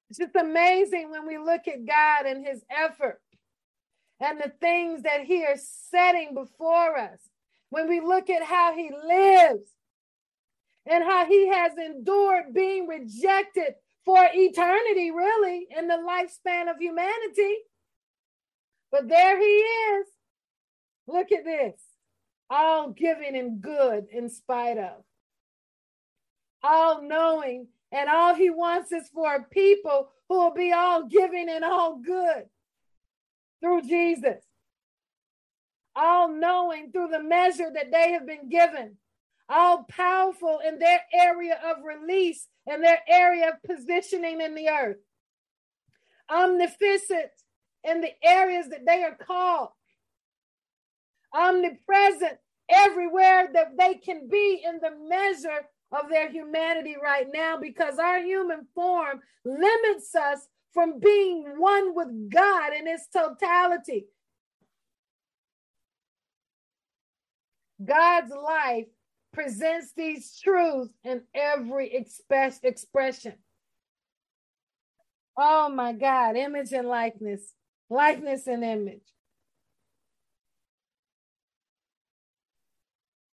It's 0.09 0.19
just 0.19 0.35
amazing 0.37 1.11
when 1.11 1.27
we 1.27 1.39
look 1.39 1.69
at 1.69 1.87
God 1.87 2.27
and 2.27 2.45
his 2.45 2.63
effort 2.71 3.21
and 4.21 4.39
the 4.39 4.53
things 4.61 5.03
that 5.03 5.23
he 5.23 5.39
is 5.39 5.69
setting 5.91 6.35
before 6.35 6.99
us. 6.99 7.21
When 7.71 7.89
we 7.89 8.01
look 8.01 8.29
at 8.29 8.43
how 8.43 8.75
he 8.75 8.91
lives 9.07 9.71
and 10.91 11.05
how 11.05 11.25
he 11.25 11.49
has 11.49 11.73
endured 11.79 12.53
being 12.53 12.89
rejected 12.89 13.75
for 14.05 14.19
eternity, 14.35 15.13
really, 15.13 15.69
in 15.77 15.87
the 15.87 15.95
lifespan 15.95 16.69
of 16.69 16.81
humanity. 16.81 17.59
But 18.91 19.09
there 19.09 19.39
he 19.39 19.45
is. 19.45 20.07
Look 21.07 21.31
at 21.31 21.45
this. 21.45 21.81
All 22.51 22.91
giving 22.91 23.37
and 23.37 23.61
good 23.61 24.07
in 24.13 24.29
spite 24.29 24.79
of. 24.79 25.05
All 26.65 27.03
knowing. 27.03 27.69
And 27.93 28.11
all 28.11 28.35
he 28.35 28.51
wants 28.51 28.91
is 28.91 29.09
for 29.15 29.47
people 29.53 30.11
who 30.29 30.39
will 30.39 30.55
be 30.55 30.73
all 30.73 31.07
giving 31.07 31.49
and 31.49 31.65
all 31.65 31.99
good 31.99 32.47
through 33.61 33.83
Jesus. 33.83 34.43
All 35.95 36.29
knowing 36.29 36.91
through 36.91 37.09
the 37.09 37.23
measure 37.23 37.71
that 37.73 37.93
they 37.93 38.13
have 38.13 38.27
been 38.27 38.49
given 38.49 38.97
all 39.51 39.85
powerful 39.89 40.61
in 40.67 40.79
their 40.79 41.01
area 41.13 41.59
of 41.65 41.85
release 41.85 42.47
and 42.67 42.83
their 42.83 43.01
area 43.09 43.51
of 43.51 43.63
positioning 43.63 44.41
in 44.41 44.55
the 44.55 44.69
earth, 44.69 44.99
omnificent 46.31 47.31
in 47.85 48.01
the 48.01 48.13
areas 48.23 48.69
that 48.69 48.87
they 48.87 49.03
are 49.03 49.17
called, 49.17 49.71
omnipresent 51.35 52.39
everywhere 52.69 53.49
that 53.53 53.77
they 53.77 53.95
can 53.95 54.29
be 54.29 54.63
in 54.65 54.79
the 54.81 54.93
measure 55.09 55.67
of 55.93 56.09
their 56.09 56.31
humanity 56.31 56.95
right 57.03 57.27
now 57.33 57.57
because 57.61 57.99
our 57.99 58.21
human 58.21 58.67
form 58.75 59.21
limits 59.45 60.15
us 60.15 60.47
from 60.73 61.01
being 61.01 61.45
one 61.59 61.97
with 61.97 62.31
God 62.31 62.73
in 62.73 62.87
its 62.87 63.09
totality. 63.13 64.07
God's 67.85 68.33
life 68.33 68.87
presents 69.33 69.93
these 69.97 70.39
truths 70.39 70.93
in 71.05 71.23
every 71.35 71.95
express 71.95 72.61
expression. 72.63 73.35
Oh 75.39 75.69
my 75.69 75.93
God, 75.93 76.37
image 76.37 76.73
and 76.73 76.89
likeness, 76.89 77.55
likeness 77.89 78.47
and 78.47 78.65
image. 78.65 79.03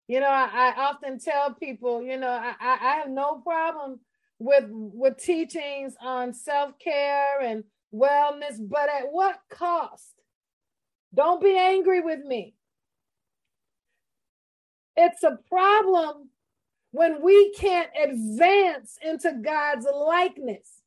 You 0.07 0.21
know, 0.21 0.29
I, 0.29 0.73
I 0.77 0.81
often 0.83 1.19
tell 1.19 1.53
people, 1.53 2.01
you 2.01 2.17
know, 2.17 2.29
I, 2.29 2.53
I 2.61 2.95
have 2.99 3.09
no 3.09 3.41
problem 3.41 3.99
with 4.39 4.65
with 4.69 5.17
teachings 5.17 5.95
on 6.01 6.33
self-care 6.33 7.41
and 7.41 7.63
wellness, 7.93 8.57
but 8.59 8.87
at 8.89 9.11
what 9.11 9.39
cost? 9.49 10.13
Don't 11.13 11.41
be 11.41 11.57
angry 11.57 12.01
with 12.01 12.19
me. 12.19 12.56
It's 14.97 15.21
a 15.21 15.37
problem 15.47 16.29
when 16.91 17.21
we 17.21 17.53
can't 17.53 17.91
advance 18.03 18.97
into 19.05 19.39
God's 19.43 19.85
likeness. 19.85 20.81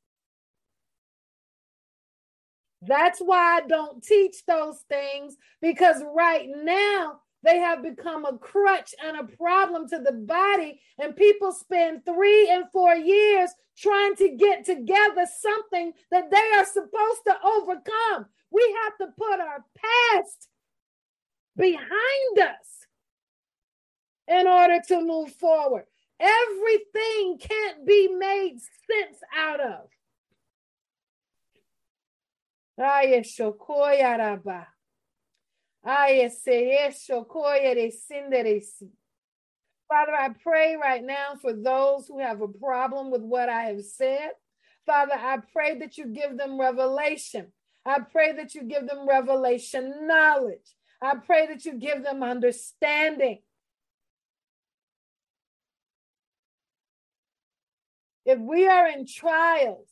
That's 2.83 3.21
why 3.21 3.59
I 3.59 3.61
don't 3.69 4.03
teach 4.03 4.45
those 4.47 4.81
things 4.89 5.37
because 5.63 6.03
right 6.15 6.49
now 6.49 7.21
they 7.45 7.59
have 7.59 7.83
become 7.83 8.25
a 8.25 8.37
crutch 8.37 8.95
and 9.03 9.17
a 9.17 9.37
problem 9.37 9.89
to 9.89 9.99
the 9.99 10.13
body. 10.13 10.81
And 10.99 11.15
people 11.15 11.53
spend 11.53 12.05
three 12.05 12.51
and 12.51 12.65
four 12.73 12.95
years 12.97 13.51
trying 13.79 14.17
to 14.17 14.31
get 14.37 14.65
together 14.65 15.27
something 15.41 15.93
that 16.11 16.31
they 16.31 16.59
are 16.59 16.67
supposed 16.67 17.21
to 17.27 17.37
overcome. 17.45 18.27
We 18.51 18.77
have 18.83 18.99
to 18.99 19.15
put 19.17 19.41
our 19.41 19.65
past 19.77 20.49
behind 21.57 22.39
us 22.39 22.80
in 24.31 24.47
order 24.47 24.81
to 24.89 25.01
move 25.03 25.33
forward. 25.35 25.85
Everything 26.21 27.39
can't 27.41 27.87
be 27.87 28.09
made 28.09 28.59
sense 28.61 29.19
out 29.37 29.61
of. 29.61 29.89
Father, 39.89 40.13
I 40.15 40.29
pray 40.43 40.77
right 40.77 41.03
now 41.03 41.35
for 41.41 41.53
those 41.53 42.07
who 42.07 42.21
have 42.21 42.41
a 42.43 42.49
problem 42.49 43.11
with 43.11 43.23
what 43.23 43.49
I 43.49 43.65
have 43.65 43.83
said. 43.83 44.31
Father, 44.87 45.15
I 45.15 45.39
pray 45.53 45.79
that 45.81 45.99
you 45.99 46.07
give 46.07 46.39
them 46.39 46.61
revelation. 46.61 47.49
I 47.85 47.99
pray 48.01 48.33
that 48.33 48.55
you 48.55 48.65
give 48.65 48.87
them 48.87 49.09
revelation 49.09 50.07
knowledge. 50.07 50.77
I 51.03 51.15
pray 51.17 51.47
that 51.47 51.65
you 51.65 51.75
give 51.75 52.05
them 52.05 52.23
understanding. 52.23 53.41
If 58.31 58.39
we 58.39 58.69
are 58.69 58.87
in 58.87 59.07
trials 59.07 59.89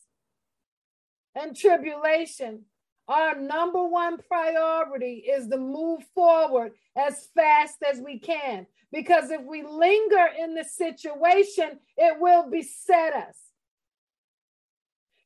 and 1.34 1.56
tribulation, 1.56 2.66
our 3.08 3.34
number 3.34 3.82
one 3.82 4.18
priority 4.18 5.24
is 5.28 5.48
to 5.48 5.56
move 5.56 6.04
forward 6.14 6.70
as 6.96 7.26
fast 7.34 7.78
as 7.82 8.00
we 8.00 8.20
can. 8.20 8.68
Because 8.92 9.32
if 9.32 9.42
we 9.42 9.64
linger 9.64 10.24
in 10.38 10.54
the 10.54 10.62
situation, 10.62 11.80
it 11.96 12.20
will 12.20 12.48
beset 12.48 13.12
us. 13.12 13.36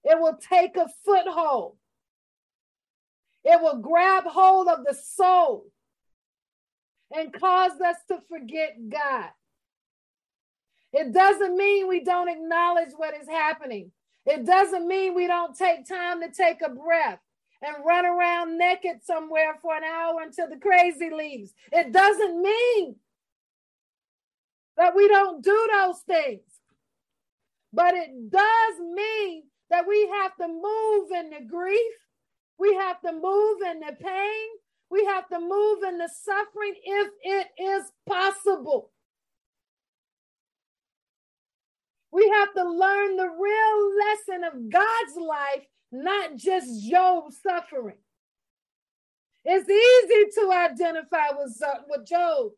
It 0.05 0.19
will 0.19 0.39
take 0.51 0.79
a 0.79 0.89
foothold. 1.05 1.77
It 3.45 3.61
will 3.61 3.77
grab 3.77 4.25
hold 4.25 4.69
of 4.69 4.87
the 4.87 4.95
soul 4.95 5.67
and 7.15 7.31
cause 7.31 7.79
us 7.79 7.97
to 8.09 8.21
forget 8.31 8.79
God. 8.89 9.29
It 10.93 11.13
doesn't 11.13 11.57
mean 11.57 11.89
we 11.89 12.05
don't 12.05 12.29
acknowledge 12.29 12.91
what 12.97 13.15
is 13.21 13.29
happening. 13.29 13.93
It 14.27 14.45
doesn't 14.47 14.87
mean 14.87 15.15
we 15.15 15.27
don't 15.27 15.57
take 15.57 15.87
time 15.87 16.21
to 16.21 16.31
take 16.31 16.63
a 16.63 16.69
breath 16.69 17.19
and 17.63 17.85
run 17.85 18.07
around 18.07 18.59
naked 18.59 19.05
somewhere 19.05 19.59
for 19.63 19.77
an 19.77 19.85
hour 19.85 20.21
until 20.23 20.49
the 20.49 20.59
crazy 20.59 21.11
leaves. 21.11 21.53
It 21.73 21.93
doesn't 21.93 22.43
mean 22.43 22.97
that 24.77 24.95
we 24.95 25.09
don't 25.09 25.43
do 25.43 25.69
those 25.73 26.01
things, 26.07 26.43
but 27.73 27.95
it 27.95 28.31
does 28.31 28.81
mean 28.81 29.45
that 29.71 29.87
we 29.89 30.09
have 30.09 30.37
to 30.37 30.49
move 30.49 31.11
in 31.13 31.31
the 31.31 31.45
grief, 31.47 31.95
we 32.59 32.75
have 32.75 33.01
to 33.03 33.13
move 33.13 33.63
in 33.63 33.81
the 33.81 33.97
pain, 34.01 34.49
we 34.91 35.05
have 35.07 35.29
to 35.31 35.41
move 35.41 35.83
in 35.85 35.99
the 35.99 36.11
suffering 36.23 36.75
if 36.85 37.09
it 37.23 37.49
is 37.59 37.91
possible. 38.07 38.92
We 42.13 42.29
have 42.29 42.53
to 42.55 42.69
learn 42.69 43.17
the 43.17 43.29
real 43.29 43.97
lesson 43.99 44.45
of 44.45 44.71
God's 44.71 45.17
life, 45.17 45.67
not 45.91 46.37
just 46.37 46.89
Job's 46.89 47.39
suffering. 47.43 47.97
It's 49.45 49.69
easy 49.69 50.41
to 50.41 50.53
identify 50.53 51.31
with, 51.37 51.61
with 51.89 52.07
Job, 52.07 52.51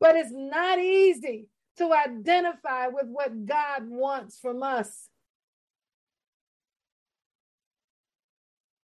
but 0.00 0.16
it's 0.16 0.32
not 0.32 0.78
easy 0.78 1.46
to 1.78 1.92
identify 1.92 2.88
with 2.88 3.06
what 3.06 3.46
God 3.46 3.88
wants 3.88 4.38
from 4.38 4.62
us. 4.62 5.08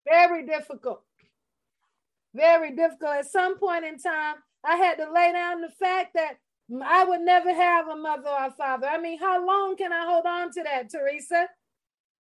Very 0.07 0.45
difficult. 0.45 1.03
Very 2.33 2.75
difficult. 2.75 3.15
At 3.15 3.31
some 3.31 3.57
point 3.57 3.85
in 3.85 3.97
time, 3.97 4.35
I 4.63 4.77
had 4.77 4.95
to 4.97 5.11
lay 5.11 5.31
down 5.31 5.61
the 5.61 5.69
fact 5.69 6.13
that 6.13 6.37
I 6.83 7.03
would 7.03 7.21
never 7.21 7.53
have 7.53 7.87
a 7.87 7.95
mother 7.95 8.29
or 8.29 8.47
a 8.47 8.51
father. 8.51 8.87
I 8.87 8.99
mean, 8.99 9.19
how 9.19 9.45
long 9.45 9.75
can 9.77 9.93
I 9.93 10.05
hold 10.05 10.25
on 10.25 10.51
to 10.51 10.63
that, 10.63 10.89
Teresa? 10.89 11.47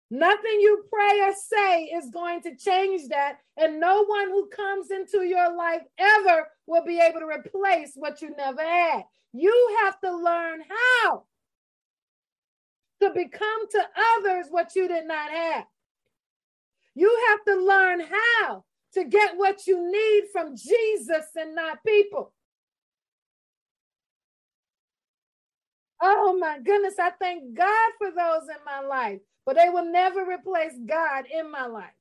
Nothing 0.09 0.59
you 0.59 0.85
pray 0.91 1.21
or 1.21 1.33
say 1.33 1.83
is 1.85 2.09
going 2.09 2.41
to 2.43 2.55
change 2.55 3.09
that. 3.09 3.37
And 3.57 3.79
no 3.79 4.05
one 4.05 4.29
who 4.29 4.47
comes 4.49 4.91
into 4.91 5.23
your 5.23 5.55
life 5.55 5.81
ever 5.97 6.47
will 6.67 6.85
be 6.85 6.99
able 6.99 7.19
to 7.19 7.25
replace 7.25 7.91
what 7.95 8.21
you 8.21 8.35
never 8.35 8.61
had. 8.61 9.03
You 9.33 9.77
have 9.83 9.99
to 10.01 10.15
learn 10.15 10.61
how 11.03 11.23
to 13.01 13.09
become 13.09 13.67
to 13.71 13.83
others 14.17 14.47
what 14.49 14.75
you 14.75 14.87
did 14.87 15.07
not 15.07 15.31
have. 15.31 15.65
You 16.95 17.25
have 17.29 17.43
to 17.45 17.65
learn 17.65 18.01
how 18.01 18.63
to 18.93 19.03
get 19.05 19.35
what 19.35 19.65
you 19.65 19.91
need 19.91 20.25
from 20.31 20.55
Jesus 20.55 21.25
and 21.35 21.55
not 21.55 21.83
people. 21.85 22.31
Oh 26.05 26.37
my 26.37 26.59
goodness, 26.59 26.95
I 26.99 27.11
thank 27.11 27.55
God 27.55 27.91
for 27.97 28.09
those 28.11 28.49
in 28.49 28.57
my 28.65 28.81
life, 28.85 29.21
but 29.45 29.55
they 29.55 29.69
will 29.69 29.89
never 29.91 30.25
replace 30.29 30.73
God 30.85 31.25
in 31.33 31.49
my 31.49 31.67
life. 31.67 31.95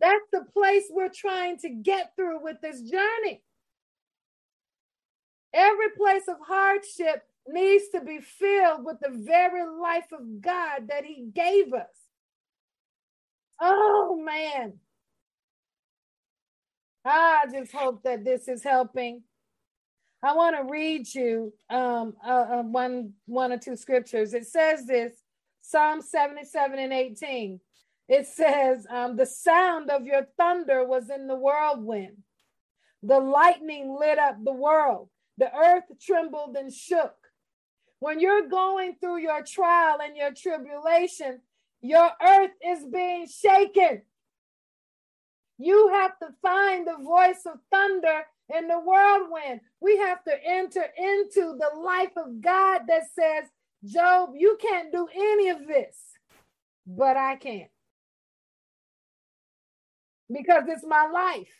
That's 0.00 0.26
the 0.32 0.44
place 0.52 0.84
we're 0.90 1.10
trying 1.14 1.58
to 1.58 1.70
get 1.70 2.12
through 2.16 2.42
with 2.44 2.58
this 2.62 2.82
journey. 2.82 3.42
Every 5.54 5.90
place 5.96 6.24
of 6.28 6.36
hardship 6.46 7.24
needs 7.48 7.84
to 7.94 8.00
be 8.02 8.20
filled 8.20 8.84
with 8.84 8.98
the 9.00 9.10
very 9.10 9.64
life 9.68 10.12
of 10.12 10.40
God 10.40 10.88
that 10.90 11.04
He 11.04 11.26
gave 11.34 11.74
us. 11.74 11.88
Oh 13.60 14.20
man. 14.24 14.74
I 17.04 17.44
just 17.52 17.72
hope 17.72 18.02
that 18.04 18.24
this 18.24 18.48
is 18.48 18.64
helping. 18.64 19.22
I 20.22 20.34
want 20.34 20.56
to 20.56 20.70
read 20.70 21.12
you 21.14 21.52
um, 21.68 22.14
uh, 22.24 22.62
one, 22.62 23.14
one 23.26 23.52
or 23.52 23.58
two 23.58 23.74
scriptures. 23.74 24.34
It 24.34 24.46
says 24.46 24.86
this 24.86 25.12
Psalm 25.62 26.00
77 26.00 26.78
and 26.78 26.92
18. 26.92 27.60
It 28.08 28.26
says, 28.26 28.86
um, 28.88 29.16
The 29.16 29.26
sound 29.26 29.90
of 29.90 30.06
your 30.06 30.26
thunder 30.36 30.84
was 30.84 31.10
in 31.10 31.26
the 31.26 31.34
whirlwind, 31.34 32.18
the 33.02 33.18
lightning 33.18 33.96
lit 33.98 34.18
up 34.18 34.36
the 34.44 34.52
world, 34.52 35.08
the 35.38 35.52
earth 35.54 35.84
trembled 36.00 36.56
and 36.56 36.72
shook. 36.72 37.14
When 37.98 38.20
you're 38.20 38.48
going 38.48 38.96
through 39.00 39.18
your 39.18 39.42
trial 39.44 39.98
and 40.04 40.16
your 40.16 40.32
tribulation, 40.32 41.40
your 41.80 42.10
earth 42.20 42.50
is 42.64 42.84
being 42.84 43.26
shaken. 43.26 44.02
You 45.58 45.88
have 45.92 46.18
to 46.18 46.28
find 46.42 46.86
the 46.86 47.02
voice 47.02 47.44
of 47.46 47.58
thunder 47.70 48.24
in 48.48 48.68
the 48.68 48.78
whirlwind. 48.78 49.60
We 49.80 49.98
have 49.98 50.22
to 50.24 50.34
enter 50.44 50.84
into 50.96 51.56
the 51.58 51.70
life 51.78 52.12
of 52.16 52.40
God 52.40 52.82
that 52.88 53.02
says, 53.14 53.48
Job, 53.84 54.30
you 54.36 54.56
can't 54.60 54.92
do 54.92 55.08
any 55.14 55.48
of 55.48 55.66
this, 55.66 55.96
but 56.86 57.16
I 57.16 57.36
can. 57.36 57.66
Because 60.32 60.64
it's 60.68 60.84
my 60.86 61.08
life. 61.12 61.52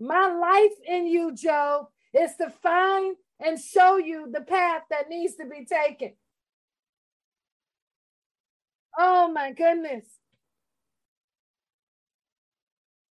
My 0.00 0.28
life 0.28 0.76
in 0.86 1.06
you, 1.06 1.34
Job, 1.34 1.86
is 2.14 2.34
to 2.36 2.50
find 2.50 3.16
and 3.38 3.60
show 3.60 3.98
you 3.98 4.28
the 4.32 4.40
path 4.40 4.82
that 4.90 5.08
needs 5.08 5.36
to 5.36 5.44
be 5.46 5.66
taken. 5.66 6.14
Oh 8.98 9.30
my 9.30 9.52
goodness. 9.52 10.04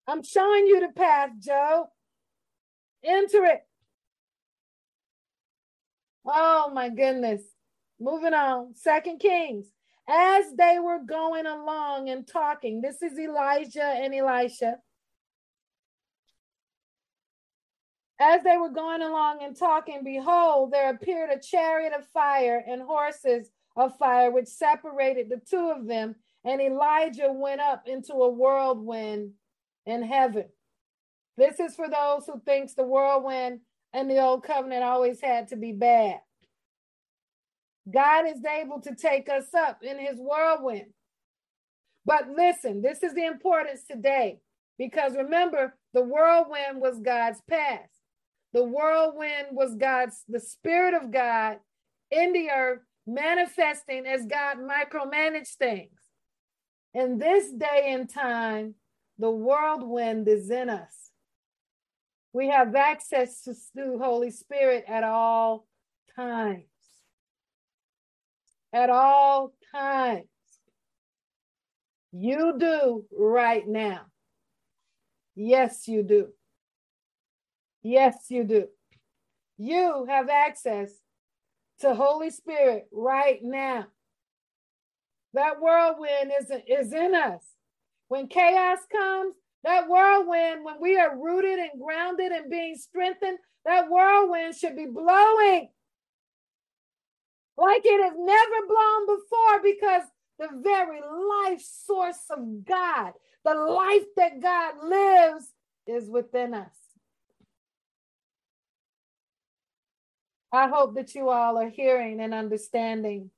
I'm 0.07 0.23
showing 0.23 0.65
you 0.65 0.79
the 0.79 0.91
path, 0.93 1.29
Job. 1.39 1.87
Enter 3.03 3.45
it. 3.45 3.61
Oh 6.25 6.71
my 6.73 6.89
goodness. 6.89 7.41
Moving 7.99 8.33
on. 8.33 8.75
Second 8.75 9.19
Kings. 9.19 9.67
As 10.07 10.45
they 10.57 10.79
were 10.79 10.99
going 11.05 11.45
along 11.45 12.09
and 12.09 12.27
talking, 12.27 12.81
this 12.81 13.01
is 13.01 13.17
Elijah 13.19 13.83
and 13.83 14.13
Elisha. 14.13 14.77
As 18.19 18.43
they 18.43 18.57
were 18.57 18.71
going 18.71 19.01
along 19.01 19.43
and 19.43 19.55
talking, 19.55 20.03
behold, 20.03 20.71
there 20.71 20.89
appeared 20.89 21.29
a 21.29 21.39
chariot 21.39 21.93
of 21.97 22.07
fire 22.07 22.63
and 22.67 22.81
horses 22.81 23.49
of 23.77 23.97
fire 23.97 24.29
which 24.31 24.47
separated 24.47 25.29
the 25.29 25.39
two 25.49 25.71
of 25.75 25.87
them. 25.87 26.15
And 26.43 26.59
Elijah 26.59 27.31
went 27.31 27.61
up 27.61 27.87
into 27.87 28.13
a 28.13 28.29
whirlwind 28.29 29.33
in 29.85 30.03
heaven. 30.03 30.45
This 31.39 31.57
is 31.61 31.73
for 31.73 31.87
those 31.89 32.25
who 32.25 32.41
thinks 32.45 32.73
the 32.73 32.83
whirlwind 32.83 33.61
and 33.93 34.11
the 34.11 34.21
old 34.21 34.43
covenant 34.43 34.83
always 34.83 35.21
had 35.21 35.47
to 35.47 35.55
be 35.55 35.71
bad. 35.71 36.19
God 37.89 38.25
is 38.27 38.43
able 38.43 38.81
to 38.81 38.93
take 38.93 39.29
us 39.29 39.53
up 39.53 39.81
in 39.81 39.97
his 39.97 40.17
whirlwind. 40.17 40.91
But 42.05 42.29
listen, 42.35 42.81
this 42.81 43.03
is 43.03 43.13
the 43.13 43.25
importance 43.25 43.85
today 43.89 44.41
because 44.77 45.15
remember, 45.15 45.75
the 45.93 46.03
whirlwind 46.03 46.81
was 46.81 46.99
God's 46.99 47.41
past. 47.49 47.89
The 48.51 48.65
whirlwind 48.65 49.47
was 49.51 49.75
God's, 49.75 50.23
the 50.27 50.41
Spirit 50.41 50.93
of 50.93 51.09
God 51.09 51.59
in 52.11 52.33
the 52.33 52.49
earth 52.49 52.81
manifesting 53.07 54.05
as 54.05 54.25
God 54.25 54.57
micromanage 54.57 55.55
things. 55.55 56.01
In 56.93 57.17
this 57.17 57.49
day 57.53 57.93
and 57.93 58.09
time, 58.09 58.75
the 59.17 59.31
whirlwind 59.31 60.27
is 60.27 60.49
in 60.49 60.69
us. 60.69 61.08
We 62.33 62.49
have 62.49 62.75
access 62.75 63.41
to 63.43 63.53
the 63.73 63.97
Holy 64.01 64.31
Spirit 64.31 64.85
at 64.87 65.03
all 65.03 65.67
times. 66.15 66.63
At 68.71 68.89
all 68.89 69.53
times. 69.73 70.25
You 72.11 72.55
do 72.59 73.05
right 73.17 73.67
now. 73.67 74.01
Yes, 75.35 75.87
you 75.87 76.03
do. 76.03 76.27
Yes, 77.81 78.25
you 78.29 78.43
do. 78.43 78.67
You 79.57 80.05
have 80.09 80.29
access 80.29 80.91
to 81.79 81.95
Holy 81.95 82.29
Spirit 82.29 82.87
right 82.91 83.39
now. 83.41 83.87
That 85.33 85.61
whirlwind 85.61 86.31
is, 86.41 86.51
is 86.67 86.93
in 86.93 87.15
us. 87.15 87.43
When 88.07 88.27
chaos 88.27 88.79
comes, 88.91 89.35
that 89.63 89.89
whirlwind, 89.89 90.63
when 90.63 90.75
we 90.79 90.97
are 90.97 91.17
rooted 91.17 91.59
and 91.59 91.81
grounded 91.81 92.31
and 92.31 92.49
being 92.49 92.75
strengthened, 92.75 93.37
that 93.65 93.89
whirlwind 93.89 94.55
should 94.55 94.75
be 94.75 94.85
blowing 94.85 95.69
like 97.59 97.81
it 97.83 98.03
has 98.03 98.13
never 98.17 98.67
blown 98.67 99.17
before 99.17 99.61
because 99.61 100.03
the 100.39 100.47
very 100.63 101.01
life 101.01 101.61
source 101.61 102.23
of 102.29 102.65
God, 102.65 103.13
the 103.43 103.53
life 103.53 104.05
that 104.15 104.41
God 104.41 104.75
lives, 104.83 105.45
is 105.85 106.09
within 106.09 106.53
us. 106.53 106.71
I 110.53 110.67
hope 110.67 110.95
that 110.95 111.13
you 111.15 111.29
all 111.29 111.57
are 111.57 111.69
hearing 111.69 112.21
and 112.21 112.33
understanding 112.33 113.29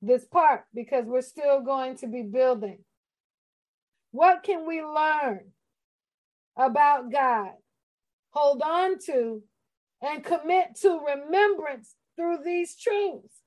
this 0.00 0.24
part 0.24 0.64
because 0.74 1.04
we're 1.06 1.22
still 1.22 1.60
going 1.62 1.96
to 1.98 2.06
be 2.06 2.22
building. 2.22 2.78
What 4.16 4.42
can 4.42 4.66
we 4.66 4.82
learn 4.82 5.52
about 6.56 7.12
God? 7.12 7.52
Hold 8.30 8.62
on 8.62 8.98
to 9.06 9.42
and 10.00 10.24
commit 10.24 10.76
to 10.82 11.00
remembrance 11.06 11.94
through 12.16 12.38
these 12.42 12.76
truths. 12.76 13.42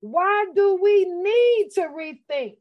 Why 0.00 0.46
do 0.54 0.78
we 0.82 1.04
need 1.04 1.68
to 1.76 1.82
rethink 1.82 2.56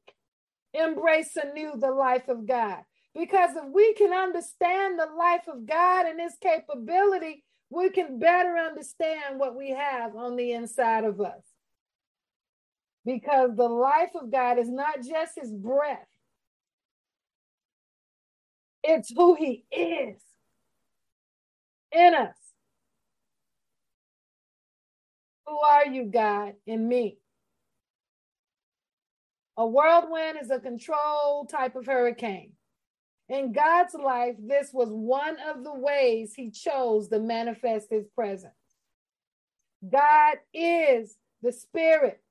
embrace 0.74 1.36
anew 1.36 1.74
the 1.80 1.92
life 1.92 2.28
of 2.28 2.48
God. 2.48 2.80
Because 3.16 3.56
if 3.56 3.66
we 3.72 3.94
can 3.94 4.12
understand 4.12 5.00
the 5.00 5.08
life 5.18 5.48
of 5.48 5.66
God 5.66 6.08
and 6.08 6.20
his 6.20 6.36
capability, 6.42 7.44
we 7.70 7.90
can 7.90 8.20
better 8.20 8.58
understand 8.58 9.40
what 9.40 9.56
we 9.56 9.72
have 9.72 10.16
on 10.16 10.36
the 10.36 10.52
inside 10.52 11.06
of 11.06 11.22
us. 11.22 11.44
Because 13.06 13.52
the 13.56 13.68
life 13.68 14.12
of 14.16 14.32
God 14.32 14.58
is 14.58 14.70
not 14.70 14.98
just 14.98 15.34
his 15.40 15.52
breath, 15.52 16.08
it's 18.84 19.12
who 19.16 19.36
he 19.36 19.66
is 19.72 20.22
in 21.92 22.14
us. 22.16 22.36
Who 25.46 25.58
are 25.60 25.88
you, 25.88 26.06
God, 26.06 26.54
in 26.66 26.88
me? 26.88 27.18
A 29.58 29.68
whirlwind 29.68 30.40
is 30.42 30.50
a 30.50 30.60
controlled 30.60 31.50
type 31.50 31.76
of 31.76 31.86
hurricane. 31.86 32.54
In 33.30 33.52
God's 33.52 33.94
life, 33.94 34.36
this 34.40 34.72
was 34.74 34.90
one 34.90 35.38
of 35.48 35.64
the 35.64 35.74
ways 35.74 36.34
he 36.34 36.50
chose 36.50 37.08
to 37.10 37.20
manifest 37.20 37.90
his 37.90 38.08
presence. 38.16 38.54
God 39.88 40.38
is 40.54 41.16
the 41.42 41.52
spirit. 41.52 42.23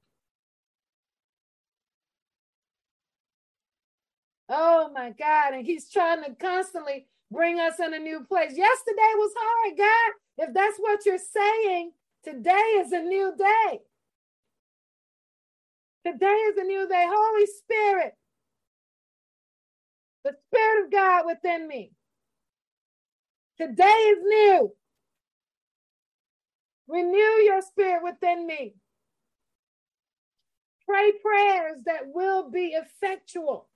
Oh 4.53 4.91
my 4.95 5.13
God. 5.13 5.55
And 5.55 5.67
he's 5.67 5.91
trying 5.91 6.25
to 6.25 6.37
constantly 6.37 7.09
bring 7.33 7.61
us 7.61 7.81
in 7.81 7.95
a 7.95 8.01
new 8.01 8.23
place. 8.29 8.53
Yesterday 8.57 9.13
was 9.17 9.33
hard, 9.39 9.79
God. 9.79 10.49
If 10.49 10.55
that's 10.55 10.79
what 10.79 11.07
you're 11.07 11.19
saying, 11.19 11.93
today 12.25 12.53
is 12.81 12.93
a 12.93 13.03
new 13.03 13.35
day. 13.39 13.81
Today 16.07 16.27
is 16.27 16.59
a 16.59 16.65
new 16.65 16.89
day. 16.89 17.07
Holy 17.09 17.47
Spirit, 17.47 18.15
the 20.25 20.35
Spirit 20.49 20.87
of 20.87 20.93
God 20.93 21.27
within 21.27 21.69
me. 21.69 21.93
Today 23.59 23.85
is 23.85 24.19
new. 24.25 24.73
Renew 26.89 27.43
your 27.45 27.63
spirit 27.63 28.03
within 28.05 28.47
me. 28.47 28.75
Pray 30.89 31.13
prayers 31.23 31.79
that 31.87 32.09
will 32.15 32.51
be 32.51 32.77
effectual. 32.77 33.69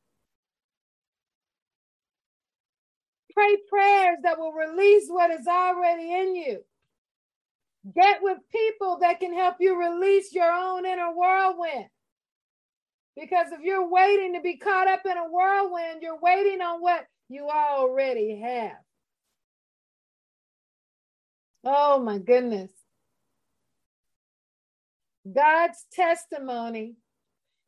Pray 3.36 3.56
prayers 3.68 4.18
that 4.22 4.38
will 4.38 4.52
release 4.52 5.08
what 5.08 5.30
is 5.30 5.46
already 5.46 6.10
in 6.10 6.34
you. 6.34 6.60
Get 7.94 8.22
with 8.22 8.38
people 8.50 8.98
that 9.02 9.20
can 9.20 9.34
help 9.34 9.56
you 9.60 9.78
release 9.78 10.32
your 10.32 10.50
own 10.50 10.86
inner 10.86 11.14
whirlwind. 11.14 11.86
Because 13.14 13.52
if 13.52 13.60
you're 13.62 13.88
waiting 13.88 14.34
to 14.34 14.40
be 14.40 14.56
caught 14.56 14.88
up 14.88 15.02
in 15.04 15.16
a 15.16 15.30
whirlwind, 15.30 16.00
you're 16.00 16.18
waiting 16.20 16.60
on 16.62 16.80
what 16.80 17.06
you 17.28 17.48
already 17.48 18.40
have. 18.40 18.78
Oh 21.64 21.98
my 21.98 22.18
goodness. 22.18 22.70
God's 25.30 25.84
testimony 25.92 26.94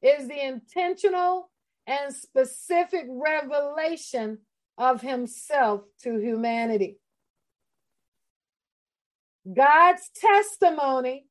is 0.00 0.28
the 0.28 0.46
intentional 0.46 1.50
and 1.86 2.14
specific 2.14 3.04
revelation 3.08 4.38
of 4.78 5.00
himself 5.02 5.82
to 6.02 6.18
humanity. 6.18 6.98
God's 9.52 10.08
testimony 10.14 11.26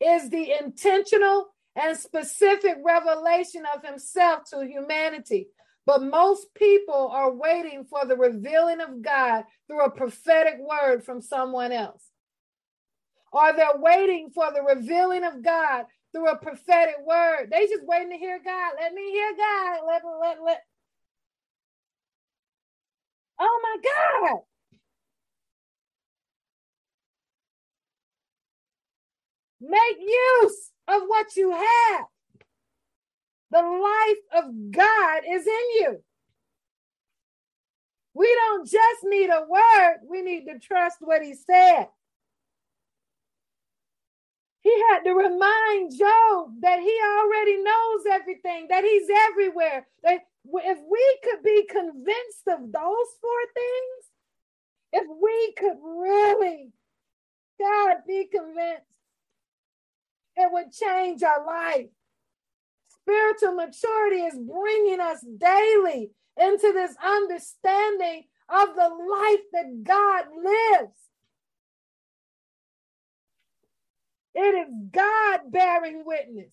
is 0.00 0.30
the 0.30 0.52
intentional 0.60 1.48
and 1.76 1.96
specific 1.96 2.76
revelation 2.84 3.64
of 3.74 3.84
himself 3.84 4.40
to 4.50 4.66
humanity. 4.66 5.48
But 5.86 6.02
most 6.02 6.54
people 6.54 7.10
are 7.12 7.32
waiting 7.32 7.84
for 7.84 8.06
the 8.06 8.16
revealing 8.16 8.80
of 8.80 9.02
God 9.02 9.44
through 9.66 9.84
a 9.84 9.90
prophetic 9.90 10.54
word 10.58 11.04
from 11.04 11.20
someone 11.20 11.72
else. 11.72 12.02
Or 13.32 13.52
they're 13.52 13.76
waiting 13.76 14.30
for 14.34 14.52
the 14.52 14.62
revealing 14.62 15.24
of 15.24 15.42
God 15.42 15.86
through 16.12 16.28
a 16.30 16.38
prophetic 16.38 16.96
word. 17.06 17.48
They 17.50 17.66
just 17.66 17.84
waiting 17.84 18.10
to 18.10 18.16
hear 18.16 18.40
God. 18.44 18.72
Let 18.80 18.94
me 18.94 19.10
hear 19.10 19.32
God. 19.36 19.78
Let, 19.86 20.02
let, 20.20 20.38
let. 20.44 20.62
Oh 23.46 23.60
my 23.62 24.30
God. 24.30 24.38
Make 29.60 29.98
use 30.00 30.70
of 30.88 31.02
what 31.06 31.36
you 31.36 31.50
have. 31.50 32.06
The 33.50 33.62
life 33.62 34.44
of 34.44 34.70
God 34.70 35.22
is 35.30 35.46
in 35.46 35.70
you. 35.76 36.02
We 38.14 38.32
don't 38.34 38.66
just 38.66 39.04
need 39.04 39.28
a 39.28 39.44
word, 39.48 39.96
we 40.08 40.22
need 40.22 40.46
to 40.46 40.58
trust 40.58 40.98
what 41.00 41.22
he 41.22 41.34
said. 41.34 41.88
He 44.62 44.82
had 44.90 45.00
to 45.00 45.12
remind 45.12 45.96
Job 45.96 46.54
that 46.62 46.80
he 46.80 47.00
already 47.18 47.62
knows 47.62 48.04
everything, 48.10 48.68
that 48.70 48.82
he's 48.82 49.08
everywhere. 49.30 49.86
That 50.02 50.20
if 50.46 50.78
we 50.90 51.18
could 51.24 51.42
be 51.42 51.66
convinced 51.68 52.46
of 52.48 52.72
those 52.72 53.08
four 53.20 53.40
things, 53.54 54.04
if 54.92 55.06
we 55.20 55.54
could 55.58 55.78
really, 55.82 56.72
God, 57.60 57.96
be 58.06 58.28
convinced 58.32 58.94
it 60.36 60.52
would 60.52 60.72
change 60.72 61.22
our 61.22 61.46
life. 61.46 61.86
Spiritual 63.02 63.54
maturity 63.54 64.22
is 64.22 64.34
bringing 64.38 65.00
us 65.00 65.24
daily 65.38 66.10
into 66.40 66.72
this 66.72 66.96
understanding 67.04 68.24
of 68.48 68.74
the 68.74 68.88
life 69.10 69.40
that 69.52 69.84
God 69.84 70.24
lives. 70.42 70.96
It 74.34 74.68
is 74.68 74.74
God 74.90 75.40
bearing 75.50 76.04
witness. 76.04 76.52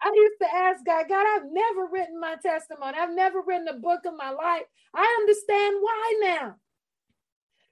I 0.00 0.12
used 0.14 0.38
to 0.40 0.54
ask 0.54 0.84
God, 0.84 1.06
God, 1.08 1.26
I've 1.26 1.50
never 1.50 1.86
written 1.92 2.20
my 2.20 2.36
testimony. 2.36 2.96
I've 2.98 3.14
never 3.14 3.42
written 3.46 3.68
a 3.68 3.78
book 3.78 4.00
of 4.06 4.14
my 4.16 4.30
life. 4.30 4.62
I 4.94 5.16
understand 5.20 5.76
why 5.80 6.20
now. 6.22 6.56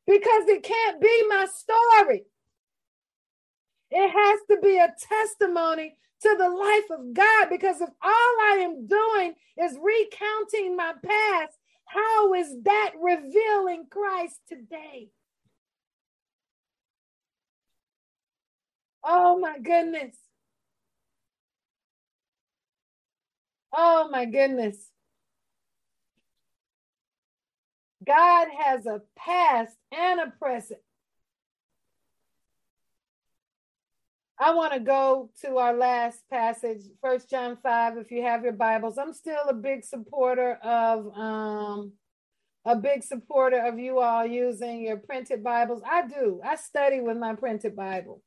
Because 0.07 0.49
it 0.49 0.63
can't 0.63 1.01
be 1.01 1.25
my 1.29 1.47
story. 1.47 2.25
It 3.91 4.11
has 4.11 4.41
to 4.51 4.59
be 4.63 4.79
a 4.79 4.95
testimony 5.09 5.97
to 6.23 6.35
the 6.39 6.49
life 6.49 6.99
of 6.99 7.15
God 7.15 7.49
because 7.51 7.81
if 7.81 7.91
all 8.03 8.37
I 8.43 8.59
am 8.63 8.87
doing 8.87 9.35
is 9.59 9.79
recounting 9.81 10.77
my 10.77 10.95
past, 11.05 11.57
how 11.85 12.35
is 12.35 12.57
that 12.63 12.93
revealing 13.01 13.87
Christ 13.91 14.41
today? 14.49 15.11
Oh 19.05 19.39
my 19.39 19.59
goodness. 19.59 20.17
Oh 23.77 24.09
my 24.11 24.25
goodness. 24.25 24.91
God 28.07 28.49
has 28.59 28.87
a 28.87 29.03
past 29.17 29.77
and 29.93 30.21
a 30.21 30.33
present. 30.41 30.81
I 34.39 34.55
want 34.55 34.75
to 34.75 34.81
go 34.81 35.31
to 35.43 35.57
our 35.57 35.75
last 35.75 36.21
passage, 36.31 36.83
First 37.03 37.31
John 37.31 37.57
5, 37.63 37.97
if 37.97 38.11
you 38.11 38.23
have 38.23 38.45
your 38.45 38.53
Bibles. 38.53 38.99
I'm 38.99 39.15
still 39.15 39.49
a 39.49 39.55
big 39.55 39.85
supporter 39.85 40.59
of 40.63 41.07
um 41.17 41.93
a 42.67 42.77
big 42.77 43.05
supporter 43.05 43.65
of 43.65 43.79
you 43.79 44.01
all 44.01 44.27
using 44.27 44.83
your 44.83 44.97
printed 44.97 45.45
Bibles. 45.45 45.83
I 45.89 46.07
do. 46.07 46.41
I 46.45 46.57
study 46.57 47.01
with 47.01 47.17
my 47.17 47.35
printed 47.35 47.77
Bible. 47.77 48.23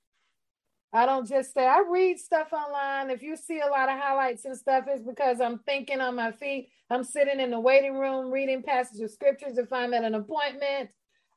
I 0.92 1.06
don't 1.06 1.28
just 1.28 1.54
say 1.54 1.68
I 1.68 1.84
read 1.88 2.20
stuff 2.20 2.52
online. 2.52 3.12
If 3.12 3.22
you 3.22 3.36
see 3.36 3.60
a 3.60 3.68
lot 3.70 3.90
of 3.90 4.00
highlights 4.00 4.46
and 4.46 4.58
stuff, 4.58 4.86
it's 4.88 5.04
because 5.04 5.40
I'm 5.40 5.60
thinking 5.60 6.02
on 6.02 6.16
my 6.16 6.32
feet. 6.32 6.70
I'm 6.90 7.04
sitting 7.04 7.40
in 7.40 7.52
the 7.52 7.60
waiting 7.60 7.96
room 8.00 8.32
reading 8.32 8.64
passages 8.64 9.02
of 9.02 9.12
scriptures 9.12 9.58
if 9.60 9.72
I'm 9.72 9.94
at 9.94 10.04
an 10.04 10.16
appointment. 10.16 10.90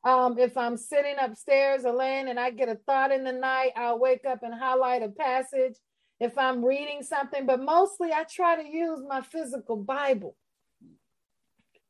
Um, 0.05 0.38
if 0.38 0.57
I'm 0.57 0.76
sitting 0.76 1.16
upstairs 1.20 1.84
or 1.84 1.92
laying 1.92 2.28
and 2.28 2.40
I 2.40 2.50
get 2.50 2.70
a 2.70 2.76
thought 2.86 3.12
in 3.12 3.24
the 3.24 3.32
night, 3.32 3.72
I'll 3.76 3.98
wake 3.98 4.24
up 4.24 4.42
and 4.42 4.55
highlight 4.55 5.03
a 5.03 5.09
passage. 5.09 5.76
If 6.18 6.38
I'm 6.38 6.64
reading 6.64 7.03
something, 7.03 7.46
but 7.46 7.61
mostly 7.61 8.12
I 8.12 8.24
try 8.24 8.57
to 8.57 8.66
use 8.66 9.00
my 9.07 9.20
physical 9.20 9.76
Bible. 9.76 10.36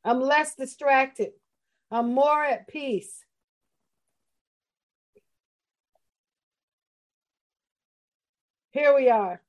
I'm 0.04 0.20
less 0.20 0.54
distracted. 0.56 1.30
I'm 1.90 2.12
more 2.14 2.44
at 2.44 2.66
peace. 2.66 3.24
Here 8.73 8.95
we 8.97 9.11
are. 9.11 9.43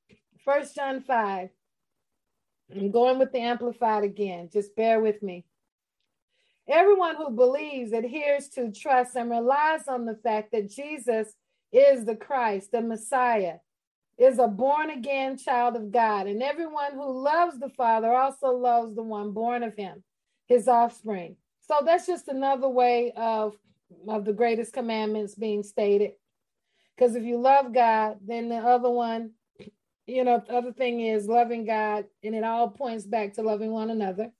First 0.44 0.76
John 0.76 1.02
5. 1.02 1.50
I'm 2.76 2.92
going 2.92 3.20
with 3.20 3.32
the 3.32 3.40
amplified 3.40 4.04
again. 4.04 4.50
Just 4.52 4.76
bear 4.76 5.00
with 5.00 5.24
me. 5.24 5.46
Everyone 6.68 7.16
who 7.16 7.30
believes, 7.30 7.94
adheres 7.94 8.50
to, 8.50 8.74
trusts, 8.74 9.16
and 9.16 9.30
relies 9.30 9.88
on 9.88 10.04
the 10.04 10.16
fact 10.16 10.52
that 10.52 10.70
Jesus 10.70 11.36
is 11.72 12.04
the 12.04 12.18
Christ, 12.18 12.74
the 12.74 12.82
Messiah, 12.82 13.56
is 14.18 14.40
a 14.40 14.48
born 14.48 14.90
again 14.90 15.38
child 15.38 15.78
of 15.78 15.90
God, 15.90 16.28
and 16.28 16.44
everyone 16.44 16.92
who 16.94 17.24
loves 17.24 17.58
the 17.60 17.70
Father 17.70 18.14
also 18.14 18.48
loves 18.48 18.94
the 18.94 19.04
one 19.04 19.32
born 19.32 19.64
of 19.64 19.76
him, 19.76 20.04
his 20.48 20.68
offspring. 20.68 21.38
So 21.62 21.76
that's 21.86 22.08
just 22.08 22.28
another 22.28 22.68
way 22.68 23.14
of, 23.16 23.56
of 24.06 24.26
the 24.26 24.34
greatest 24.34 24.74
commandments 24.74 25.34
being 25.34 25.64
stated. 25.64 26.12
Because 26.96 27.16
if 27.16 27.24
you 27.24 27.40
love 27.40 27.74
God, 27.74 28.18
then 28.26 28.50
the 28.50 28.58
other 28.58 28.90
one, 28.90 29.32
you 30.06 30.24
know, 30.24 30.44
the 30.46 30.54
other 30.54 30.74
thing 30.74 31.02
is 31.02 31.28
loving 31.28 31.66
God, 31.66 32.06
and 32.24 32.36
it 32.36 32.44
all 32.44 32.70
points 32.70 33.06
back 33.06 33.34
to 33.34 33.42
loving 33.42 33.72
one 33.72 33.90
another. 33.90 34.32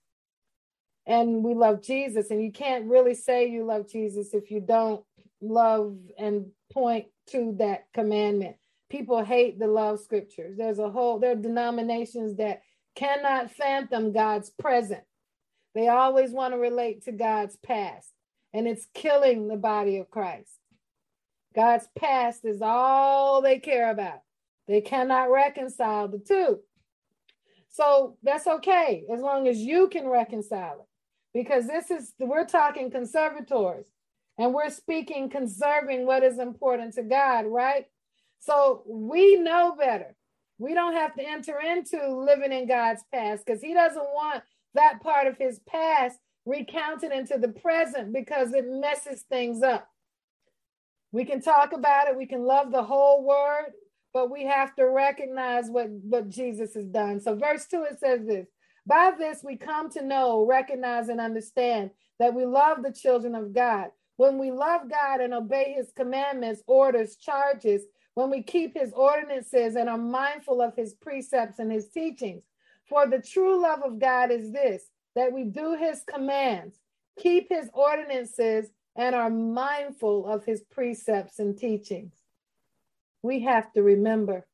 And 1.06 1.44
we 1.44 1.54
love 1.54 1.82
Jesus, 1.82 2.32
and 2.32 2.44
you 2.44 2.52
can't 2.52 2.86
really 2.86 3.16
say 3.16 3.50
you 3.50 3.66
love 3.66 3.90
Jesus 3.90 4.34
if 4.34 4.52
you 4.52 4.62
don't 4.62 5.04
love 5.42 5.98
and 6.18 6.48
point 6.72 7.08
to 7.32 7.56
that 7.60 7.88
commandment. 7.94 8.56
People 8.90 9.24
hate 9.24 9.58
the 9.60 9.68
love 9.68 10.00
scriptures. 10.00 10.56
There's 10.58 10.80
a 10.80 10.90
whole, 10.90 11.20
there 11.20 11.32
are 11.32 11.36
denominations 11.36 12.38
that 12.38 12.62
cannot 12.96 13.52
fathom 13.52 14.14
God's 14.14 14.50
present. 14.52 15.04
They 15.74 15.88
always 15.88 16.32
want 16.32 16.54
to 16.54 16.60
relate 16.60 17.06
to 17.06 17.12
God's 17.12 17.56
past, 17.58 18.10
and 18.54 18.68
it's 18.68 18.86
killing 18.94 19.48
the 19.48 19.58
body 19.58 19.98
of 19.98 20.10
Christ. 20.12 20.52
God's 21.56 21.88
past 21.98 22.46
is 22.46 22.62
all 22.62 23.42
they 23.42 23.60
care 23.60 23.92
about. 23.92 24.22
They 24.68 24.82
cannot 24.82 25.32
reconcile 25.32 26.08
the 26.08 26.20
two. 26.20 26.60
So 27.70 28.18
that's 28.24 28.48
okay 28.48 29.04
as 29.12 29.22
long 29.22 29.48
as 29.48 29.58
you 29.58 29.88
can 29.88 30.08
reconcile 30.08 30.82
it. 30.82 30.88
Because 31.34 31.68
this 31.68 31.90
is, 31.90 32.14
we're 32.20 32.46
talking 32.46 32.92
conservators 32.92 33.86
and 34.38 34.54
we're 34.54 34.70
speaking 34.70 35.30
conserving 35.30 36.06
what 36.06 36.24
is 36.24 36.38
important 36.38 36.94
to 36.94 37.04
God, 37.04 37.46
right? 37.48 37.86
So 38.40 38.84
we 38.86 39.38
know 39.38 39.76
better. 39.78 40.16
We 40.60 40.74
don't 40.74 40.94
have 40.94 41.16
to 41.16 41.28
enter 41.28 41.60
into 41.60 42.16
living 42.16 42.52
in 42.52 42.68
God's 42.68 43.04
past 43.12 43.46
because 43.46 43.62
He 43.62 43.74
doesn't 43.74 43.98
want 43.98 44.44
that 44.76 45.02
part 45.02 45.28
of 45.28 45.38
His 45.38 45.60
past 45.68 46.20
recounted 46.46 47.12
into 47.12 47.38
the 47.38 47.48
present 47.48 48.14
because 48.14 48.54
it 48.54 48.66
messes 48.68 49.22
things 49.24 49.64
up. 49.64 49.90
We 51.14 51.26
can 51.26 51.42
talk 51.42 51.74
about 51.74 52.10
it, 52.10 52.18
we 52.18 52.26
can 52.26 52.44
love 52.46 52.72
the 52.72 52.84
whole 52.84 53.24
word, 53.24 53.74
but 54.14 54.32
we 54.32 54.46
have 54.46 54.76
to 54.78 54.90
recognize 54.90 55.70
what, 55.70 55.90
what 55.90 56.30
Jesus 56.30 56.74
has 56.74 56.88
done. 56.88 57.22
So, 57.22 57.36
verse 57.36 57.68
2 57.68 57.86
it 57.92 58.00
says 58.02 58.22
this 58.28 58.48
By 58.88 59.14
this 59.18 59.44
we 59.44 59.58
come 59.58 59.90
to 59.92 60.04
know, 60.04 60.46
recognize, 60.46 61.10
and 61.10 61.22
understand 61.22 61.92
that 62.20 62.34
we 62.34 62.46
love 62.46 62.84
the 62.84 62.92
children 62.92 63.36
of 63.36 63.54
God 63.54 63.92
when 64.18 64.40
we 64.40 64.52
love 64.52 64.90
God 64.90 65.22
and 65.22 65.34
obey 65.34 65.76
his 65.78 65.92
commandments, 65.96 66.64
orders, 66.68 67.16
charges, 67.16 67.84
when 68.16 68.32
we 68.32 68.44
keep 68.44 68.78
his 68.78 68.92
ordinances 68.94 69.76
and 69.76 69.90
are 69.90 69.98
mindful 69.98 70.62
of 70.62 70.76
his 70.76 70.96
precepts 70.96 71.60
and 71.60 71.72
his 71.72 71.90
teachings. 71.90 72.44
For 72.90 73.08
the 73.08 73.22
true 73.22 73.62
love 73.62 73.82
of 73.84 74.00
God 74.00 74.32
is 74.32 74.52
this 74.52 74.84
that 75.16 75.32
we 75.32 75.44
do 75.44 75.76
his 75.76 76.02
commands, 76.12 76.76
keep 77.20 77.50
his 77.50 77.70
ordinances, 77.74 78.68
and 78.96 79.16
are 79.16 79.30
mindful 79.30 80.28
of 80.28 80.46
his 80.46 80.62
precepts 80.62 81.40
and 81.40 81.58
teachings. 81.58 82.14
We 83.22 83.42
have 83.42 83.72
to 83.74 83.82
remember. 83.82 84.46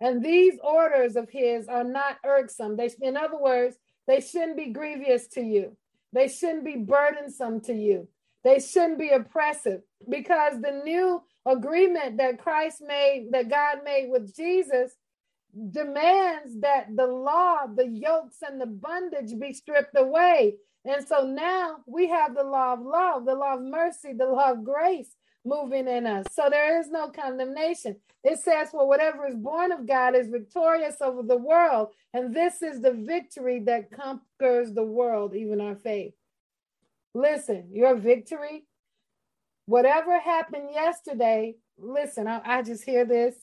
And 0.00 0.24
these 0.24 0.58
orders 0.62 1.16
of 1.16 1.30
his 1.30 1.68
are 1.68 1.84
not 1.84 2.18
irksome. 2.24 2.76
They, 2.76 2.90
in 3.00 3.16
other 3.16 3.38
words, 3.38 3.76
they 4.06 4.20
shouldn't 4.20 4.56
be 4.56 4.72
grievous 4.72 5.26
to 5.28 5.40
you. 5.40 5.76
They 6.12 6.28
shouldn't 6.28 6.64
be 6.64 6.76
burdensome 6.76 7.60
to 7.62 7.74
you. 7.74 8.08
They 8.44 8.60
shouldn't 8.60 8.98
be 8.98 9.08
oppressive 9.08 9.80
because 10.08 10.60
the 10.60 10.82
new 10.84 11.22
agreement 11.44 12.18
that 12.18 12.38
Christ 12.38 12.82
made, 12.86 13.28
that 13.32 13.48
God 13.48 13.78
made 13.84 14.08
with 14.10 14.36
Jesus, 14.36 14.92
demands 15.70 16.60
that 16.60 16.88
the 16.94 17.06
law, 17.06 17.66
the 17.66 17.88
yokes, 17.88 18.36
and 18.46 18.60
the 18.60 18.66
bondage 18.66 19.38
be 19.38 19.52
stripped 19.52 19.96
away. 19.96 20.56
And 20.86 21.06
so 21.06 21.24
now 21.24 21.78
we 21.86 22.08
have 22.08 22.34
the 22.34 22.44
law 22.44 22.74
of 22.74 22.80
love, 22.80 23.26
the 23.26 23.34
law 23.34 23.54
of 23.54 23.62
mercy, 23.62 24.12
the 24.12 24.26
law 24.26 24.52
of 24.52 24.64
grace 24.64 25.10
moving 25.44 25.88
in 25.88 26.06
us. 26.06 26.26
So 26.32 26.48
there 26.50 26.80
is 26.80 26.90
no 26.90 27.08
condemnation. 27.08 27.96
It 28.22 28.38
says, 28.38 28.70
For 28.70 28.86
whatever 28.86 29.26
is 29.26 29.34
born 29.34 29.72
of 29.72 29.86
God 29.86 30.14
is 30.14 30.28
victorious 30.28 30.96
over 31.00 31.22
the 31.22 31.36
world. 31.36 31.88
And 32.14 32.34
this 32.34 32.62
is 32.62 32.80
the 32.80 32.92
victory 32.92 33.60
that 33.66 33.90
conquers 33.90 34.72
the 34.72 34.84
world, 34.84 35.34
even 35.34 35.60
our 35.60 35.74
faith. 35.76 36.14
Listen, 37.14 37.68
your 37.72 37.96
victory, 37.96 38.66
whatever 39.66 40.18
happened 40.20 40.68
yesterday, 40.72 41.56
listen, 41.78 42.28
I, 42.28 42.40
I 42.44 42.62
just 42.62 42.84
hear 42.84 43.04
this. 43.04 43.34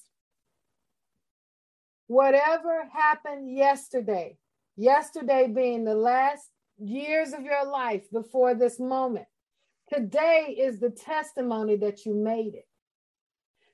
Whatever 2.08 2.88
happened 2.94 3.52
yesterday, 3.56 4.38
yesterday 4.78 5.48
being 5.48 5.84
the 5.84 5.96
last 5.96 6.50
years 6.78 7.34
of 7.34 7.42
your 7.42 7.66
life 7.66 8.04
before 8.12 8.56
this 8.56 8.80
moment, 8.80 9.26
Today 9.94 10.56
is 10.58 10.80
the 10.80 10.90
testimony 10.90 11.76
that 11.78 12.06
you 12.06 12.14
made 12.16 12.56
it. 12.56 12.68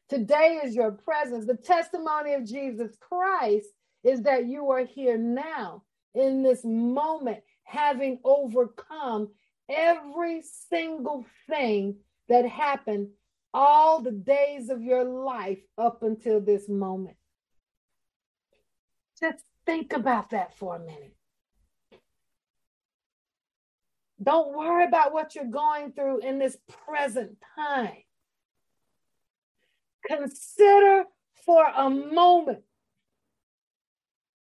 Today 0.10 0.60
is 0.64 0.76
your 0.76 0.92
presence. 0.92 1.46
The 1.46 1.56
testimony 1.56 2.34
of 2.34 2.46
Jesus 2.46 2.98
Christ 3.00 3.68
is 4.04 4.24
that 4.24 4.48
you 4.48 4.72
are 4.72 4.86
here 4.86 5.18
now 5.18 5.84
in 6.16 6.42
this 6.42 6.66
moment, 6.66 7.40
having 7.64 8.20
overcome 8.24 9.30
every 9.70 10.42
single 10.70 11.26
thing 11.48 11.96
that 12.28 12.46
happened 12.46 13.10
all 13.54 14.02
the 14.02 14.12
days 14.12 14.70
of 14.70 14.82
your 14.82 15.04
life 15.04 15.60
up 15.78 16.02
until 16.02 16.42
this 16.42 16.68
moment. 16.68 17.18
Just 19.20 19.44
think 19.66 19.94
about 19.94 20.32
that 20.32 20.58
for 20.58 20.76
a 20.76 20.80
minute. 20.80 21.16
Don't 24.22 24.56
worry 24.56 24.86
about 24.86 25.14
what 25.14 25.36
you're 25.36 25.46
going 25.46 25.94
through 25.94 26.20
in 26.20 26.40
this 26.40 26.58
present 26.86 27.38
time. 27.56 28.04
Consider 30.06 31.06
for 31.46 31.66
a 31.66 31.90
moment 31.90 32.64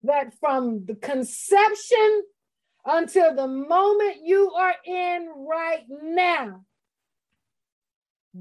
that 0.02 0.34
from 0.40 0.86
the 0.86 0.94
conception 0.94 2.22
until 2.86 3.34
the 3.34 3.48
moment 3.48 4.18
you 4.22 4.52
are 4.52 4.74
in 4.86 5.28
right 5.36 5.84
now, 5.88 6.64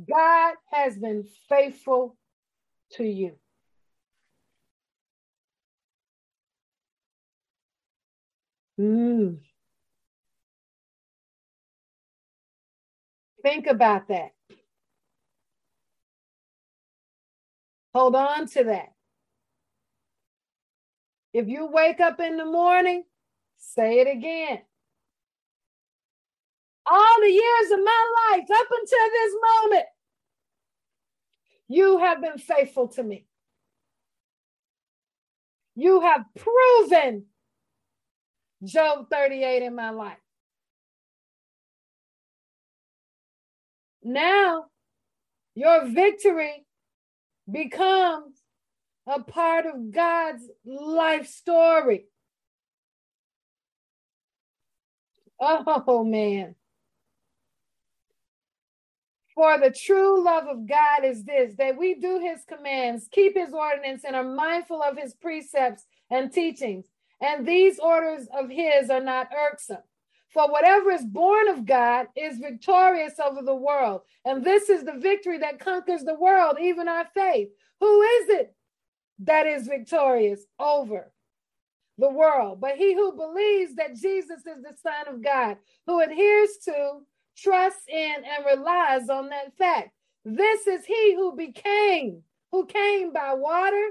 God 0.09 0.55
has 0.71 0.97
been 0.97 1.25
faithful 1.49 2.15
to 2.93 3.03
you. 3.03 3.33
Mm. 8.79 9.39
Think 13.45 13.67
about 13.67 14.07
that. 14.07 14.31
Hold 17.93 18.15
on 18.15 18.47
to 18.47 18.63
that. 18.63 18.93
If 21.31 21.47
you 21.47 21.67
wake 21.67 21.99
up 21.99 22.19
in 22.19 22.37
the 22.37 22.45
morning, 22.45 23.03
say 23.57 23.99
it 23.99 24.07
again. 24.07 24.61
All 26.89 27.21
the 27.21 27.29
years 27.29 27.71
of 27.71 27.79
my 27.85 28.05
life 28.31 28.47
up 28.51 28.67
until 28.71 29.09
this 29.11 29.33
moment, 29.61 29.85
you 31.67 31.99
have 31.99 32.21
been 32.21 32.39
faithful 32.39 32.87
to 32.87 33.03
me. 33.03 33.27
You 35.75 36.01
have 36.01 36.25
proven 36.35 37.25
Job 38.63 39.07
38 39.11 39.61
in 39.61 39.75
my 39.75 39.91
life. 39.91 40.24
Now, 44.07 44.65
your 45.55 45.87
victory 45.87 46.63
becomes 47.51 48.35
a 49.07 49.19
part 49.19 49.65
of 49.65 49.91
God's 49.91 50.43
life 50.63 51.27
story. 51.27 52.05
Oh, 55.39 56.03
man. 56.03 56.53
For 59.33 59.57
the 59.57 59.71
true 59.71 60.23
love 60.23 60.45
of 60.47 60.67
God 60.67 61.03
is 61.03 61.25
this 61.25 61.55
that 61.57 61.77
we 61.77 61.95
do 61.95 62.19
his 62.19 62.45
commands, 62.45 63.07
keep 63.11 63.35
his 63.35 63.53
ordinance, 63.53 64.03
and 64.05 64.15
are 64.15 64.23
mindful 64.23 64.83
of 64.83 64.97
his 64.97 65.15
precepts 65.15 65.85
and 66.11 66.31
teachings. 66.31 66.85
And 67.19 67.45
these 67.45 67.79
orders 67.79 68.27
of 68.37 68.51
his 68.51 68.91
are 68.91 69.01
not 69.01 69.29
irksome. 69.35 69.77
For 70.35 70.51
whatever 70.51 70.91
is 70.91 71.05
born 71.05 71.47
of 71.47 71.65
God 71.65 72.07
is 72.13 72.39
victorious 72.39 73.13
over 73.25 73.41
the 73.41 73.55
world. 73.55 74.01
And 74.25 74.43
this 74.43 74.69
is 74.69 74.83
the 74.83 74.99
victory 74.99 75.37
that 75.37 75.59
conquers 75.59 76.03
the 76.03 76.19
world, 76.19 76.57
even 76.61 76.89
our 76.89 77.07
faith. 77.13 77.47
Who 77.79 78.01
is 78.01 78.29
it 78.29 78.53
that 79.19 79.47
is 79.47 79.69
victorious 79.69 80.45
over 80.59 81.09
the 81.97 82.09
world? 82.09 82.59
But 82.59 82.75
he 82.75 82.93
who 82.93 83.13
believes 83.13 83.75
that 83.75 83.95
Jesus 83.95 84.45
is 84.45 84.61
the 84.61 84.75
Son 84.83 85.15
of 85.15 85.23
God, 85.23 85.55
who 85.87 86.01
adheres 86.01 86.57
to, 86.65 86.99
trusts 87.37 87.87
in, 87.87 88.15
and 88.25 88.45
relies 88.45 89.09
on 89.09 89.29
that 89.29 89.57
fact. 89.57 89.91
This 90.25 90.67
is 90.67 90.83
he 90.83 91.15
who 91.15 91.33
became 91.37 92.23
who 92.51 92.65
came 92.65 93.13
by 93.13 93.35
water 93.35 93.89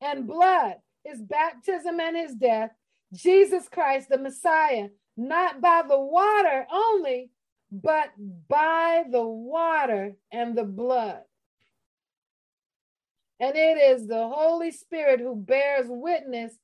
and 0.00 0.26
blood, 0.26 0.74
his 1.04 1.22
baptism 1.22 2.00
and 2.00 2.16
his 2.16 2.34
death, 2.34 2.70
Jesus 3.12 3.68
Christ, 3.68 4.08
the 4.08 4.18
Messiah, 4.18 4.88
not 5.16 5.60
by 5.60 5.82
the 5.86 5.98
water 5.98 6.66
only, 6.72 7.30
but 7.70 8.10
by 8.48 9.04
the 9.10 9.24
water 9.24 10.12
and 10.32 10.56
the 10.56 10.64
blood. 10.64 11.20
And 13.40 13.56
it 13.56 13.78
is 13.78 14.06
the 14.06 14.28
Holy 14.28 14.70
Spirit 14.70 15.20
who 15.20 15.36
bears 15.36 15.86
witness 15.88 16.54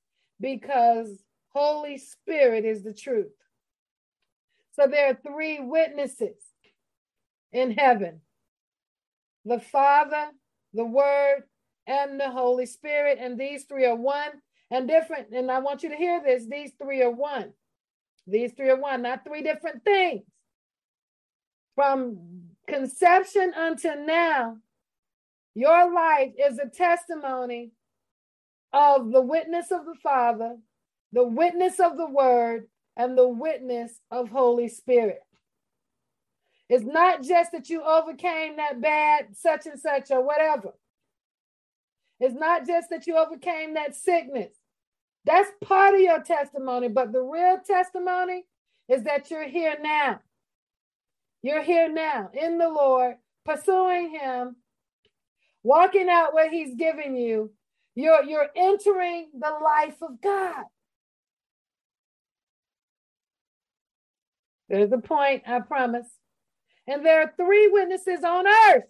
because 0.41 1.23
Holy 1.53 1.99
Spirit 1.99 2.65
is 2.65 2.83
the 2.83 2.95
truth. 2.95 3.33
So 4.73 4.87
there 4.87 5.11
are 5.11 5.19
three 5.27 5.61
witnesses 5.61 6.37
in 7.53 7.73
heaven 7.73 8.21
the 9.45 9.59
Father, 9.59 10.29
the 10.75 10.85
Word, 10.85 11.45
and 11.87 12.21
the 12.21 12.31
Holy 12.31 12.67
Spirit. 12.67 13.19
And 13.21 13.39
these 13.39 13.65
three 13.65 13.87
are 13.87 13.97
one 13.97 14.31
and 14.71 14.87
different. 14.87 15.29
And 15.33 15.51
I 15.51 15.59
want 15.59 15.83
you 15.83 15.89
to 15.89 15.97
hear 15.97 16.23
this 16.23 16.47
these 16.47 16.73
three 16.81 17.03
are 17.03 17.11
one. 17.11 17.53
These 18.27 18.53
three 18.53 18.71
are 18.71 18.81
one, 18.81 19.03
not 19.03 19.25
three 19.25 19.43
different 19.43 19.85
things. 19.85 20.23
From 21.75 22.43
conception 22.69 23.53
until 23.57 24.05
now, 24.05 24.59
your 25.55 25.93
life 25.93 26.33
is 26.39 26.59
a 26.59 26.69
testimony 26.69 27.73
of 28.73 29.11
the 29.11 29.21
witness 29.21 29.73
of 29.73 29.85
the 29.85 29.97
Father, 30.03 30.57
the 31.13 31.25
witness 31.25 31.81
of 31.81 31.97
the 31.97 32.07
Word, 32.09 32.69
and 32.97 33.17
the 33.17 33.29
witness 33.29 34.01
of 34.11 34.29
Holy 34.29 34.69
Spirit. 34.69 35.23
It's 36.69 36.85
not 36.85 37.23
just 37.23 37.53
that 37.53 37.69
you 37.69 37.83
overcame 37.83 38.57
that 38.57 38.81
bad 38.81 39.37
such 39.37 39.67
and 39.67 39.81
such 39.81 40.11
or 40.11 40.25
whatever. 40.25 40.73
It's 42.21 42.35
not 42.35 42.67
just 42.67 42.91
that 42.91 43.07
you 43.07 43.17
overcame 43.17 43.75
that 43.75 43.97
sickness. 43.97 44.55
That's 45.25 45.51
part 45.63 45.95
of 45.95 46.01
your 46.01 46.23
testimony, 46.23 46.89
but 46.89 47.13
the 47.13 47.21
real 47.21 47.59
testimony 47.67 48.45
is 48.89 49.05
that 49.05 49.31
you're 49.31 49.49
here 49.49 49.77
now. 49.81 50.21
You're 51.43 51.63
here 51.63 51.91
now 51.93 52.31
in 52.35 52.59
the 52.59 52.69
Lord, 52.69 53.17
pursuing 53.45 54.11
Him, 54.11 54.57
walking 55.63 56.09
out 56.09 56.35
what 56.35 56.51
He's 56.51 56.75
given 56.75 57.17
you. 57.17 57.53
You're, 57.95 58.25
you're 58.25 58.49
entering 58.57 59.31
the 59.39 59.53
life 59.63 59.97
of 60.03 60.21
God. 60.21 60.65
There's 64.69 64.93
a 64.93 64.99
point, 64.99 65.43
I 65.47 65.61
promise. 65.61 66.07
And 66.87 67.05
there 67.05 67.23
are 67.23 67.33
three 67.37 67.69
witnesses 67.69 68.25
on 68.25 68.47
earth. 68.47 68.85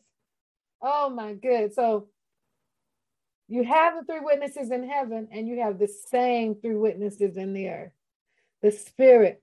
Oh 0.82 1.10
my 1.10 1.34
good. 1.34 1.74
So 1.74 2.08
you 3.50 3.64
have 3.64 3.94
the 3.96 4.04
three 4.04 4.20
witnesses 4.20 4.70
in 4.70 4.88
heaven, 4.88 5.26
and 5.32 5.48
you 5.48 5.60
have 5.60 5.78
the 5.80 5.88
same 5.88 6.54
three 6.54 6.76
witnesses 6.76 7.36
in 7.36 7.52
the 7.52 7.68
earth 7.68 7.92
the 8.62 8.70
spirit, 8.70 9.42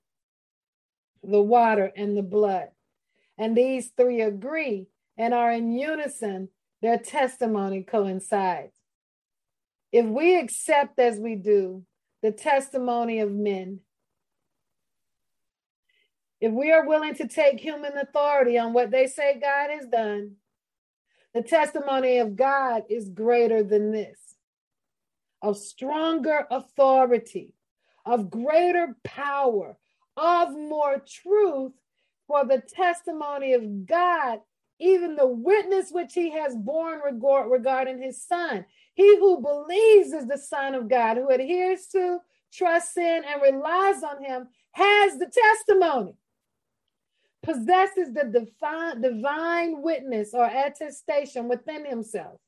the 1.23 1.41
water, 1.41 1.91
and 1.95 2.15
the 2.15 2.23
blood. 2.23 2.69
And 3.37 3.57
these 3.57 3.91
three 3.97 4.21
agree 4.21 4.87
and 5.17 5.33
are 5.33 5.51
in 5.51 5.71
unison. 5.71 6.49
Their 6.81 6.99
testimony 6.99 7.81
coincides. 7.81 8.75
If 9.91 10.05
we 10.05 10.39
accept 10.39 10.99
as 10.99 11.19
we 11.19 11.35
do 11.35 11.83
the 12.21 12.31
testimony 12.31 13.19
of 13.19 13.31
men, 13.31 13.79
if 16.39 16.53
we 16.53 16.71
are 16.71 16.87
willing 16.87 17.15
to 17.15 17.27
take 17.27 17.59
human 17.59 17.97
authority 17.97 18.59
on 18.59 18.73
what 18.73 18.91
they 18.91 19.07
say 19.07 19.39
God 19.41 19.71
has 19.71 19.87
done, 19.87 20.35
the 21.37 21.43
testimony 21.43 22.17
of 22.17 22.35
God 22.35 22.83
is 22.89 23.09
greater 23.09 23.61
than 23.61 23.91
this 23.91 24.17
of 25.43 25.55
stronger 25.55 26.47
authority, 26.49 27.53
of 28.07 28.31
greater 28.31 28.95
power, 29.03 29.77
of 30.15 30.53
more 30.53 30.99
truth 31.07 31.73
for 32.25 32.43
the 32.43 32.59
testimony 32.59 33.53
of 33.53 33.85
God, 33.85 34.39
even 34.79 35.15
the 35.15 35.27
witness 35.27 35.91
which 35.91 36.15
he 36.15 36.31
has 36.31 36.55
borne 36.55 37.01
regard, 37.05 37.51
regarding 37.51 38.01
his 38.01 38.19
son. 38.19 38.65
He 38.95 39.17
who 39.19 39.39
believes 39.39 40.13
is 40.13 40.25
the 40.25 40.39
son 40.39 40.73
of 40.73 40.89
God, 40.89 41.17
who 41.17 41.29
adheres 41.29 41.85
to, 41.91 42.17
trusts 42.51 42.97
in, 42.97 43.21
and 43.23 43.41
relies 43.43 44.01
on 44.01 44.23
him, 44.23 44.47
has 44.71 45.19
the 45.19 45.31
testimony 45.31 46.15
possesses 47.47 48.13
the 48.13 48.25
divine, 48.25 49.01
divine 49.01 49.81
witness 49.81 50.33
or 50.33 50.45
attestation 50.45 51.47
within 51.47 51.85
himself. 51.85 52.41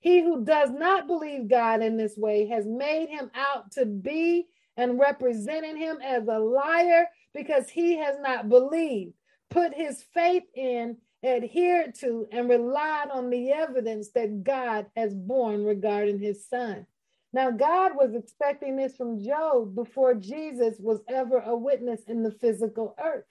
He 0.00 0.20
who 0.20 0.44
does 0.44 0.70
not 0.70 1.06
believe 1.06 1.48
God 1.48 1.82
in 1.82 1.96
this 1.96 2.18
way 2.18 2.46
has 2.48 2.66
made 2.66 3.08
him 3.08 3.30
out 3.34 3.70
to 3.72 3.86
be 3.86 4.48
and 4.76 4.98
represented 4.98 5.78
him 5.78 5.98
as 6.04 6.28
a 6.28 6.38
liar 6.38 7.06
because 7.32 7.70
he 7.70 7.96
has 7.98 8.16
not 8.20 8.50
believed, 8.50 9.14
put 9.48 9.72
his 9.72 10.02
faith 10.12 10.44
in, 10.54 10.98
adhered 11.24 11.94
to, 12.00 12.26
and 12.32 12.50
relied 12.50 13.08
on 13.10 13.30
the 13.30 13.50
evidence 13.50 14.10
that 14.10 14.44
God 14.44 14.86
has 14.94 15.14
borne 15.14 15.64
regarding 15.64 16.18
his 16.18 16.46
son. 16.46 16.86
Now, 17.32 17.50
God 17.50 17.92
was 17.94 18.14
expecting 18.14 18.76
this 18.76 18.94
from 18.94 19.24
Job 19.24 19.74
before 19.74 20.14
Jesus 20.14 20.76
was 20.78 21.00
ever 21.08 21.38
a 21.38 21.56
witness 21.56 22.02
in 22.08 22.22
the 22.22 22.32
physical 22.32 22.94
earth 23.02 23.24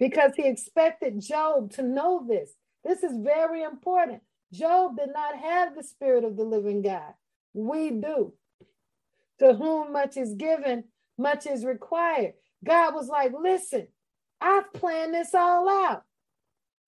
because 0.00 0.32
he 0.36 0.46
expected 0.48 1.20
Job 1.20 1.72
to 1.72 1.82
know 1.82 2.26
this. 2.28 2.52
This 2.84 3.02
is 3.04 3.16
very 3.18 3.62
important. 3.62 4.22
Job 4.52 4.96
did 4.98 5.10
not 5.14 5.36
have 5.38 5.76
the 5.76 5.84
spirit 5.84 6.24
of 6.24 6.36
the 6.36 6.44
living 6.44 6.82
God. 6.82 7.14
We 7.54 7.90
do. 7.90 8.34
To 9.40 9.54
whom 9.54 9.92
much 9.92 10.16
is 10.16 10.34
given, 10.34 10.84
much 11.18 11.46
is 11.46 11.64
required. 11.64 12.34
God 12.64 12.94
was 12.94 13.08
like, 13.08 13.32
listen, 13.40 13.88
I've 14.40 14.72
planned 14.72 15.14
this 15.14 15.34
all 15.34 15.68
out. 15.68 16.04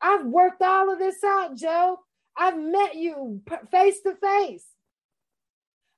I've 0.03 0.27
worked 0.27 0.63
all 0.63 0.93
of 0.93 0.99
this 1.01 1.25
out, 1.25 1.57
Job. 1.57 1.99
I've 2.37 2.59
met 2.59 2.97
you 2.97 3.43
face 3.71 4.01
to 4.03 4.15
face. 4.17 4.67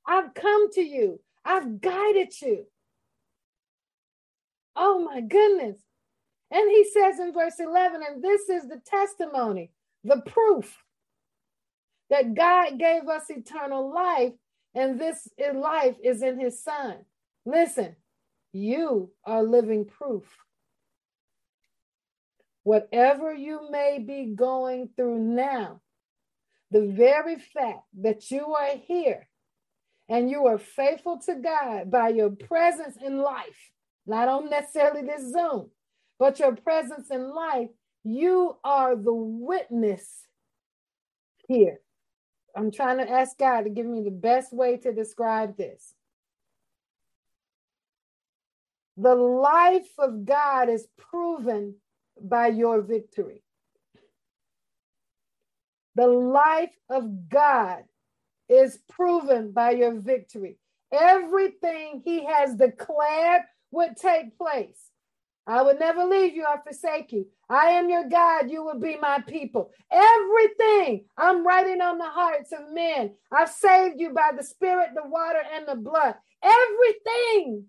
I've 0.07 0.33
come 0.33 0.71
to 0.73 0.81
you. 0.81 1.21
I've 1.45 1.81
guided 1.81 2.33
you. 2.41 2.65
Oh 4.75 5.03
my 5.05 5.21
goodness. 5.21 5.77
And 6.53 6.69
he 6.69 6.85
says 6.85 7.19
in 7.19 7.33
verse 7.33 7.59
11, 7.59 8.01
and 8.07 8.23
this 8.23 8.47
is 8.47 8.67
the 8.67 8.79
testimony, 8.85 9.71
the 10.03 10.21
proof 10.21 10.83
that 12.11 12.35
God 12.35 12.77
gave 12.77 13.07
us 13.07 13.23
eternal 13.29 13.91
life, 13.91 14.33
and 14.75 15.01
this 15.01 15.27
life 15.55 15.95
is 16.03 16.21
in 16.21 16.39
his 16.39 16.63
son. 16.63 16.97
Listen, 17.43 17.95
you 18.51 19.11
are 19.25 19.41
living 19.41 19.85
proof. 19.85 20.25
Whatever 22.61 23.33
you 23.33 23.71
may 23.71 23.97
be 23.97 24.33
going 24.35 24.89
through 24.95 25.19
now, 25.19 25.81
the 26.69 26.85
very 26.85 27.37
fact 27.37 27.83
that 28.01 28.29
you 28.29 28.53
are 28.53 28.77
here 28.85 29.27
and 30.07 30.29
you 30.29 30.45
are 30.45 30.59
faithful 30.59 31.19
to 31.25 31.33
God 31.33 31.89
by 31.89 32.09
your 32.09 32.29
presence 32.29 32.95
in 33.03 33.17
life, 33.17 33.71
not 34.05 34.27
on 34.27 34.51
necessarily 34.51 35.01
this 35.01 35.31
Zoom, 35.31 35.71
but 36.19 36.39
your 36.39 36.55
presence 36.55 37.09
in 37.11 37.33
life, 37.33 37.69
you 38.03 38.57
are 38.63 38.95
the 38.95 39.13
witness 39.13 40.27
here. 41.47 41.79
I'm 42.55 42.71
trying 42.71 42.97
to 42.97 43.09
ask 43.09 43.37
God 43.37 43.61
to 43.61 43.69
give 43.69 43.85
me 43.85 44.03
the 44.03 44.11
best 44.11 44.53
way 44.53 44.77
to 44.77 44.93
describe 44.93 45.57
this. 45.57 45.93
The 48.97 49.15
life 49.15 49.89
of 49.97 50.25
God 50.25 50.69
is 50.69 50.87
proven 50.97 51.75
by 52.21 52.47
your 52.47 52.81
victory. 52.81 53.41
The 55.95 56.07
life 56.07 56.75
of 56.89 57.29
God 57.29 57.83
is 58.49 58.79
proven 58.89 59.51
by 59.51 59.71
your 59.71 59.99
victory. 59.99 60.57
Everything 60.91 62.01
he 62.05 62.25
has 62.25 62.55
declared 62.55 63.41
would 63.71 63.97
take 63.97 64.37
place. 64.37 64.91
I 65.45 65.61
will 65.61 65.77
never 65.77 66.05
leave 66.05 66.35
you 66.35 66.45
or 66.45 66.61
forsake 66.63 67.11
you. 67.11 67.27
I 67.49 67.67
am 67.71 67.89
your 67.89 68.07
God. 68.07 68.49
You 68.49 68.63
will 68.63 68.79
be 68.79 68.97
my 68.97 69.19
people. 69.27 69.71
Everything 69.91 71.05
I'm 71.17 71.45
writing 71.45 71.81
on 71.81 71.97
the 71.97 72.09
hearts 72.09 72.51
of 72.53 72.71
men. 72.71 73.13
I've 73.31 73.49
saved 73.49 73.99
you 73.99 74.11
by 74.11 74.31
the 74.37 74.43
spirit, 74.43 74.89
the 74.95 75.07
water, 75.07 75.41
and 75.53 75.67
the 75.67 75.75
blood. 75.75 76.15
Everything 76.41 77.65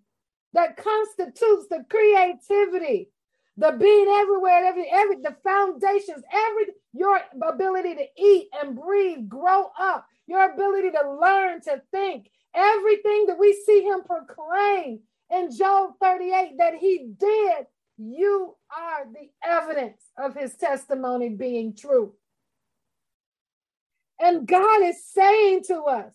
that 0.52 0.76
constitutes 0.76 1.66
the 1.68 1.84
creativity, 1.90 3.10
the 3.56 3.72
being 3.72 4.08
everywhere, 4.08 4.64
every, 4.64 4.88
every 4.92 5.16
the 5.16 5.36
foundations, 5.42 6.22
every 6.32 6.66
your 6.92 7.20
ability 7.42 7.96
to 7.96 8.06
eat 8.16 8.48
and 8.60 8.80
breathe, 8.80 9.28
grow 9.28 9.70
up, 9.78 10.06
your 10.26 10.52
ability 10.52 10.90
to 10.92 11.18
learn, 11.20 11.60
to 11.62 11.82
think, 11.90 12.30
everything 12.54 13.26
that 13.26 13.38
we 13.38 13.52
see 13.66 13.82
him 13.82 14.02
proclaim 14.04 15.00
in 15.30 15.50
Job 15.56 15.92
38 16.00 16.54
that 16.58 16.74
he 16.74 17.08
did, 17.18 17.66
you 17.96 18.56
are 18.76 19.06
the 19.06 19.30
evidence 19.46 20.02
of 20.18 20.34
his 20.34 20.54
testimony 20.56 21.28
being 21.30 21.74
true. 21.76 22.14
And 24.20 24.46
God 24.46 24.82
is 24.82 25.04
saying 25.04 25.64
to 25.68 25.82
us, 25.82 26.14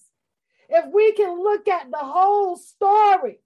if 0.70 0.86
we 0.94 1.14
can 1.14 1.42
look 1.42 1.68
at 1.68 1.90
the 1.92 1.98
whole 1.98 2.56
story, 2.56 3.40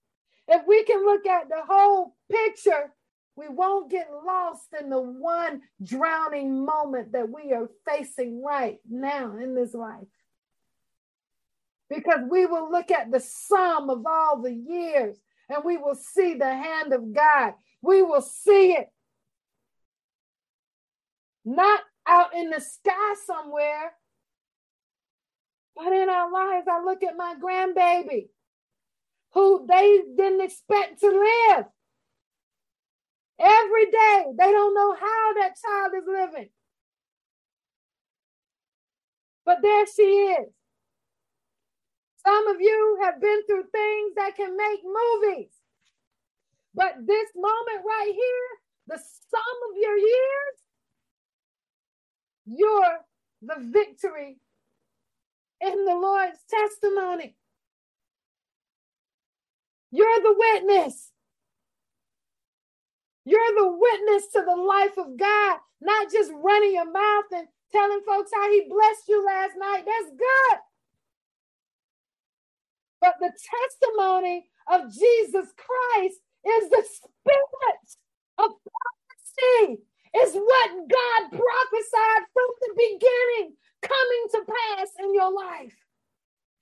if 0.47 0.67
we 0.67 0.83
can 0.83 1.03
look 1.05 1.25
at 1.25 1.47
the 1.49 1.63
whole 1.67 2.15
picture, 2.29 2.91
we 3.35 3.47
won't 3.47 3.89
get 3.89 4.09
lost 4.25 4.67
in 4.79 4.89
the 4.89 5.01
one 5.01 5.61
drowning 5.81 6.65
moment 6.65 7.13
that 7.13 7.29
we 7.29 7.53
are 7.53 7.69
facing 7.87 8.43
right 8.43 8.79
now 8.89 9.37
in 9.37 9.55
this 9.55 9.73
life. 9.73 10.07
Because 11.89 12.19
we 12.29 12.45
will 12.45 12.71
look 12.71 12.91
at 12.91 13.11
the 13.11 13.19
sum 13.19 13.89
of 13.89 14.05
all 14.05 14.41
the 14.41 14.53
years 14.53 15.17
and 15.49 15.63
we 15.63 15.77
will 15.77 15.95
see 15.95 16.33
the 16.33 16.45
hand 16.45 16.93
of 16.93 17.13
God. 17.13 17.53
We 17.81 18.01
will 18.01 18.21
see 18.21 18.73
it. 18.73 18.89
Not 21.45 21.81
out 22.07 22.33
in 22.35 22.49
the 22.49 22.59
sky 22.61 23.15
somewhere, 23.25 23.93
but 25.75 25.91
in 25.91 26.09
our 26.09 26.31
lives. 26.31 26.67
I 26.69 26.83
look 26.83 27.03
at 27.03 27.17
my 27.17 27.35
grandbaby 27.41 28.27
who 29.33 29.65
they 29.67 30.01
didn't 30.15 30.41
expect 30.41 30.99
to 30.99 31.07
live. 31.07 31.65
Every 33.39 33.85
day, 33.85 34.25
they 34.37 34.51
don't 34.51 34.75
know 34.75 34.93
how 34.93 35.33
that 35.39 35.53
child 35.59 35.93
is 35.97 36.07
living. 36.07 36.49
But 39.45 39.57
there 39.61 39.85
she 39.87 40.01
is. 40.01 40.47
Some 42.25 42.47
of 42.47 42.61
you 42.61 42.99
have 43.03 43.21
been 43.21 43.41
through 43.47 43.65
things 43.71 44.15
that 44.15 44.35
can 44.35 44.55
make 44.57 44.81
movies. 44.83 45.49
But 46.75 46.95
this 47.05 47.29
moment 47.35 47.85
right 47.85 48.13
here, 48.13 48.49
the 48.87 48.97
sum 48.97 49.57
of 49.71 49.77
your 49.79 49.97
years, 49.97 50.57
you're 52.45 52.99
the 53.41 53.55
victory 53.71 54.37
in 55.61 55.85
the 55.85 55.95
Lord's 55.95 56.39
testimony. 56.49 57.35
You're 59.91 60.21
the 60.21 60.35
witness. 60.37 61.11
You're 63.25 63.55
the 63.55 63.77
witness 63.77 64.27
to 64.33 64.43
the 64.45 64.55
life 64.55 64.97
of 64.97 65.17
God, 65.17 65.59
not 65.81 66.11
just 66.11 66.31
running 66.33 66.73
your 66.73 66.91
mouth 66.91 67.25
and 67.35 67.47
telling 67.71 68.01
folks 68.05 68.31
how 68.33 68.51
he 68.51 68.67
blessed 68.69 69.07
you 69.07 69.25
last 69.25 69.53
night. 69.57 69.83
That's 69.85 70.11
good. 70.17 70.72
But 73.03 73.15
the 73.21 73.33
testimony 73.35 74.47
of 74.73 74.93
Jesus 74.93 75.53
Christ 75.59 76.17
is 76.47 76.71
the 76.71 76.83
spirit 76.87 77.87
of 78.39 78.51
prophecy, 78.63 79.83
is 80.23 80.35
what 80.35 80.71
God 80.89 81.23
prophesied 81.31 82.25
from 82.33 82.49
the 82.61 82.73
beginning 82.77 83.57
coming 83.83 84.25
to 84.33 84.41
pass 84.47 84.89
in 85.01 85.15
your 85.15 85.33
life. 85.33 85.75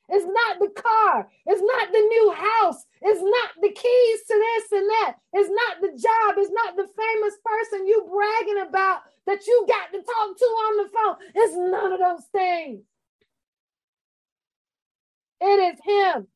It's 0.10 0.26
not 0.26 0.60
the 0.60 0.70
car. 0.82 1.30
It's 1.48 1.62
not 1.64 1.92
the 1.92 2.00
new 2.00 2.32
house. 2.34 2.86
It's 3.02 3.22
not 3.22 3.52
the 3.62 3.70
keys 3.74 4.20
to 4.28 4.36
this 4.36 4.72
and 4.74 4.90
that. 4.90 5.16
It's 5.34 5.50
not 5.50 5.82
the 5.82 5.90
job. 5.98 6.36
It's 6.38 6.52
not 6.54 6.76
the 6.78 6.88
famous 6.88 7.36
person 7.44 7.88
you 7.88 8.08
bragging 8.12 8.64
about 8.70 9.02
that 9.28 9.48
you 9.48 9.66
got 9.68 9.92
to 9.94 10.00
talk 10.04 10.38
to 10.38 10.46
on 10.46 10.78
the 10.78 10.90
phone. 10.90 11.16
It's 11.36 11.56
none 11.56 11.94
of 11.94 12.00
those 12.00 12.26
things. 12.32 12.82
It 15.42 15.76
is 15.76 15.80
Him. 15.86 16.28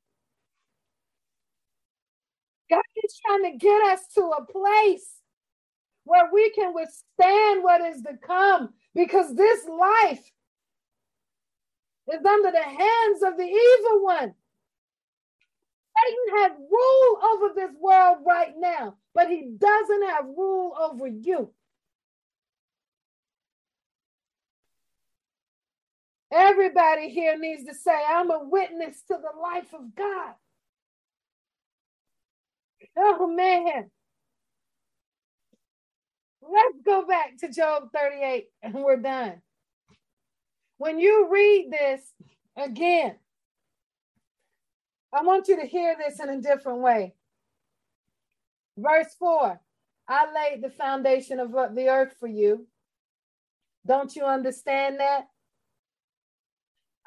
God 2.69 2.81
is 3.03 3.19
trying 3.25 3.51
to 3.53 3.57
get 3.57 3.83
us 3.91 4.01
to 4.15 4.21
a 4.23 4.45
place 4.45 5.07
where 6.05 6.29
we 6.33 6.51
can 6.51 6.73
withstand 6.73 7.63
what 7.63 7.81
is 7.81 8.01
to 8.03 8.17
come 8.25 8.73
because 8.95 9.35
this 9.35 9.65
life 9.67 10.23
is 12.13 12.25
under 12.25 12.51
the 12.51 12.63
hands 12.63 13.23
of 13.23 13.37
the 13.37 13.43
evil 13.45 14.03
one. 14.03 14.33
Satan 15.97 16.37
has 16.43 16.51
rule 16.71 17.19
over 17.23 17.53
this 17.55 17.75
world 17.81 18.19
right 18.25 18.53
now, 18.57 18.95
but 19.15 19.29
he 19.29 19.51
doesn't 19.57 20.09
have 20.09 20.25
rule 20.25 20.75
over 20.79 21.07
you. 21.07 21.51
Everybody 26.33 27.09
here 27.09 27.37
needs 27.39 27.65
to 27.65 27.75
say, 27.75 27.93
I'm 28.09 28.31
a 28.31 28.41
witness 28.43 29.01
to 29.09 29.17
the 29.17 29.39
life 29.41 29.73
of 29.73 29.95
God. 29.95 30.33
Oh, 32.97 33.27
man. 33.27 33.89
Let's 36.41 36.81
go 36.85 37.05
back 37.05 37.37
to 37.39 37.51
Job 37.51 37.89
38 37.93 38.45
and 38.61 38.75
we're 38.75 38.97
done. 38.97 39.41
When 40.77 40.99
you 40.99 41.27
read 41.31 41.69
this 41.71 42.01
again, 42.55 43.15
I 45.13 45.23
want 45.23 45.47
you 45.47 45.59
to 45.59 45.65
hear 45.65 45.95
this 45.97 46.19
in 46.19 46.29
a 46.29 46.41
different 46.41 46.79
way. 46.79 47.15
Verse 48.77 49.15
4 49.17 49.59
I 50.07 50.25
laid 50.33 50.61
the 50.61 50.69
foundation 50.69 51.39
of 51.39 51.51
the 51.51 51.87
earth 51.89 52.15
for 52.19 52.27
you. 52.27 52.67
Don't 53.87 54.15
you 54.15 54.25
understand 54.25 54.99
that? 54.99 55.27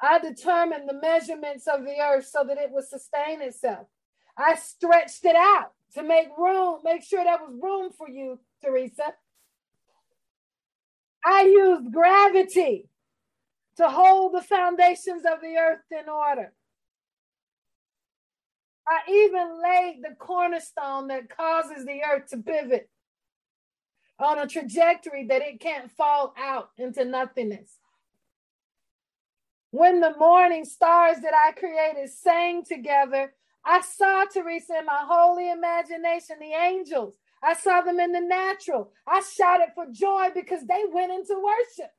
I 0.01 0.19
determined 0.19 0.87
the 0.87 0.99
measurements 0.99 1.67
of 1.67 1.85
the 1.85 1.99
earth 2.01 2.27
so 2.27 2.43
that 2.45 2.57
it 2.57 2.71
would 2.71 2.87
sustain 2.87 3.41
itself. 3.41 3.87
I 4.39 4.55
stretched 4.55 5.25
it 5.25 5.35
out 5.35 5.73
to 5.95 6.03
make 6.03 6.29
room, 6.37 6.79
make 6.83 7.03
sure 7.03 7.23
there 7.23 7.37
was 7.37 7.53
room 7.61 7.91
for 7.91 8.09
you, 8.09 8.39
Teresa. 8.63 9.13
I 11.25 11.41
used 11.41 11.91
gravity 11.91 12.87
to 13.77 13.89
hold 13.89 14.33
the 14.33 14.41
foundations 14.41 15.23
of 15.25 15.41
the 15.41 15.57
earth 15.57 15.81
in 15.91 16.07
order. 16.09 16.53
I 18.87 19.11
even 19.11 19.61
laid 19.61 20.01
the 20.01 20.15
cornerstone 20.15 21.07
that 21.09 21.35
causes 21.35 21.85
the 21.85 22.01
earth 22.03 22.29
to 22.29 22.37
pivot 22.37 22.89
on 24.19 24.39
a 24.39 24.47
trajectory 24.47 25.25
that 25.27 25.41
it 25.41 25.59
can't 25.59 25.91
fall 25.91 26.33
out 26.37 26.69
into 26.77 27.05
nothingness. 27.05 27.77
When 29.71 29.99
the 29.99 30.15
morning 30.17 30.65
stars 30.65 31.17
that 31.21 31.33
I 31.33 31.51
created 31.51 32.09
sang 32.09 32.63
together, 32.63 33.33
I 33.65 33.81
saw 33.81 34.25
Teresa 34.25 34.79
in 34.79 34.85
my 34.85 35.03
holy 35.07 35.51
imagination, 35.51 36.37
the 36.39 36.53
angels. 36.53 37.15
I 37.41 37.53
saw 37.53 37.81
them 37.81 37.99
in 37.99 38.11
the 38.11 38.21
natural. 38.21 38.91
I 39.07 39.21
shouted 39.21 39.69
for 39.75 39.85
joy 39.91 40.29
because 40.33 40.65
they 40.65 40.83
went 40.91 41.11
into 41.11 41.41
worship 41.41 41.91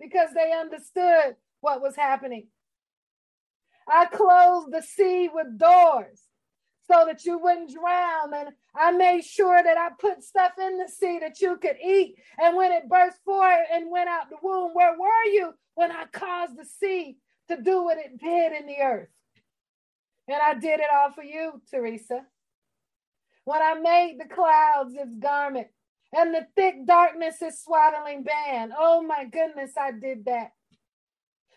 because 0.00 0.30
they 0.34 0.52
understood 0.52 1.36
what 1.60 1.82
was 1.82 1.96
happening. 1.96 2.48
I 3.88 4.06
closed 4.06 4.72
the 4.72 4.82
sea 4.82 5.30
with 5.32 5.58
doors 5.58 6.22
so 6.90 7.04
that 7.06 7.24
you 7.24 7.38
wouldn't 7.38 7.72
drown. 7.72 8.34
And 8.34 8.48
I 8.74 8.92
made 8.92 9.24
sure 9.24 9.62
that 9.62 9.78
I 9.78 9.90
put 9.98 10.22
stuff 10.22 10.52
in 10.60 10.78
the 10.78 10.88
sea 10.88 11.18
that 11.20 11.40
you 11.40 11.56
could 11.56 11.76
eat. 11.84 12.16
And 12.38 12.56
when 12.56 12.72
it 12.72 12.88
burst 12.88 13.18
forth 13.24 13.66
and 13.72 13.90
went 13.90 14.08
out 14.08 14.30
the 14.30 14.36
womb, 14.42 14.72
where 14.74 14.98
were 14.98 15.24
you 15.32 15.52
when 15.74 15.90
I 15.92 16.04
caused 16.12 16.58
the 16.58 16.64
sea 16.64 17.16
to 17.48 17.60
do 17.60 17.82
what 17.82 17.98
it 17.98 18.18
did 18.18 18.52
in 18.52 18.66
the 18.66 18.78
earth? 18.82 19.08
And 20.28 20.36
I 20.42 20.54
did 20.54 20.80
it 20.80 20.86
all 20.94 21.10
for 21.12 21.24
you, 21.24 21.60
Teresa. 21.70 22.20
When 23.44 23.62
I 23.62 23.74
made 23.74 24.18
the 24.20 24.28
clouds 24.32 24.94
its 24.94 25.14
garment 25.18 25.68
and 26.14 26.34
the 26.34 26.46
thick 26.54 26.86
darkness 26.86 27.40
is 27.40 27.62
swaddling 27.62 28.22
band. 28.22 28.72
Oh 28.78 29.02
my 29.02 29.24
goodness, 29.24 29.72
I 29.80 29.92
did 29.92 30.26
that. 30.26 30.50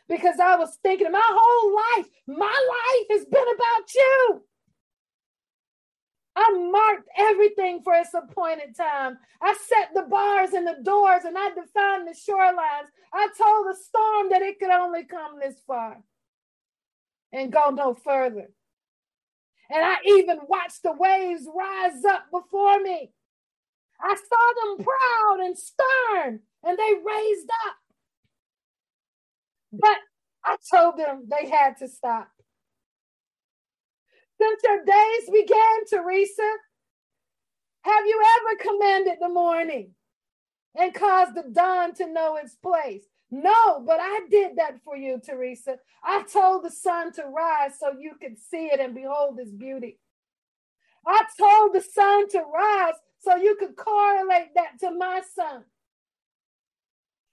Because 0.07 0.39
I 0.39 0.55
was 0.55 0.77
thinking 0.81 1.11
my 1.11 1.21
whole 1.21 1.75
life, 1.75 2.09
my 2.27 2.45
life 2.45 3.07
has 3.09 3.25
been 3.25 3.41
about 3.41 3.93
you. 3.93 4.41
I 6.33 6.69
marked 6.71 7.09
everything 7.17 7.81
for 7.83 7.93
its 7.93 8.13
appointed 8.13 8.75
time. 8.75 9.17
I 9.41 9.53
set 9.67 9.89
the 9.93 10.03
bars 10.03 10.53
and 10.53 10.65
the 10.65 10.77
doors 10.81 11.23
and 11.25 11.37
I 11.37 11.49
defined 11.49 12.07
the 12.07 12.13
shorelines. 12.13 12.87
I 13.13 13.27
told 13.37 13.67
the 13.67 13.75
storm 13.75 14.29
that 14.29 14.41
it 14.41 14.59
could 14.59 14.69
only 14.69 15.03
come 15.03 15.39
this 15.39 15.59
far 15.67 15.97
and 17.33 17.51
go 17.51 17.69
no 17.69 17.93
further. 17.93 18.47
And 19.71 19.83
I 19.85 19.95
even 20.07 20.39
watched 20.49 20.83
the 20.83 20.93
waves 20.93 21.47
rise 21.55 22.05
up 22.05 22.25
before 22.31 22.81
me. 22.81 23.11
I 24.01 24.15
saw 24.15 24.75
them 24.77 24.85
proud 24.85 25.45
and 25.45 25.57
stern, 25.57 26.41
and 26.63 26.77
they 26.77 26.93
raised 27.05 27.49
up. 27.67 27.75
But 29.73 29.97
I 30.45 30.57
told 30.73 30.97
them 30.97 31.27
they 31.29 31.49
had 31.49 31.77
to 31.79 31.87
stop. 31.87 32.29
Since 34.41 34.61
your 34.63 34.85
days 34.85 35.29
began, 35.31 35.85
Teresa, 35.89 36.51
have 37.83 38.05
you 38.05 38.23
ever 38.37 38.69
commanded 38.69 39.17
the 39.21 39.29
morning 39.29 39.91
and 40.79 40.93
caused 40.93 41.35
the 41.35 41.43
dawn 41.51 41.93
to 41.95 42.07
know 42.11 42.37
its 42.37 42.55
place? 42.55 43.05
No, 43.31 43.83
but 43.85 43.99
I 44.01 44.21
did 44.31 44.57
that 44.57 44.81
for 44.83 44.97
you, 44.97 45.21
Teresa. 45.25 45.77
I 46.03 46.23
told 46.23 46.65
the 46.65 46.71
sun 46.71 47.13
to 47.13 47.23
rise 47.25 47.79
so 47.79 47.93
you 47.99 48.13
could 48.21 48.37
see 48.39 48.67
it 48.67 48.79
and 48.79 48.95
behold 48.95 49.39
its 49.39 49.51
beauty. 49.51 49.99
I 51.07 51.23
told 51.39 51.73
the 51.73 51.81
sun 51.81 52.29
to 52.29 52.41
rise 52.53 52.95
so 53.19 53.35
you 53.37 53.55
could 53.59 53.75
correlate 53.77 54.55
that 54.55 54.79
to 54.81 54.91
my 54.91 55.21
son. 55.35 55.63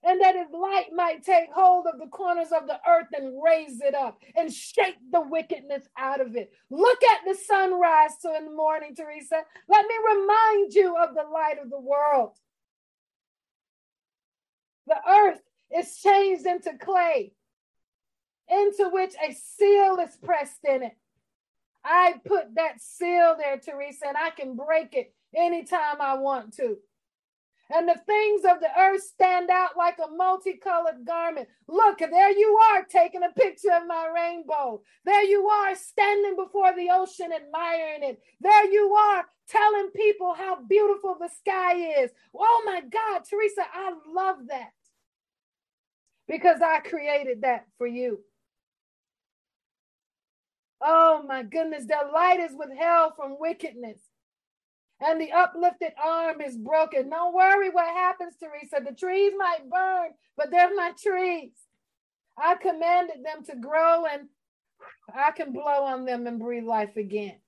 and 0.04 0.22
that 0.22 0.36
his 0.36 0.48
light 0.54 0.88
might 0.94 1.24
take 1.24 1.52
hold 1.54 1.86
of 1.92 2.00
the 2.00 2.08
corners 2.08 2.52
of 2.58 2.68
the 2.68 2.80
earth 2.88 3.08
and 3.14 3.42
raise 3.44 3.82
it 3.82 3.94
up 3.94 4.18
and 4.36 4.52
shake 4.54 4.96
the 5.12 5.20
wickedness 5.22 5.84
out 5.98 6.22
of 6.22 6.36
it. 6.36 6.52
Look 6.70 7.00
at 7.04 7.20
the 7.26 7.36
sunrise 7.36 8.12
so 8.20 8.36
in 8.36 8.46
the 8.46 8.52
morning, 8.52 8.96
Teresa. 8.96 9.42
Let 9.68 9.86
me 9.86 9.96
remind 10.16 10.74
you 10.74 10.96
of 10.96 11.14
the 11.16 11.28
light 11.32 11.56
of 11.62 11.70
the 11.70 11.80
world. 11.80 12.38
The 14.86 14.96
earth 15.08 15.40
is 15.76 15.98
changed 15.98 16.46
into 16.46 16.76
clay, 16.78 17.32
into 18.48 18.90
which 18.90 19.14
a 19.14 19.32
seal 19.32 19.98
is 19.98 20.16
pressed 20.16 20.64
in 20.64 20.82
it. 20.84 20.96
I 21.84 22.14
put 22.24 22.54
that 22.56 22.80
seal 22.80 23.36
there, 23.38 23.58
Teresa, 23.58 24.08
and 24.08 24.16
I 24.16 24.30
can 24.30 24.56
break 24.56 24.94
it 24.94 25.14
anytime 25.34 26.00
I 26.00 26.14
want 26.14 26.54
to 26.54 26.78
and 27.70 27.88
the 27.88 28.00
things 28.06 28.42
of 28.44 28.60
the 28.60 28.70
earth 28.78 29.02
stand 29.02 29.50
out 29.50 29.76
like 29.76 29.98
a 29.98 30.10
multicolored 30.10 31.04
garment. 31.06 31.48
Look, 31.66 31.98
there 31.98 32.30
you 32.30 32.58
are 32.72 32.84
taking 32.84 33.22
a 33.22 33.32
picture 33.38 33.72
of 33.72 33.86
my 33.86 34.08
rainbow. 34.14 34.82
There 35.04 35.24
you 35.24 35.46
are 35.48 35.74
standing 35.74 36.36
before 36.36 36.74
the 36.74 36.88
ocean 36.90 37.30
admiring 37.32 38.04
it. 38.04 38.22
There 38.40 38.72
you 38.72 38.94
are 38.94 39.24
telling 39.48 39.90
people 39.94 40.34
how 40.34 40.62
beautiful 40.62 41.16
the 41.20 41.28
sky 41.28 42.02
is. 42.02 42.10
Oh 42.34 42.62
my 42.64 42.80
God, 42.80 43.22
Teresa, 43.28 43.62
I 43.72 43.92
love 44.06 44.38
that 44.48 44.70
because 46.28 46.60
I 46.62 46.80
created 46.80 47.42
that 47.42 47.66
for 47.78 47.86
you. 47.86 48.20
Oh 50.80 51.24
my 51.26 51.42
goodness, 51.42 51.86
their 51.86 52.10
light 52.12 52.40
is 52.40 52.56
withheld 52.56 53.12
from 53.16 53.36
wickedness 53.40 53.98
and 55.00 55.20
the 55.20 55.32
uplifted 55.32 55.92
arm 56.02 56.40
is 56.40 56.56
broken. 56.56 57.10
Don't 57.10 57.34
worry 57.34 57.70
what 57.70 57.86
happens, 57.86 58.34
Teresa. 58.36 58.84
The 58.84 58.94
trees 58.94 59.32
might 59.36 59.68
burn, 59.70 60.10
but 60.36 60.50
they're 60.50 60.74
my 60.74 60.92
trees. 61.00 61.52
I 62.36 62.54
commanded 62.56 63.24
them 63.24 63.44
to 63.46 63.56
grow 63.56 64.04
and 64.06 64.28
I 65.14 65.32
can 65.32 65.52
blow 65.52 65.84
on 65.84 66.04
them 66.04 66.26
and 66.26 66.38
breathe 66.38 66.64
life 66.64 66.96
again. 66.96 67.38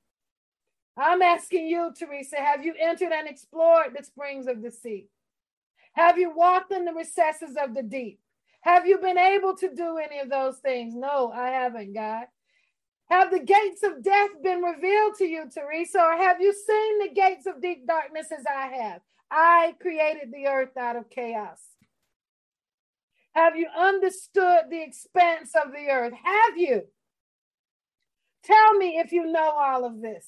I'm 0.97 1.23
asking 1.23 1.69
you, 1.69 1.93
Teresa, 1.97 2.37
have 2.37 2.65
you 2.65 2.75
entered 2.79 3.13
and 3.13 3.29
explored 3.29 3.97
the 3.97 4.05
springs 4.05 4.47
of 4.47 4.63
the 4.63 4.71
sea? 4.71 5.07
Have 5.95 6.19
you 6.19 6.33
walked 6.35 6.73
in 6.73 6.85
the 6.85 6.93
recesses 6.93 7.57
of 7.63 7.75
the 7.75 7.83
deep? 7.83 8.21
Have 8.63 8.87
you 8.87 8.99
been 8.99 9.19
able 9.19 9.57
to 9.57 9.75
do 9.75 9.99
any 9.99 10.21
of 10.21 10.29
those 10.29 10.59
things? 10.59 10.95
No, 10.95 11.33
I 11.33 11.49
haven't, 11.49 11.95
God. 11.95 12.27
Have 13.11 13.31
the 13.31 13.41
gates 13.41 13.83
of 13.83 14.05
death 14.05 14.31
been 14.43 14.63
revealed 14.63 15.17
to 15.19 15.25
you, 15.25 15.45
Teresa, 15.53 16.01
or 16.01 16.17
have 16.17 16.41
you 16.41 16.53
seen 16.53 16.99
the 17.01 17.15
gates 17.15 17.47
of 17.47 17.61
deep 17.61 17.87
darkness 17.87 18.29
as 18.31 18.45
I 18.47 18.69
have? 18.69 19.01
I 19.31 19.75
created 19.81 20.31
the 20.33 20.47
earth 20.47 20.77
out 20.77 20.97
of 20.97 21.11
chaos. 21.11 21.59
Have 23.35 23.57
you 23.57 23.69
understood 23.77 24.65
the 24.71 24.83
expanse 24.83 25.53
of 25.55 25.73
the 25.73 25.91
earth? 25.91 26.13
Have 26.13 26.57
you? 26.59 26.83
Tell 28.45 28.75
me 28.75 28.99
if 28.99 29.13
you 29.13 29.27
know 29.27 29.51
all 29.51 29.85
of 29.85 30.01
this. 30.01 30.27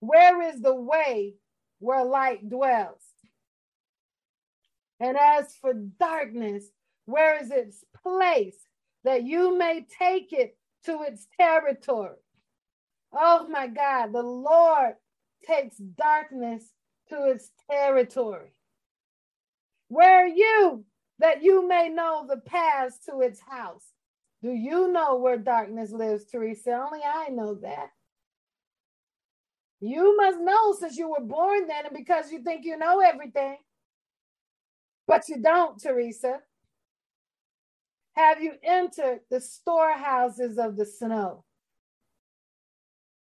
Where 0.00 0.42
is 0.42 0.60
the 0.60 0.74
way 0.74 1.34
where 1.78 2.04
light 2.04 2.48
dwells? 2.48 3.11
And 5.02 5.18
as 5.18 5.54
for 5.60 5.74
darkness, 5.74 6.64
where 7.06 7.42
is 7.42 7.50
its 7.50 7.84
place? 8.02 8.56
that 9.04 9.24
you 9.24 9.56
may 9.56 9.86
take 9.98 10.32
it 10.32 10.56
to 10.84 11.02
its 11.02 11.26
territory. 11.38 12.16
Oh 13.12 13.46
my 13.48 13.66
God, 13.66 14.12
the 14.12 14.22
Lord 14.22 14.94
takes 15.46 15.76
darkness 15.76 16.64
to 17.08 17.30
its 17.30 17.50
territory. 17.70 18.52
Where 19.88 20.24
are 20.24 20.28
you 20.28 20.84
that 21.18 21.42
you 21.42 21.68
may 21.68 21.88
know 21.88 22.26
the 22.28 22.38
paths 22.38 22.98
to 23.08 23.20
its 23.20 23.40
house? 23.40 23.84
Do 24.42 24.50
you 24.50 24.90
know 24.90 25.16
where 25.16 25.36
darkness 25.38 25.92
lives, 25.92 26.24
Teresa? 26.24 26.72
Only 26.72 27.00
I 27.04 27.28
know 27.28 27.54
that. 27.56 27.90
You 29.80 30.16
must 30.16 30.38
know 30.40 30.74
since 30.74 30.96
you 30.96 31.10
were 31.10 31.24
born 31.24 31.66
then 31.66 31.86
and 31.86 31.96
because 31.96 32.32
you 32.32 32.42
think 32.42 32.64
you 32.64 32.76
know 32.76 33.00
everything. 33.00 33.56
But 35.06 35.28
you 35.28 35.42
don't, 35.42 35.80
Teresa. 35.80 36.40
Have 38.14 38.42
you 38.42 38.52
entered 38.62 39.20
the 39.30 39.40
storehouses 39.40 40.58
of 40.58 40.76
the 40.76 40.86
snow? 40.86 41.44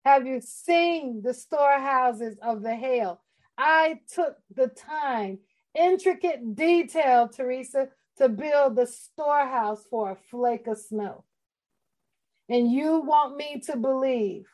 Have 0.03 0.25
you 0.25 0.41
seen 0.41 1.21
the 1.23 1.33
storehouses 1.33 2.37
of 2.41 2.63
the 2.63 2.75
hail? 2.75 3.21
I 3.57 3.99
took 4.11 4.37
the 4.55 4.67
time, 4.67 5.39
intricate 5.75 6.55
detail, 6.55 7.27
Teresa, 7.27 7.89
to 8.17 8.27
build 8.27 8.75
the 8.75 8.87
storehouse 8.87 9.85
for 9.89 10.11
a 10.11 10.15
flake 10.15 10.67
of 10.67 10.79
snow. 10.79 11.23
And 12.49 12.71
you 12.71 13.01
want 13.01 13.37
me 13.37 13.61
to 13.67 13.77
believe 13.77 14.47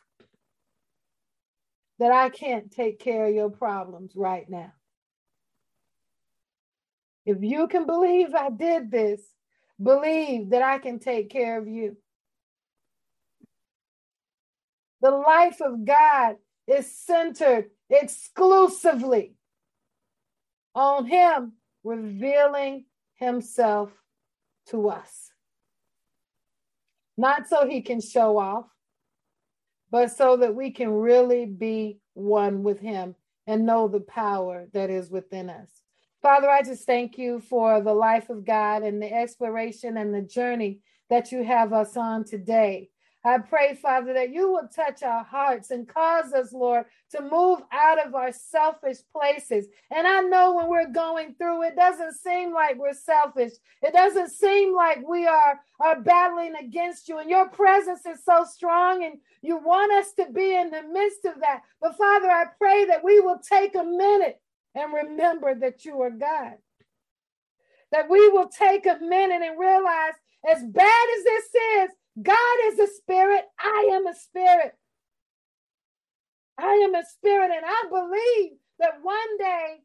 that 1.98 2.12
I 2.12 2.28
can't 2.28 2.70
take 2.70 3.00
care 3.00 3.26
of 3.26 3.34
your 3.34 3.50
problems 3.50 4.12
right 4.14 4.48
now. 4.48 4.72
If 7.28 7.38
you 7.42 7.68
can 7.68 7.86
believe 7.86 8.34
I 8.34 8.50
did 8.50 8.90
this, 8.90 9.20
Believe 9.80 10.50
that 10.50 10.62
I 10.62 10.78
can 10.78 10.98
take 10.98 11.30
care 11.30 11.56
of 11.58 11.68
you. 11.68 11.96
The 15.00 15.12
life 15.12 15.60
of 15.60 15.84
God 15.84 16.36
is 16.66 16.92
centered 16.92 17.70
exclusively 17.88 19.34
on 20.74 21.06
Him 21.06 21.52
revealing 21.84 22.86
Himself 23.14 23.92
to 24.70 24.88
us. 24.88 25.30
Not 27.16 27.48
so 27.48 27.68
He 27.68 27.80
can 27.82 28.00
show 28.00 28.36
off, 28.36 28.66
but 29.92 30.10
so 30.10 30.38
that 30.38 30.56
we 30.56 30.72
can 30.72 30.90
really 30.90 31.46
be 31.46 32.00
one 32.14 32.64
with 32.64 32.80
Him 32.80 33.14
and 33.46 33.64
know 33.64 33.86
the 33.86 34.00
power 34.00 34.66
that 34.72 34.90
is 34.90 35.08
within 35.08 35.48
us. 35.48 35.70
Father, 36.20 36.50
I 36.50 36.62
just 36.62 36.84
thank 36.84 37.16
you 37.16 37.38
for 37.40 37.80
the 37.80 37.94
life 37.94 38.28
of 38.28 38.44
God 38.44 38.82
and 38.82 39.00
the 39.00 39.12
exploration 39.12 39.96
and 39.96 40.12
the 40.12 40.22
journey 40.22 40.80
that 41.10 41.30
you 41.30 41.44
have 41.44 41.72
us 41.72 41.96
on 41.96 42.24
today. 42.24 42.90
I 43.24 43.38
pray, 43.38 43.74
Father, 43.74 44.14
that 44.14 44.32
you 44.32 44.50
will 44.50 44.68
touch 44.74 45.02
our 45.02 45.22
hearts 45.22 45.70
and 45.70 45.88
cause 45.88 46.32
us, 46.32 46.52
Lord, 46.52 46.86
to 47.10 47.20
move 47.20 47.60
out 47.72 48.04
of 48.04 48.14
our 48.14 48.32
selfish 48.32 48.98
places. 49.12 49.66
And 49.90 50.06
I 50.06 50.20
know 50.20 50.54
when 50.54 50.68
we're 50.68 50.90
going 50.90 51.34
through, 51.34 51.62
it 51.64 51.76
doesn't 51.76 52.14
seem 52.14 52.52
like 52.52 52.78
we're 52.78 52.94
selfish. 52.94 53.52
It 53.82 53.92
doesn't 53.92 54.30
seem 54.30 54.74
like 54.74 55.06
we 55.06 55.26
are, 55.26 55.60
are 55.80 56.00
battling 56.00 56.54
against 56.56 57.08
you. 57.08 57.18
And 57.18 57.30
your 57.30 57.48
presence 57.48 58.06
is 58.06 58.24
so 58.24 58.44
strong, 58.44 59.04
and 59.04 59.18
you 59.42 59.58
want 59.58 59.92
us 59.92 60.12
to 60.14 60.32
be 60.32 60.54
in 60.54 60.70
the 60.70 60.82
midst 60.82 61.24
of 61.24 61.40
that. 61.40 61.62
But 61.80 61.96
Father, 61.96 62.30
I 62.30 62.46
pray 62.58 62.86
that 62.86 63.04
we 63.04 63.20
will 63.20 63.40
take 63.40 63.74
a 63.74 63.84
minute 63.84 64.40
and 64.74 64.92
remember 64.92 65.54
that 65.54 65.84
you 65.84 66.00
are 66.02 66.10
God. 66.10 66.54
That 67.92 68.10
we 68.10 68.28
will 68.28 68.48
take 68.48 68.86
a 68.86 68.98
minute 69.00 69.42
and 69.42 69.58
realize, 69.58 70.14
as 70.48 70.62
bad 70.64 71.06
as 71.18 71.24
this 71.24 71.44
is, 71.54 71.90
God 72.22 72.56
is 72.66 72.78
a 72.78 72.86
spirit. 72.86 73.44
I 73.58 73.90
am 73.92 74.06
a 74.06 74.14
spirit. 74.14 74.74
I 76.58 76.72
am 76.84 76.94
a 76.94 77.04
spirit, 77.04 77.50
and 77.54 77.64
I 77.64 77.84
believe 77.88 78.58
that 78.80 78.98
one 79.02 79.38
day 79.38 79.76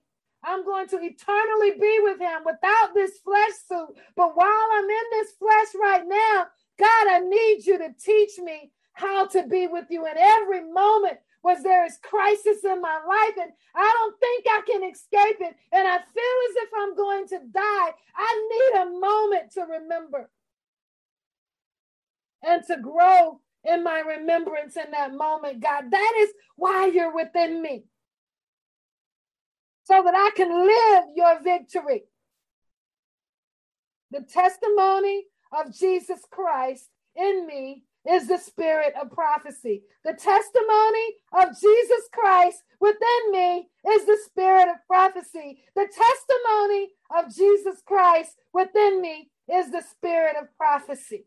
I'm 0.44 0.66
going 0.66 0.88
to 0.90 0.98
eternally 0.98 1.72
be 1.80 2.00
with 2.02 2.20
him 2.20 2.42
without 2.46 2.94
this 2.94 3.20
flesh 3.24 3.54
suit. 3.68 3.96
But 4.16 4.36
while 4.36 4.68
I'm 4.74 4.84
in 4.90 5.04
this 5.12 5.32
flesh 5.40 5.82
right 5.82 6.04
now, 6.06 6.48
God, 6.80 7.08
I 7.08 7.20
need 7.20 7.66
you 7.66 7.78
to 7.78 7.94
teach 8.04 8.40
me 8.40 8.72
how 8.94 9.28
to 9.28 9.48
be 9.48 9.68
with 9.68 9.86
you 9.90 10.06
in 10.06 10.18
every 10.18 10.70
moment 10.72 11.18
was 11.44 11.62
there 11.62 11.86
is 11.86 11.98
crisis 12.02 12.64
in 12.64 12.82
my 12.82 13.00
life 13.06 13.36
and 13.42 13.52
I 13.76 13.94
don't 14.00 14.20
think 14.20 14.46
I 14.48 14.62
can 14.66 14.84
escape 14.84 15.38
it. 15.42 15.56
And 15.74 15.88
I 15.88 15.98
feel 15.98 16.38
as 16.50 16.56
if 16.56 16.70
I'm 16.78 16.96
going 16.96 17.28
to 17.28 17.40
die. 17.52 17.92
I 18.16 18.50
need 18.52 18.82
a 18.82 19.00
moment 19.00 19.52
to 19.54 19.62
remember 19.62 20.30
and 22.44 22.64
to 22.68 22.78
grow 22.78 23.42
in 23.66 23.84
my 23.84 24.00
remembrance 24.00 24.78
in 24.78 24.92
that 24.92 25.14
moment, 25.14 25.62
God. 25.62 25.86
That 25.92 26.14
is 26.20 26.30
why 26.56 26.88
you're 26.88 27.14
within 27.14 27.62
me. 27.62 27.84
So 29.84 30.02
that 30.02 30.16
I 30.16 30.32
can 30.36 30.66
live 30.66 31.04
your 31.16 31.44
victory. 31.44 32.04
The 34.12 34.22
testimony 34.22 35.26
of 35.52 35.76
Jesus 35.78 36.22
Christ 36.32 36.88
in 37.16 37.46
me 37.46 37.84
is 38.10 38.28
the 38.28 38.38
spirit 38.38 38.94
of 39.02 39.12
prophecy. 39.12 39.84
The 40.06 40.14
testimony 40.14 41.16
of 41.34 41.60
Jesus 41.60 42.10
Christ 42.14 42.64
within 42.80 43.32
me 43.32 43.70
is 43.92 44.06
the 44.06 44.18
spirit 44.26 44.70
of 44.70 44.78
prophecy. 44.88 45.60
The 45.76 45.88
testimony 45.88 46.90
of 47.18 47.36
Jesus 47.36 47.82
Christ 47.86 48.32
within 48.54 49.02
me 49.02 49.30
is 49.54 49.72
the 49.72 49.84
spirit 49.84 50.36
of 50.42 50.48
prophecy. 50.58 51.26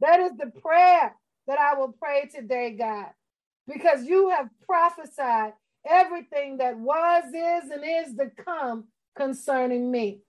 That 0.00 0.20
is 0.20 0.32
the 0.38 0.52
prayer 0.60 1.14
that 1.46 1.58
I 1.58 1.78
will 1.78 1.92
pray 1.92 2.28
today, 2.34 2.76
God, 2.78 3.08
because 3.68 4.04
you 4.04 4.30
have 4.30 4.48
prophesied 4.66 5.54
everything 5.88 6.58
that 6.58 6.78
was, 6.78 7.24
is, 7.26 7.70
and 7.70 7.82
is 7.84 8.16
to 8.16 8.30
come 8.44 8.84
concerning 9.16 9.90
me. 9.90 10.20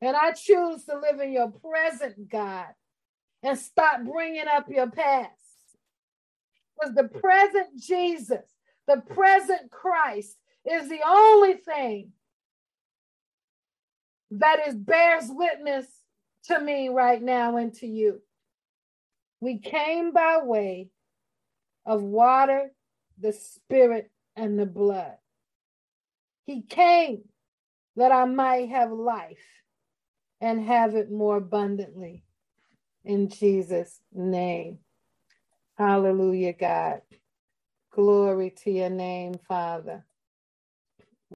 And 0.00 0.16
I 0.16 0.32
choose 0.32 0.84
to 0.86 0.98
live 0.98 1.20
in 1.20 1.32
your 1.32 1.50
present, 1.50 2.28
God, 2.28 2.66
and 3.42 3.58
stop 3.58 4.02
bringing 4.04 4.46
up 4.50 4.66
your 4.70 4.90
past. 4.90 5.30
Because 6.74 6.94
the 6.94 7.08
present 7.08 7.78
Jesus, 7.78 8.44
the 8.88 9.02
present 9.02 9.70
Christ, 9.70 10.36
is 10.64 10.88
the 10.88 11.00
only 11.06 11.54
thing 11.54 12.12
that 14.32 14.66
is 14.68 14.74
bears 14.74 15.24
witness 15.28 15.86
to 16.44 16.58
me 16.58 16.88
right 16.88 17.20
now 17.20 17.56
and 17.56 17.74
to 17.74 17.86
you. 17.86 18.22
We 19.40 19.58
came 19.58 20.12
by 20.12 20.38
way 20.42 20.88
of 21.84 22.02
water, 22.02 22.70
the 23.18 23.32
spirit, 23.32 24.10
and 24.36 24.58
the 24.58 24.66
blood. 24.66 25.16
He 26.46 26.62
came 26.62 27.22
that 27.96 28.12
I 28.12 28.24
might 28.24 28.70
have 28.70 28.92
life 28.92 29.38
and 30.40 30.64
have 30.66 30.94
it 30.96 31.10
more 31.12 31.38
abundantly. 31.38 32.24
In 33.04 33.28
Jesus' 33.30 34.00
name. 34.14 34.80
Hallelujah, 35.76 36.54
God. 36.54 37.02
Glory 37.92 38.50
to 38.64 38.70
your 38.72 38.90
name, 38.90 39.34
Father. 39.48 40.04